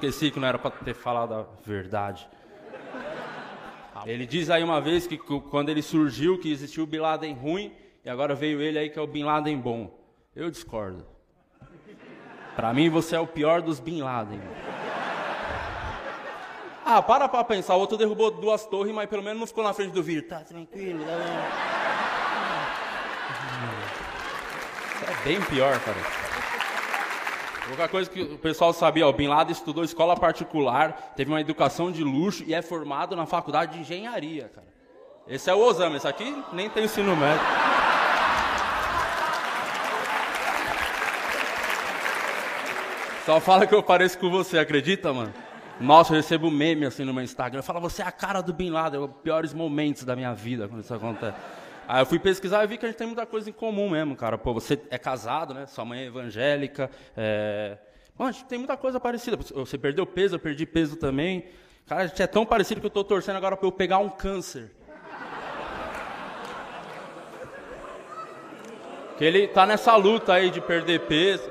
Esqueci 0.05 0.31
que 0.31 0.39
não 0.39 0.47
era 0.47 0.59
para 0.59 0.71
ter 0.71 0.95
falado 0.95 1.33
a 1.33 1.47
verdade. 1.65 2.29
Ele 4.05 4.27
diz 4.27 4.51
aí 4.51 4.63
uma 4.63 4.79
vez 4.79 5.07
que 5.07 5.17
quando 5.17 5.71
ele 5.71 5.81
surgiu, 5.81 6.39
que 6.39 6.53
existiu 6.53 6.85
o 6.85 6.87
Bin 6.87 6.99
Laden 6.99 7.33
ruim, 7.35 7.73
e 8.05 8.11
agora 8.11 8.35
veio 8.35 8.61
ele 8.61 8.79
aí 8.79 8.91
que 8.91 8.99
é 8.99 9.03
o 9.03 9.07
Bin 9.07 9.25
Laden 9.25 9.59
bom. 9.59 9.99
Eu 10.37 10.51
discordo. 10.51 11.07
Para 12.55 12.75
mim 12.75 12.91
você 12.91 13.17
é 13.17 13.21
o 13.21 13.27
pior 13.27 13.63
dos 13.63 13.81
Bin 13.81 14.03
Laden. 14.03 14.43
Ah, 16.85 17.01
para 17.01 17.27
pra 17.27 17.43
pensar, 17.43 17.75
o 17.77 17.81
outro 17.81 17.97
derrubou 17.97 18.31
duas 18.31 18.67
torres, 18.67 18.95
mas 18.95 19.09
pelo 19.09 19.23
menos 19.23 19.41
não 19.41 19.47
ficou 19.47 19.65
na 19.65 19.73
frente 19.73 19.93
do 19.93 20.03
vídeo. 20.03 20.29
Tá 20.29 20.41
tranquilo, 20.41 21.03
tá 21.03 21.13
É 25.11 25.25
bem 25.25 25.41
pior, 25.41 25.81
cara. 25.81 26.34
Outra 27.71 27.89
coisa 27.89 28.11
que 28.11 28.21
o 28.21 28.39
pessoal 28.39 28.73
sabia, 28.75 29.07
o 29.07 29.13
Bin 29.13 29.29
Laden 29.29 29.53
estudou 29.53 29.83
escola 29.85 30.15
particular, 30.17 31.13
teve 31.17 31.31
uma 31.31 31.41
educação 31.41 31.91
de 31.91 32.05
luxo 32.05 32.45
e 32.47 32.53
é 32.53 32.61
formado 32.61 33.17
na 33.17 33.25
faculdade 33.25 33.73
de 33.75 33.81
engenharia, 33.81 34.51
cara. 34.55 34.67
Esse 35.27 35.49
é 35.49 35.55
o 35.55 35.59
Osama, 35.59 35.97
esse 35.97 36.07
aqui 36.07 36.37
nem 36.53 36.69
tem 36.69 36.85
ensino 36.85 37.17
médio. 37.17 37.41
Só 43.25 43.41
fala 43.41 43.67
que 43.67 43.75
eu 43.75 43.83
pareço 43.83 44.19
com 44.19 44.29
você, 44.29 44.59
acredita, 44.59 45.11
mano? 45.11 45.33
Nossa, 45.81 46.13
eu 46.13 46.17
recebo 46.17 46.51
meme 46.51 46.85
assim 46.85 47.05
no 47.05 47.15
meu 47.15 47.25
Instagram. 47.25 47.63
Fala, 47.63 47.81
você 47.81 48.03
é 48.03 48.05
a 48.07 48.13
cara 48.13 48.43
do 48.43 48.53
Bin 48.53 48.69
Laden, 48.69 49.01
é 49.01 49.03
os 49.03 49.11
piores 49.23 49.55
momentos 49.55 50.05
da 50.05 50.15
minha 50.15 50.35
vida 50.35 50.69
quando 50.69 50.83
isso 50.83 50.93
acontece. 50.93 51.37
Aí 51.87 52.01
eu 52.03 52.07
fui 52.07 52.19
pesquisar 52.19 52.65
e 52.65 52.67
vi 52.67 52.79
que 52.79 52.87
a 52.87 52.89
gente 52.89 52.99
tem 52.99 53.07
muita 53.07 53.27
coisa 53.27 53.49
em 53.49 53.53
comum 53.53 53.91
mesmo, 53.91 54.17
cara. 54.17 54.39
Pô, 54.39 54.55
você 54.55 54.81
é 54.91 54.99
casado, 54.99 55.53
né? 55.53 55.67
Sua 55.67 55.85
mãe 55.85 56.01
é 56.01 56.07
evangélica. 56.07 56.91
É... 57.17 57.79
Bom, 58.17 58.25
a 58.25 58.33
gente 58.33 58.45
tem 58.47 58.59
muita 58.59 58.77
coisa 58.77 58.99
parecida. 58.99 59.37
Você 59.37 59.77
perdeu 59.77 60.07
peso, 60.07 60.37
eu 60.37 60.39
perdi 60.39 60.65
peso 60.65 60.97
também. 60.97 61.47
Cara, 61.87 62.03
a 62.03 62.07
gente 62.07 62.23
é 62.23 62.27
tão 62.27 62.47
parecido 62.47 62.81
que 62.81 62.87
eu 62.87 62.89
estou 62.89 63.05
torcendo 63.05 63.37
agora 63.37 63.57
para 63.57 63.67
eu 63.67 63.73
pegar 63.73 63.99
um 63.99 64.09
câncer. 64.09 64.71
Que 69.19 69.25
ele 69.25 69.47
tá 69.47 69.67
nessa 69.67 69.95
luta 69.95 70.33
aí 70.33 70.51
de 70.51 70.61
perder 70.61 71.01
peso. 71.01 71.49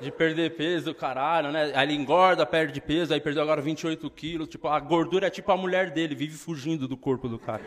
De 0.00 0.12
perder 0.12 0.56
peso, 0.56 0.94
caralho, 0.94 1.50
né? 1.50 1.72
Aí 1.74 1.86
ele 1.86 1.94
engorda, 1.94 2.44
perde 2.44 2.80
peso, 2.80 3.14
aí 3.14 3.20
perdeu 3.20 3.42
agora 3.42 3.62
28 3.62 4.08
quilos. 4.10 4.48
Tipo, 4.48 4.68
a 4.68 4.78
gordura 4.78 5.28
é 5.28 5.30
tipo 5.30 5.50
a 5.50 5.56
mulher 5.56 5.90
dele, 5.90 6.14
vive 6.14 6.36
fugindo 6.36 6.86
do 6.86 6.96
corpo 6.96 7.28
do 7.28 7.38
cara. 7.38 7.62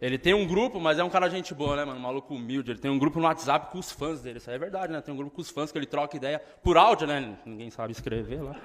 Ele 0.00 0.16
tem 0.16 0.32
um 0.32 0.46
grupo, 0.46 0.80
mas 0.80 0.98
é 0.98 1.04
um 1.04 1.10
cara 1.10 1.28
gente 1.28 1.52
boa, 1.52 1.76
né, 1.76 1.84
mano? 1.84 1.98
Um 1.98 2.02
maluco 2.02 2.34
humilde. 2.34 2.70
Ele 2.70 2.78
tem 2.78 2.90
um 2.90 2.98
grupo 2.98 3.18
no 3.20 3.26
WhatsApp 3.26 3.70
com 3.70 3.78
os 3.78 3.92
fãs 3.92 4.22
dele. 4.22 4.38
Isso 4.38 4.48
aí 4.48 4.56
é 4.56 4.58
verdade, 4.58 4.92
né? 4.92 5.00
Tem 5.02 5.12
um 5.12 5.16
grupo 5.16 5.36
com 5.36 5.42
os 5.42 5.50
fãs 5.50 5.70
que 5.70 5.76
ele 5.76 5.84
troca 5.84 6.16
ideia 6.16 6.40
por 6.62 6.78
áudio, 6.78 7.06
né? 7.06 7.36
Ninguém 7.44 7.70
sabe 7.70 7.92
escrever 7.92 8.42
lá. 8.42 8.56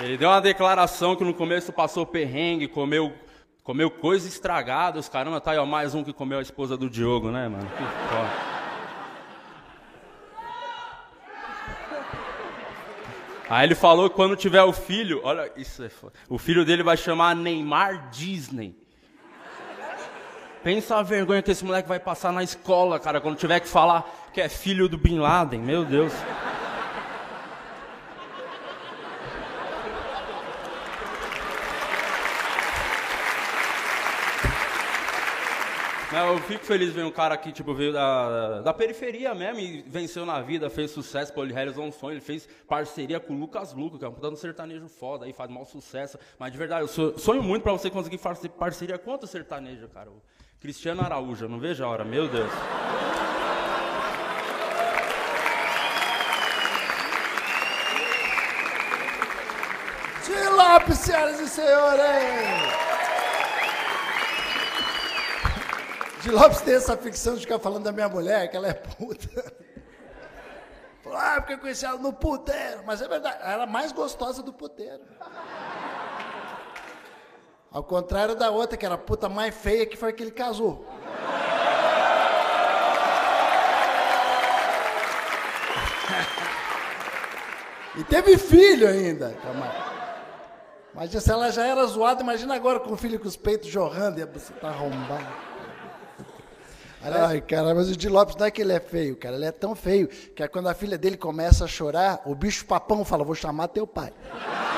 Ele 0.00 0.16
deu 0.16 0.28
uma 0.28 0.40
declaração 0.40 1.16
que 1.16 1.24
no 1.24 1.34
começo 1.34 1.72
passou 1.72 2.06
perrengue, 2.06 2.68
comeu, 2.68 3.12
comeu 3.64 3.90
coisa 3.90 4.28
estragada. 4.28 5.00
Os 5.00 5.08
caramba, 5.08 5.40
tá 5.40 5.50
aí, 5.50 5.58
ó, 5.58 5.66
mais 5.66 5.96
um 5.96 6.04
que 6.04 6.12
comeu 6.12 6.38
a 6.38 6.42
esposa 6.42 6.76
do 6.76 6.88
Diogo, 6.88 7.32
né, 7.32 7.48
mano? 7.48 7.66
Que 7.66 7.82
foda. 8.14 8.55
Aí 13.48 13.66
ele 13.66 13.74
falou 13.74 14.10
que 14.10 14.16
quando 14.16 14.34
tiver 14.34 14.62
o 14.62 14.72
filho, 14.72 15.20
olha, 15.22 15.50
isso 15.56 15.82
é 15.82 15.88
foda. 15.88 16.12
O 16.28 16.38
filho 16.38 16.64
dele 16.64 16.82
vai 16.82 16.96
chamar 16.96 17.34
Neymar 17.36 18.10
Disney. 18.10 18.74
Pensa 20.64 20.96
a 20.96 21.02
vergonha 21.02 21.42
que 21.42 21.52
esse 21.52 21.64
moleque 21.64 21.88
vai 21.88 22.00
passar 22.00 22.32
na 22.32 22.42
escola, 22.42 22.98
cara, 22.98 23.20
quando 23.20 23.36
tiver 23.36 23.60
que 23.60 23.68
falar 23.68 24.04
que 24.34 24.40
é 24.40 24.48
filho 24.48 24.88
do 24.88 24.98
Bin 24.98 25.20
Laden, 25.20 25.60
meu 25.60 25.84
Deus. 25.84 26.12
Eu 36.18 36.38
fico 36.38 36.64
feliz 36.64 36.94
ver 36.94 37.04
um 37.04 37.10
cara 37.10 37.36
que 37.36 37.52
tipo, 37.52 37.74
veio 37.74 37.92
da, 37.92 38.62
da 38.62 38.72
periferia 38.72 39.34
mesmo 39.34 39.60
e 39.60 39.82
venceu 39.82 40.24
na 40.24 40.40
vida, 40.40 40.70
fez 40.70 40.90
sucesso, 40.90 41.30
pô, 41.30 41.42
ele 41.42 41.52
realizou 41.52 41.84
um 41.84 41.92
sonho, 41.92 42.14
ele 42.14 42.22
fez 42.22 42.48
parceria 42.66 43.20
com 43.20 43.34
o 43.34 43.38
Lucas 43.38 43.74
Luco, 43.74 43.98
que 43.98 44.04
é 44.04 44.08
um 44.08 44.12
puta 44.12 44.34
sertanejo 44.34 44.88
foda, 44.88 45.26
aí 45.26 45.34
faz 45.34 45.50
mau 45.50 45.66
sucesso. 45.66 46.18
Mas 46.38 46.52
de 46.52 46.58
verdade, 46.58 46.82
eu 46.82 47.18
sonho 47.18 47.42
muito 47.42 47.62
pra 47.62 47.72
você 47.72 47.90
conseguir 47.90 48.16
fazer 48.16 48.48
parceria 48.48 48.96
com 48.96 49.10
outro 49.10 49.26
sertanejo, 49.26 49.88
cara. 49.88 50.08
O 50.08 50.22
Cristiano 50.58 51.02
Araújo, 51.02 51.48
não 51.48 51.58
vejo 51.58 51.84
a 51.84 51.88
hora, 51.88 52.04
meu 52.04 52.26
Deus. 52.28 52.50
De 60.24 60.48
Lopes, 60.48 60.98
senhoras 60.98 61.40
e 61.40 61.48
senhores! 61.48 63.05
De 66.26 66.32
Lopes 66.32 66.60
tem 66.60 66.74
essa 66.74 66.96
ficção 66.96 67.36
de 67.36 67.42
ficar 67.42 67.60
falando 67.60 67.84
da 67.84 67.92
minha 67.92 68.08
mulher, 68.08 68.50
que 68.50 68.56
ela 68.56 68.66
é 68.66 68.74
puta. 68.74 69.54
Ah, 71.14 71.36
porque 71.36 71.52
eu 71.52 71.58
conheci 71.58 71.84
ela 71.86 71.98
no 71.98 72.12
puteiro. 72.12 72.82
Mas 72.84 73.00
é 73.00 73.06
verdade, 73.06 73.36
ela 73.40 73.52
era 73.52 73.66
mais 73.66 73.92
gostosa 73.92 74.42
do 74.42 74.52
puteiro. 74.52 75.04
Ao 77.70 77.84
contrário 77.84 78.34
da 78.34 78.50
outra, 78.50 78.76
que 78.76 78.84
era 78.84 78.96
a 78.96 78.98
puta 78.98 79.28
mais 79.28 79.54
feia, 79.54 79.86
que 79.86 79.96
foi 79.96 80.12
que 80.12 80.24
ele 80.24 80.32
casou. 80.32 80.84
E 87.96 88.02
teve 88.02 88.36
filho 88.36 88.88
ainda. 88.88 89.32
Mas 90.92 91.12
se 91.12 91.30
ela 91.30 91.52
já 91.52 91.64
era 91.64 91.86
zoada, 91.86 92.20
imagina 92.20 92.56
agora 92.56 92.80
com 92.80 92.92
o 92.92 92.96
filho 92.96 93.20
com 93.20 93.28
os 93.28 93.36
peitos 93.36 93.68
jorrando 93.68 94.18
e 94.18 94.26
você 94.26 94.52
tá 94.54 94.70
arrombado. 94.70 95.45
Ai, 97.02 97.40
cara, 97.40 97.74
mas 97.74 97.88
o 97.88 97.96
Di 97.96 98.08
Lopes 98.08 98.36
não 98.36 98.46
é 98.46 98.50
que 98.50 98.60
ele 98.60 98.72
é 98.72 98.80
feio, 98.80 99.16
cara. 99.16 99.36
Ele 99.36 99.44
é 99.44 99.52
tão 99.52 99.74
feio 99.74 100.08
que 100.08 100.46
quando 100.48 100.68
a 100.68 100.74
filha 100.74 100.98
dele 100.98 101.16
começa 101.16 101.64
a 101.64 101.68
chorar, 101.68 102.20
o 102.24 102.34
bicho 102.34 102.66
papão 102.66 103.04
fala: 103.04 103.24
Vou 103.24 103.34
chamar 103.34 103.68
teu 103.68 103.86
pai. 103.86 104.12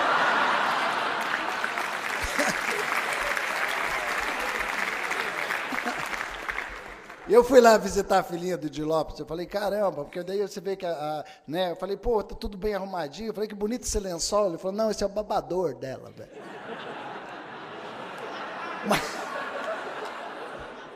Eu 7.29 7.45
fui 7.45 7.61
lá 7.61 7.77
visitar 7.77 8.21
a 8.21 8.23
filhinha 8.23 8.57
do 8.57 8.71
Di 8.71 8.83
Lopes, 8.83 9.19
eu 9.19 9.27
falei, 9.27 9.45
caramba, 9.45 10.03
porque 10.03 10.23
daí 10.23 10.41
você 10.41 10.63
vê 10.63 10.77
que 10.77 10.87
a, 10.87 10.93
a, 10.93 11.25
né, 11.47 11.73
eu 11.73 11.77
falei, 11.77 11.95
pô, 11.95 12.23
tá 12.23 12.35
tudo 12.35 12.57
bem 12.57 12.75
arrumadinho, 12.75 13.29
eu 13.29 13.35
falei, 13.35 13.47
que 13.47 13.55
bonito 13.55 13.83
esse 13.83 14.01
lençol, 14.01 14.49
ele 14.49 14.57
falou, 14.57 14.75
não, 14.75 14.91
esse 14.91 15.05
é 15.05 15.07
o 15.07 15.11
babador 15.11 15.75
dela, 15.75 16.11
velho. 16.17 16.31
Mas, 18.89 19.18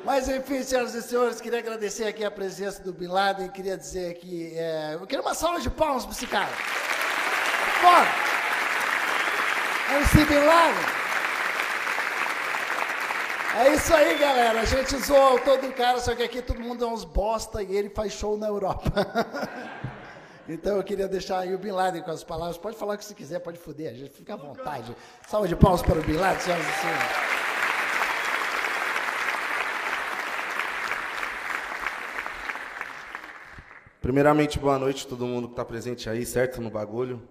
mas, 0.04 0.28
enfim, 0.28 0.62
senhoras 0.62 0.94
e 0.94 1.02
senhores, 1.02 1.40
queria 1.40 1.60
agradecer 1.60 2.04
aqui 2.04 2.24
a 2.24 2.30
presença 2.30 2.82
do 2.82 2.92
Bin 2.92 3.06
Laden, 3.06 3.48
queria 3.48 3.76
dizer 3.76 4.14
que, 4.14 4.52
é, 4.56 4.94
eu 4.94 5.06
queria 5.06 5.22
uma 5.22 5.34
salva 5.34 5.60
de 5.60 5.70
palmas 5.70 6.04
para 6.04 6.12
esse 6.12 6.26
cara. 6.26 6.50
Bora! 7.82 8.32
MC 9.96 10.24
Bin 10.24 10.38
Laden. 10.38 11.02
É 13.54 13.74
isso 13.74 13.94
aí, 13.94 14.18
galera. 14.18 14.62
A 14.62 14.64
gente 14.64 14.96
zoou 14.96 15.38
todo 15.40 15.70
cara, 15.74 16.00
só 16.00 16.14
que 16.14 16.22
aqui 16.22 16.40
todo 16.40 16.58
mundo 16.58 16.84
é 16.84 16.88
uns 16.88 17.04
bosta 17.04 17.62
e 17.62 17.76
ele 17.76 17.90
faz 17.90 18.12
show 18.12 18.36
na 18.38 18.46
Europa. 18.46 18.90
então 20.48 20.76
eu 20.76 20.82
queria 20.82 21.06
deixar 21.06 21.40
aí 21.40 21.54
o 21.54 21.58
Bin 21.58 21.72
Laden 21.72 22.02
com 22.02 22.10
as 22.10 22.24
palavras. 22.24 22.56
Pode 22.56 22.76
falar 22.76 22.94
o 22.94 22.98
que 22.98 23.04
você 23.04 23.14
quiser, 23.14 23.40
pode 23.40 23.58
foder, 23.58 23.90
a 23.90 23.94
gente 23.94 24.10
fica 24.10 24.32
à 24.32 24.36
vontade. 24.36 24.96
Salve 25.28 25.48
de 25.48 25.56
palmas 25.56 25.82
para 25.82 25.98
o 25.98 26.02
Bin 26.02 26.16
Laden, 26.16 26.40
senhoras 26.40 26.66
e 26.66 26.80
senhores. 26.80 27.41
Primeiramente, 34.02 34.58
boa 34.58 34.80
noite 34.80 35.06
a 35.06 35.08
todo 35.08 35.24
mundo 35.24 35.46
que 35.46 35.52
está 35.52 35.64
presente 35.64 36.10
aí, 36.10 36.26
certo? 36.26 36.60
No 36.60 36.68
bagulho. 36.68 37.22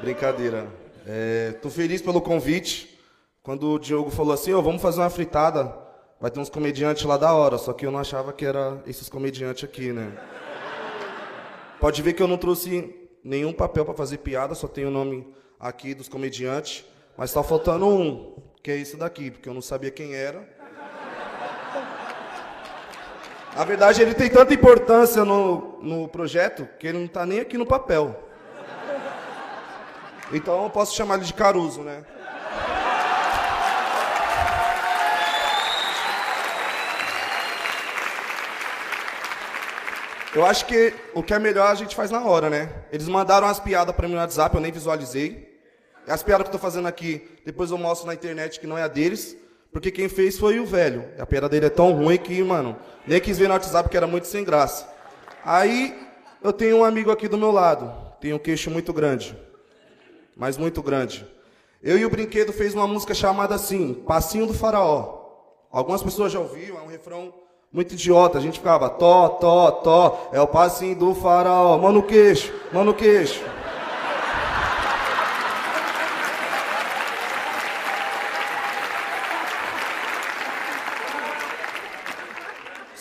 Brincadeira. 0.00 0.68
É, 1.04 1.50
tô 1.60 1.68
feliz 1.68 2.00
pelo 2.00 2.20
convite. 2.20 3.00
Quando 3.42 3.68
o 3.68 3.80
Diogo 3.80 4.12
falou 4.12 4.32
assim, 4.32 4.52
oh, 4.52 4.62
vamos 4.62 4.80
fazer 4.80 5.00
uma 5.00 5.10
fritada, 5.10 5.76
vai 6.20 6.30
ter 6.30 6.38
uns 6.38 6.48
comediantes 6.48 7.02
lá 7.02 7.16
da 7.16 7.34
hora, 7.34 7.58
só 7.58 7.72
que 7.72 7.84
eu 7.84 7.90
não 7.90 7.98
achava 7.98 8.32
que 8.32 8.46
era 8.46 8.80
esses 8.86 9.08
comediantes 9.08 9.64
aqui, 9.64 9.92
né? 9.92 10.16
Pode 11.80 12.00
ver 12.00 12.12
que 12.12 12.22
eu 12.22 12.28
não 12.28 12.38
trouxe 12.38 12.94
nenhum 13.24 13.52
papel 13.52 13.84
para 13.84 13.94
fazer 13.94 14.18
piada, 14.18 14.54
só 14.54 14.68
tem 14.68 14.84
o 14.84 14.90
nome 14.90 15.26
aqui 15.58 15.94
dos 15.94 16.08
comediantes, 16.08 16.84
mas 17.16 17.30
está 17.30 17.42
faltando 17.42 17.88
um, 17.88 18.36
que 18.62 18.70
é 18.70 18.76
esse 18.76 18.96
daqui, 18.96 19.32
porque 19.32 19.48
eu 19.48 19.54
não 19.54 19.60
sabia 19.60 19.90
quem 19.90 20.14
era. 20.14 20.61
Na 23.54 23.64
verdade, 23.64 24.00
ele 24.00 24.14
tem 24.14 24.30
tanta 24.30 24.54
importância 24.54 25.24
no, 25.24 25.78
no 25.82 26.08
projeto 26.08 26.66
que 26.78 26.86
ele 26.86 26.98
não 26.98 27.04
está 27.04 27.26
nem 27.26 27.40
aqui 27.40 27.58
no 27.58 27.66
papel. 27.66 28.18
Então 30.32 30.64
eu 30.64 30.70
posso 30.70 30.96
chamar 30.96 31.16
ele 31.16 31.24
de 31.24 31.34
Caruso, 31.34 31.82
né? 31.82 32.02
Eu 40.34 40.46
acho 40.46 40.64
que 40.64 40.94
o 41.12 41.22
que 41.22 41.34
é 41.34 41.38
melhor 41.38 41.70
a 41.70 41.74
gente 41.74 41.94
faz 41.94 42.10
na 42.10 42.24
hora, 42.24 42.48
né? 42.48 42.70
Eles 42.90 43.06
mandaram 43.06 43.46
as 43.46 43.60
piadas 43.60 43.94
para 43.94 44.08
mim 44.08 44.14
no 44.14 44.20
WhatsApp, 44.20 44.54
eu 44.54 44.62
nem 44.62 44.72
visualizei. 44.72 45.60
As 46.08 46.22
piadas 46.22 46.44
que 46.44 46.48
eu 46.48 46.52
tô 46.52 46.58
fazendo 46.58 46.88
aqui, 46.88 47.38
depois 47.44 47.70
eu 47.70 47.76
mostro 47.76 48.06
na 48.06 48.14
internet 48.14 48.58
que 48.58 48.66
não 48.66 48.78
é 48.78 48.82
a 48.82 48.88
deles, 48.88 49.36
porque 49.72 49.90
quem 49.90 50.08
fez 50.08 50.38
foi 50.38 50.60
o 50.60 50.66
velho. 50.66 51.04
A 51.18 51.26
piada 51.26 51.48
dele 51.48 51.66
é 51.66 51.70
tão 51.70 51.92
ruim 51.92 52.18
que, 52.18 52.42
mano, 52.42 52.76
nem 53.06 53.20
quis 53.20 53.38
ver 53.38 53.48
no 53.48 53.54
WhatsApp 53.54 53.88
que 53.88 53.96
era 53.96 54.06
muito 54.06 54.26
sem 54.26 54.44
graça. 54.44 54.86
Aí 55.44 55.98
eu 56.42 56.52
tenho 56.52 56.78
um 56.78 56.84
amigo 56.84 57.10
aqui 57.10 57.26
do 57.26 57.38
meu 57.38 57.50
lado, 57.50 57.92
tem 58.20 58.32
um 58.32 58.38
queixo 58.38 58.70
muito 58.70 58.92
grande, 58.92 59.36
mas 60.36 60.56
muito 60.56 60.82
grande. 60.82 61.26
Eu 61.82 61.98
e 61.98 62.04
o 62.04 62.10
Brinquedo 62.10 62.52
fez 62.52 62.74
uma 62.74 62.86
música 62.86 63.14
chamada 63.14 63.54
assim, 63.54 63.94
Passinho 63.94 64.46
do 64.46 64.54
Faraó. 64.54 65.20
Algumas 65.70 66.02
pessoas 66.02 66.30
já 66.30 66.38
ouviram, 66.38 66.78
é 66.78 66.82
um 66.82 66.86
refrão 66.86 67.32
muito 67.72 67.94
idiota, 67.94 68.36
a 68.36 68.40
gente 68.40 68.58
ficava 68.58 68.90
tó, 68.90 69.30
tó, 69.30 69.70
tó, 69.70 70.28
é 70.32 70.40
o 70.40 70.46
passinho 70.46 70.94
do 70.94 71.14
faraó, 71.14 71.78
mano 71.78 72.02
queixo, 72.02 72.52
mano 72.70 72.92
queixo. 72.92 73.42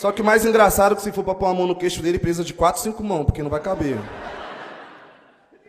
Só 0.01 0.11
que 0.11 0.19
o 0.19 0.25
mais 0.25 0.43
engraçado 0.43 0.93
é 0.93 0.95
que 0.95 1.03
se 1.03 1.11
for 1.11 1.23
pra 1.23 1.35
pôr 1.35 1.45
a 1.45 1.53
mão 1.53 1.67
no 1.67 1.75
queixo 1.75 2.01
dele, 2.01 2.17
precisa 2.17 2.43
de 2.43 2.55
quatro, 2.55 2.81
cinco 2.81 3.03
mãos, 3.03 3.23
porque 3.23 3.43
não 3.43 3.51
vai 3.51 3.59
caber. 3.59 3.99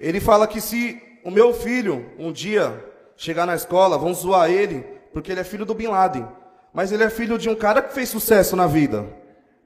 Ele 0.00 0.20
fala 0.20 0.46
que 0.46 0.58
se 0.58 0.98
o 1.22 1.30
meu 1.30 1.52
filho 1.52 2.10
um 2.18 2.32
dia 2.32 2.82
chegar 3.14 3.44
na 3.44 3.54
escola, 3.54 3.98
vão 3.98 4.14
zoar 4.14 4.50
ele, 4.50 4.86
porque 5.12 5.30
ele 5.30 5.42
é 5.42 5.44
filho 5.44 5.66
do 5.66 5.74
Bin 5.74 5.88
Laden. 5.88 6.26
Mas 6.72 6.90
ele 6.90 7.04
é 7.04 7.10
filho 7.10 7.36
de 7.36 7.50
um 7.50 7.54
cara 7.54 7.82
que 7.82 7.92
fez 7.92 8.08
sucesso 8.08 8.56
na 8.56 8.66
vida. 8.66 9.04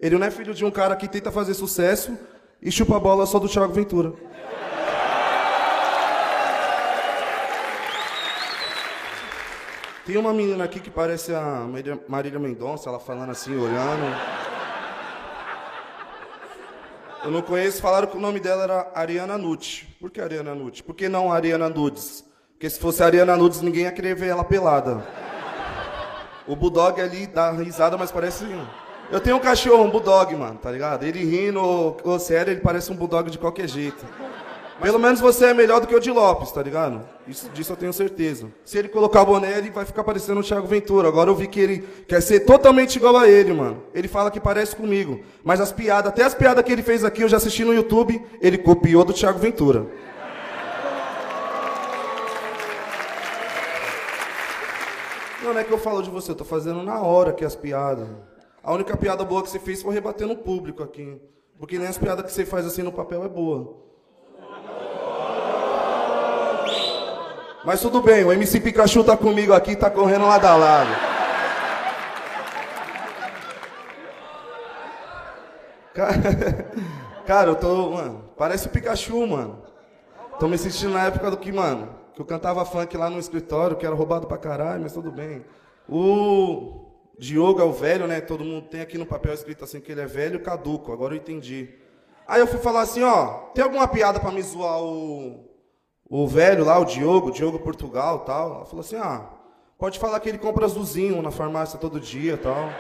Ele 0.01 0.19
não 0.19 0.27
é 0.27 0.33
filho 0.33 0.53
de 0.53 0.65
um 0.65 0.71
cara 0.73 0.97
que 0.97 1.07
tenta 1.07 1.31
fazer 1.31 1.55
sucesso 1.55 2.19
e 2.61 2.73
chupa 2.73 2.97
a 2.97 2.99
bola 2.99 3.25
só 3.25 3.39
do 3.39 3.49
Thiago 3.49 3.73
Ventura. 3.73 4.15
Tem 10.05 10.17
uma 10.17 10.33
menina 10.33 10.65
aqui 10.65 10.81
que 10.81 10.91
parece 10.91 11.33
a 11.33 11.65
Marília 12.09 12.41
Mendonça, 12.41 12.89
ela 12.89 12.99
falando 12.99 13.31
assim, 13.31 13.57
olhando. 13.57 14.46
Eu 17.27 17.33
não 17.33 17.43
conheço, 17.43 17.83
falaram 17.83 18.07
que 18.07 18.17
o 18.17 18.21
nome 18.21 18.39
dela 18.39 18.63
era 18.63 18.93
Ariana 18.95 19.37
Nutti. 19.37 19.85
Por 19.99 20.13
que 20.13 20.21
Ariana 20.21 20.55
Nutti? 20.55 20.81
Por 20.81 20.95
que 20.95 21.09
não 21.09 21.33
Ariana 21.33 21.69
Nudes? 21.69 22.25
Porque 22.53 22.71
se 22.71 22.79
fosse 22.79 23.03
Ariana 23.03 23.37
Nudes, 23.37 23.61
ninguém 23.63 23.83
ia 23.83 23.91
querer 23.91 24.15
ver 24.15 24.29
ela 24.29 24.45
pelada. 24.45 25.05
O 26.47 26.55
Bulldog 26.55 27.01
ali 27.01 27.27
dá 27.27 27.51
risada, 27.51 27.99
mas 27.99 28.13
parece. 28.13 28.45
Eu 29.11 29.19
tenho 29.19 29.39
um 29.39 29.41
cachorro, 29.41 29.83
um 29.83 29.91
Bulldog, 29.91 30.37
mano, 30.37 30.57
tá 30.63 30.71
ligado? 30.71 31.03
Ele 31.03 31.25
rindo, 31.25 31.61
ou 31.61 32.19
sério, 32.21 32.53
ele 32.53 32.61
parece 32.61 32.93
um 32.93 32.95
Bulldog 32.95 33.29
de 33.29 33.39
qualquer 33.39 33.69
jeito. 33.69 34.07
Pelo 34.81 34.99
menos 34.99 35.21
você 35.21 35.47
é 35.47 35.55
melhor 35.55 35.81
do 35.81 35.87
que 35.87 35.95
o 35.95 36.01
de 36.01 36.11
Lopes, 36.11 36.53
tá 36.53 36.63
ligado? 36.63 37.01
Isso, 37.27 37.49
disso 37.49 37.73
eu 37.73 37.77
tenho 37.77 37.93
certeza. 37.95 38.49
Se 38.63 38.77
ele 38.77 38.89
colocar 38.89 39.23
o 39.23 39.27
boné, 39.27 39.57
ele 39.57 39.71
vai 39.71 39.87
ficar 39.87 40.05
parecendo 40.05 40.41
o 40.41 40.43
Thiago 40.43 40.67
Ventura. 40.67 41.09
Agora 41.09 41.31
eu 41.31 41.35
vi 41.35 41.47
que 41.49 41.59
ele 41.59 41.79
quer 42.07 42.21
ser 42.21 42.41
totalmente 42.41 42.97
igual 42.97 43.17
a 43.17 43.27
ele, 43.27 43.55
mano. 43.55 43.83
Ele 43.95 44.07
fala 44.07 44.31
que 44.31 44.39
parece 44.39 44.77
comigo. 44.77 45.21
Mas 45.43 45.63
as 45.63 45.73
piadas, 45.73 46.13
até 46.13 46.25
as 46.25 46.35
piadas 46.35 46.63
que 46.63 46.71
ele 46.71 46.83
fez 46.83 47.05
aqui, 47.05 47.23
eu 47.23 47.29
já 47.29 47.39
assisti 47.39 47.65
no 47.65 47.73
YouTube, 47.73 48.23
ele 48.41 48.59
copiou 48.59 49.03
do 49.03 49.15
Thiago 49.15 49.39
Ventura. 49.39 49.87
Não, 55.43 55.55
não 55.55 55.61
é 55.61 55.65
que 55.65 55.73
eu 55.73 55.79
falo 55.79 56.03
de 56.03 56.11
você, 56.11 56.33
eu 56.33 56.37
tô 56.37 56.45
fazendo 56.45 56.83
na 56.83 57.01
hora 57.01 57.33
que 57.33 57.45
as 57.45 57.57
piadas. 57.57 58.09
A 58.63 58.75
única 58.75 58.95
piada 58.97 59.25
boa 59.25 59.43
que 59.43 59.49
você 59.49 59.59
fez 59.59 59.81
foi 59.81 59.95
rebater 59.95 60.27
no 60.27 60.37
público 60.37 60.83
aqui. 60.83 61.19
Porque 61.59 61.79
nem 61.79 61.89
as 61.89 61.97
piadas 61.97 62.27
que 62.27 62.33
você 62.33 62.45
faz 62.45 62.67
assim 62.67 62.83
no 62.83 62.93
papel 62.93 63.25
é 63.25 63.29
boa. 63.29 63.86
Mas 67.67 67.81
tudo 67.81 68.01
bem, 68.01 68.23
o 68.23 68.33
MC 68.33 68.61
Pikachu 68.61 69.03
tá 69.03 69.17
comigo 69.17 69.53
aqui, 69.53 69.75
tá 69.75 69.91
correndo 69.91 70.25
lá 70.25 70.39
da 70.39 70.55
lado. 70.55 70.89
Cara, 77.27 77.51
eu 77.51 77.57
tô, 77.57 77.91
mano, 77.91 78.31
parece 78.39 78.69
o 78.69 78.71
Pikachu, 78.71 79.27
mano. 79.27 79.65
Tô 80.39 80.47
me 80.47 80.57
sentindo 80.57 80.93
na 80.93 81.07
época 81.07 81.29
do 81.29 81.37
que, 81.37 81.51
mano, 81.51 81.89
que 82.15 82.23
eu 82.23 82.25
cantava 82.25 82.65
funk 82.65 82.97
lá 82.97 83.11
no 83.11 83.19
escritório, 83.19 83.77
que 83.77 83.85
era 83.85 83.97
roubado 83.97 84.29
pra 84.29 84.39
caralho, 84.39 84.83
mas 84.83 84.93
tudo 84.93 85.11
bem. 85.11 85.45
O 85.89 86.87
Diogo 87.19 87.61
é 87.61 87.65
o 87.65 87.73
velho, 87.73 88.07
né? 88.07 88.21
Todo 88.21 88.45
mundo 88.45 88.69
tem 88.69 88.81
aqui 88.81 88.97
no 88.97 89.07
papel 89.07 89.35
escrito 89.35 89.65
assim 89.65 89.81
que 89.81 89.91
ele 89.91 90.03
é 90.03 90.07
velho 90.07 90.39
caduco, 90.39 90.93
agora 90.93 91.15
eu 91.15 91.19
entendi. 91.19 91.75
Aí 92.29 92.41
eu 92.41 92.47
fui 92.47 92.61
falar 92.61 92.83
assim, 92.83 93.03
ó, 93.03 93.27
tem 93.53 93.65
alguma 93.65 93.89
piada 93.89 94.21
pra 94.21 94.31
me 94.31 94.41
zoar 94.41 94.81
o, 94.81 95.46
o 96.09 96.27
velho 96.27 96.65
lá, 96.65 96.79
o 96.79 96.85
Diogo, 96.85 97.33
Diogo 97.33 97.59
Portugal 97.59 98.21
tal? 98.21 98.65
Falou 98.67 98.81
assim, 98.81 98.97
ah, 98.97 99.23
pode 99.79 99.99
falar 99.99 100.21
que 100.21 100.29
ele 100.29 100.39
compra 100.39 100.65
azulzinho 100.65 101.21
na 101.21 101.31
farmácia 101.31 101.79
todo 101.79 101.99
dia 101.99 102.37
tal. 102.37 102.71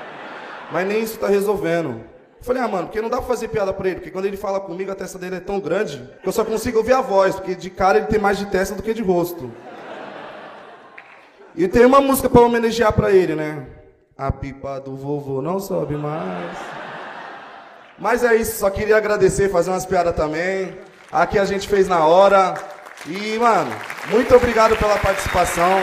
Mas 0.72 0.86
nem 0.86 1.02
isso 1.02 1.18
tá 1.18 1.28
resolvendo. 1.28 2.00
Eu 2.38 2.44
falei, 2.44 2.62
ah, 2.62 2.68
mano, 2.68 2.86
porque 2.86 3.00
não 3.00 3.08
dá 3.08 3.16
pra 3.16 3.26
fazer 3.26 3.48
piada 3.48 3.72
pra 3.72 3.88
ele, 3.88 3.96
porque 3.96 4.10
quando 4.10 4.26
ele 4.26 4.36
fala 4.36 4.60
comigo, 4.60 4.92
a 4.92 4.94
testa 4.94 5.18
dele 5.18 5.36
é 5.36 5.40
tão 5.40 5.58
grande 5.58 6.08
que 6.22 6.28
eu 6.28 6.32
só 6.32 6.44
consigo 6.44 6.78
ouvir 6.78 6.92
a 6.92 7.00
voz, 7.00 7.34
porque 7.34 7.54
de 7.54 7.70
cara 7.70 7.98
ele 7.98 8.06
tem 8.06 8.20
mais 8.20 8.38
de 8.38 8.46
testa 8.46 8.74
do 8.74 8.82
que 8.82 8.94
de 8.94 9.02
rosto. 9.02 9.50
E 11.54 11.66
tem 11.66 11.86
uma 11.86 12.00
música 12.00 12.28
pra 12.28 12.42
homenagear 12.42 12.92
pra 12.92 13.10
ele, 13.10 13.34
né? 13.34 13.66
A 14.16 14.30
pipa 14.30 14.78
do 14.78 14.94
vovô 14.94 15.40
não 15.40 15.58
sobe 15.58 15.96
mais. 15.96 16.56
Mas 17.98 18.22
é 18.22 18.36
isso, 18.36 18.58
só 18.58 18.68
queria 18.68 18.96
agradecer, 18.96 19.50
fazer 19.50 19.70
umas 19.70 19.86
piadas 19.86 20.14
também. 20.14 20.76
Aqui 21.10 21.38
a 21.38 21.44
gente 21.44 21.66
fez 21.66 21.88
na 21.88 22.06
hora. 22.06 22.54
E, 23.04 23.38
mano, 23.38 23.70
muito 24.08 24.34
obrigado 24.34 24.76
pela 24.76 24.96
participação. 24.98 25.80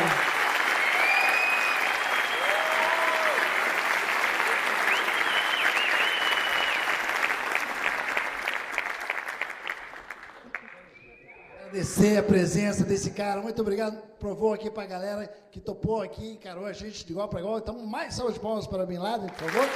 Agradecer 11.74 12.18
a 12.18 12.24
presença 12.24 12.84
desse 12.84 13.12
cara. 13.12 13.42
Muito 13.42 13.62
obrigado. 13.62 13.98
Provou 14.20 14.54
aqui 14.54 14.70
pra 14.70 14.86
galera 14.86 15.28
que 15.52 15.60
topou 15.60 16.02
aqui, 16.02 16.34
encarou 16.34 16.66
a 16.66 16.72
gente 16.72 17.06
de 17.06 17.12
igual 17.12 17.28
para 17.28 17.40
igual. 17.40 17.58
Então, 17.58 17.86
mais 17.86 18.14
salve 18.14 18.34
de 18.34 18.40
palmas 18.40 18.68
para 18.68 18.86
Bin 18.86 18.98
Laden, 19.00 19.28
por 19.30 19.50
favor. 19.50 19.70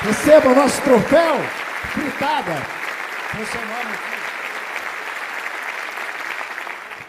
Receba 0.00 0.48
o 0.48 0.54
nosso 0.54 0.80
troféu, 0.82 1.36
fritada, 1.92 2.54
com 3.32 3.46
seu 3.46 3.60
nome 3.60 3.94
aqui. 3.94 4.23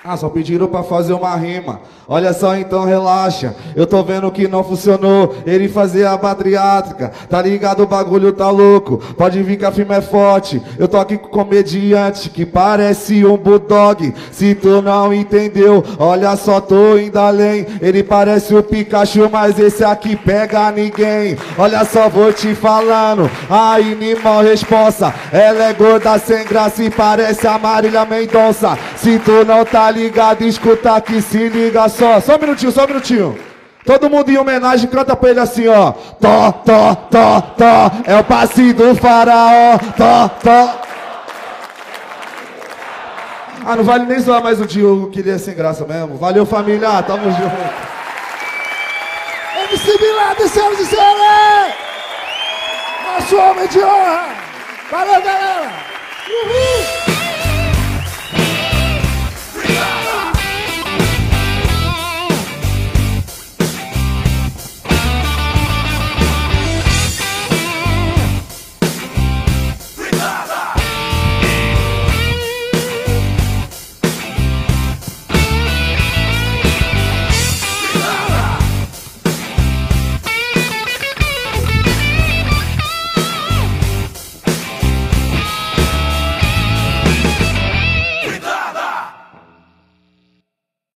Ah, 0.07 0.15
só 0.15 0.29
pediram 0.29 0.67
pra 0.67 0.83
fazer 0.83 1.13
uma 1.13 1.35
rima. 1.35 1.79
Olha 2.07 2.31
só, 2.31 2.55
então 2.55 2.85
relaxa. 2.85 3.55
Eu 3.75 3.87
tô 3.87 4.03
vendo 4.03 4.31
que 4.31 4.47
não 4.47 4.63
funcionou. 4.63 5.35
Ele 5.47 5.67
fazer 5.67 6.05
a 6.05 6.15
bariátrica. 6.15 7.11
Tá 7.27 7.41
ligado? 7.41 7.81
O 7.81 7.87
bagulho 7.87 8.31
tá 8.31 8.51
louco. 8.51 8.99
Pode 9.17 9.41
vir 9.41 9.57
que 9.57 9.65
a 9.65 9.71
firma 9.71 9.95
é 9.95 10.01
forte. 10.01 10.61
Eu 10.77 10.87
tô 10.87 10.97
aqui 10.97 11.17
com 11.17 11.29
comediante 11.29 12.29
que 12.29 12.45
parece 12.45 13.25
um 13.25 13.35
bulldog. 13.35 14.13
Se 14.31 14.53
tu 14.53 14.79
não 14.79 15.11
entendeu, 15.11 15.83
olha 15.97 16.35
só, 16.35 16.61
tô 16.61 16.99
indo 16.99 17.17
além. 17.17 17.65
Ele 17.81 18.03
parece 18.03 18.53
o 18.53 18.61
Pikachu, 18.61 19.27
mas 19.31 19.57
esse 19.57 19.83
aqui 19.83 20.15
pega 20.15 20.71
ninguém. 20.71 21.35
Olha 21.57 21.83
só, 21.83 22.09
vou 22.09 22.31
te 22.31 22.53
falando. 22.53 23.27
A 23.49 23.73
animal 23.77 24.43
resposta. 24.43 25.11
Ela 25.31 25.63
é 25.63 25.73
gorda 25.73 26.19
sem 26.19 26.45
graça 26.45 26.83
e 26.83 26.91
parece 26.91 27.47
a 27.47 27.57
Marília 27.57 28.05
Mendonça. 28.05 28.77
Se 28.97 29.17
tu 29.17 29.43
não 29.43 29.65
tá 29.65 29.94
ligado, 29.95 30.43
escuta 30.43 30.95
aqui, 30.95 31.21
se 31.21 31.49
liga 31.49 31.87
só. 31.89 32.19
Só 32.19 32.35
um 32.35 32.39
minutinho, 32.39 32.71
só 32.71 32.83
um 32.83 32.87
minutinho. 32.87 33.39
Todo 33.85 34.09
mundo 34.09 34.29
em 34.29 34.37
homenagem 34.37 34.89
canta 34.89 35.15
pra 35.15 35.29
ele 35.29 35.39
assim, 35.39 35.67
ó. 35.67 35.91
Tó, 35.91 36.51
tó, 36.51 36.95
tó, 37.09 37.41
tó. 37.41 37.91
É 38.05 38.17
o 38.17 38.23
passe 38.23 38.73
do 38.73 38.95
faraó. 38.95 39.77
Tó, 39.95 40.29
tó. 40.43 40.85
Ah, 43.67 43.75
não 43.75 43.83
vale 43.83 44.05
nem 44.05 44.19
zoar 44.19 44.43
mais 44.43 44.59
o 44.61 44.65
Diogo, 44.65 45.09
que 45.09 45.19
ele 45.19 45.31
é 45.31 45.37
sem 45.37 45.55
graça 45.55 45.85
mesmo. 45.85 46.17
Valeu, 46.17 46.45
família. 46.45 47.01
Tamo 47.03 47.31
junto. 47.31 47.95
MC 49.71 49.97
Bin 49.97 50.11
Laden, 50.11 50.47
senhoras 50.47 50.79
e 50.79 50.85
senhores! 50.85 51.73
Nosso 53.03 53.37
homem 53.37 53.67
de 53.67 53.79
honra! 53.79 54.27
Valeu, 54.91 55.21
galera! 55.21 55.71
Uhul! 56.29 56.94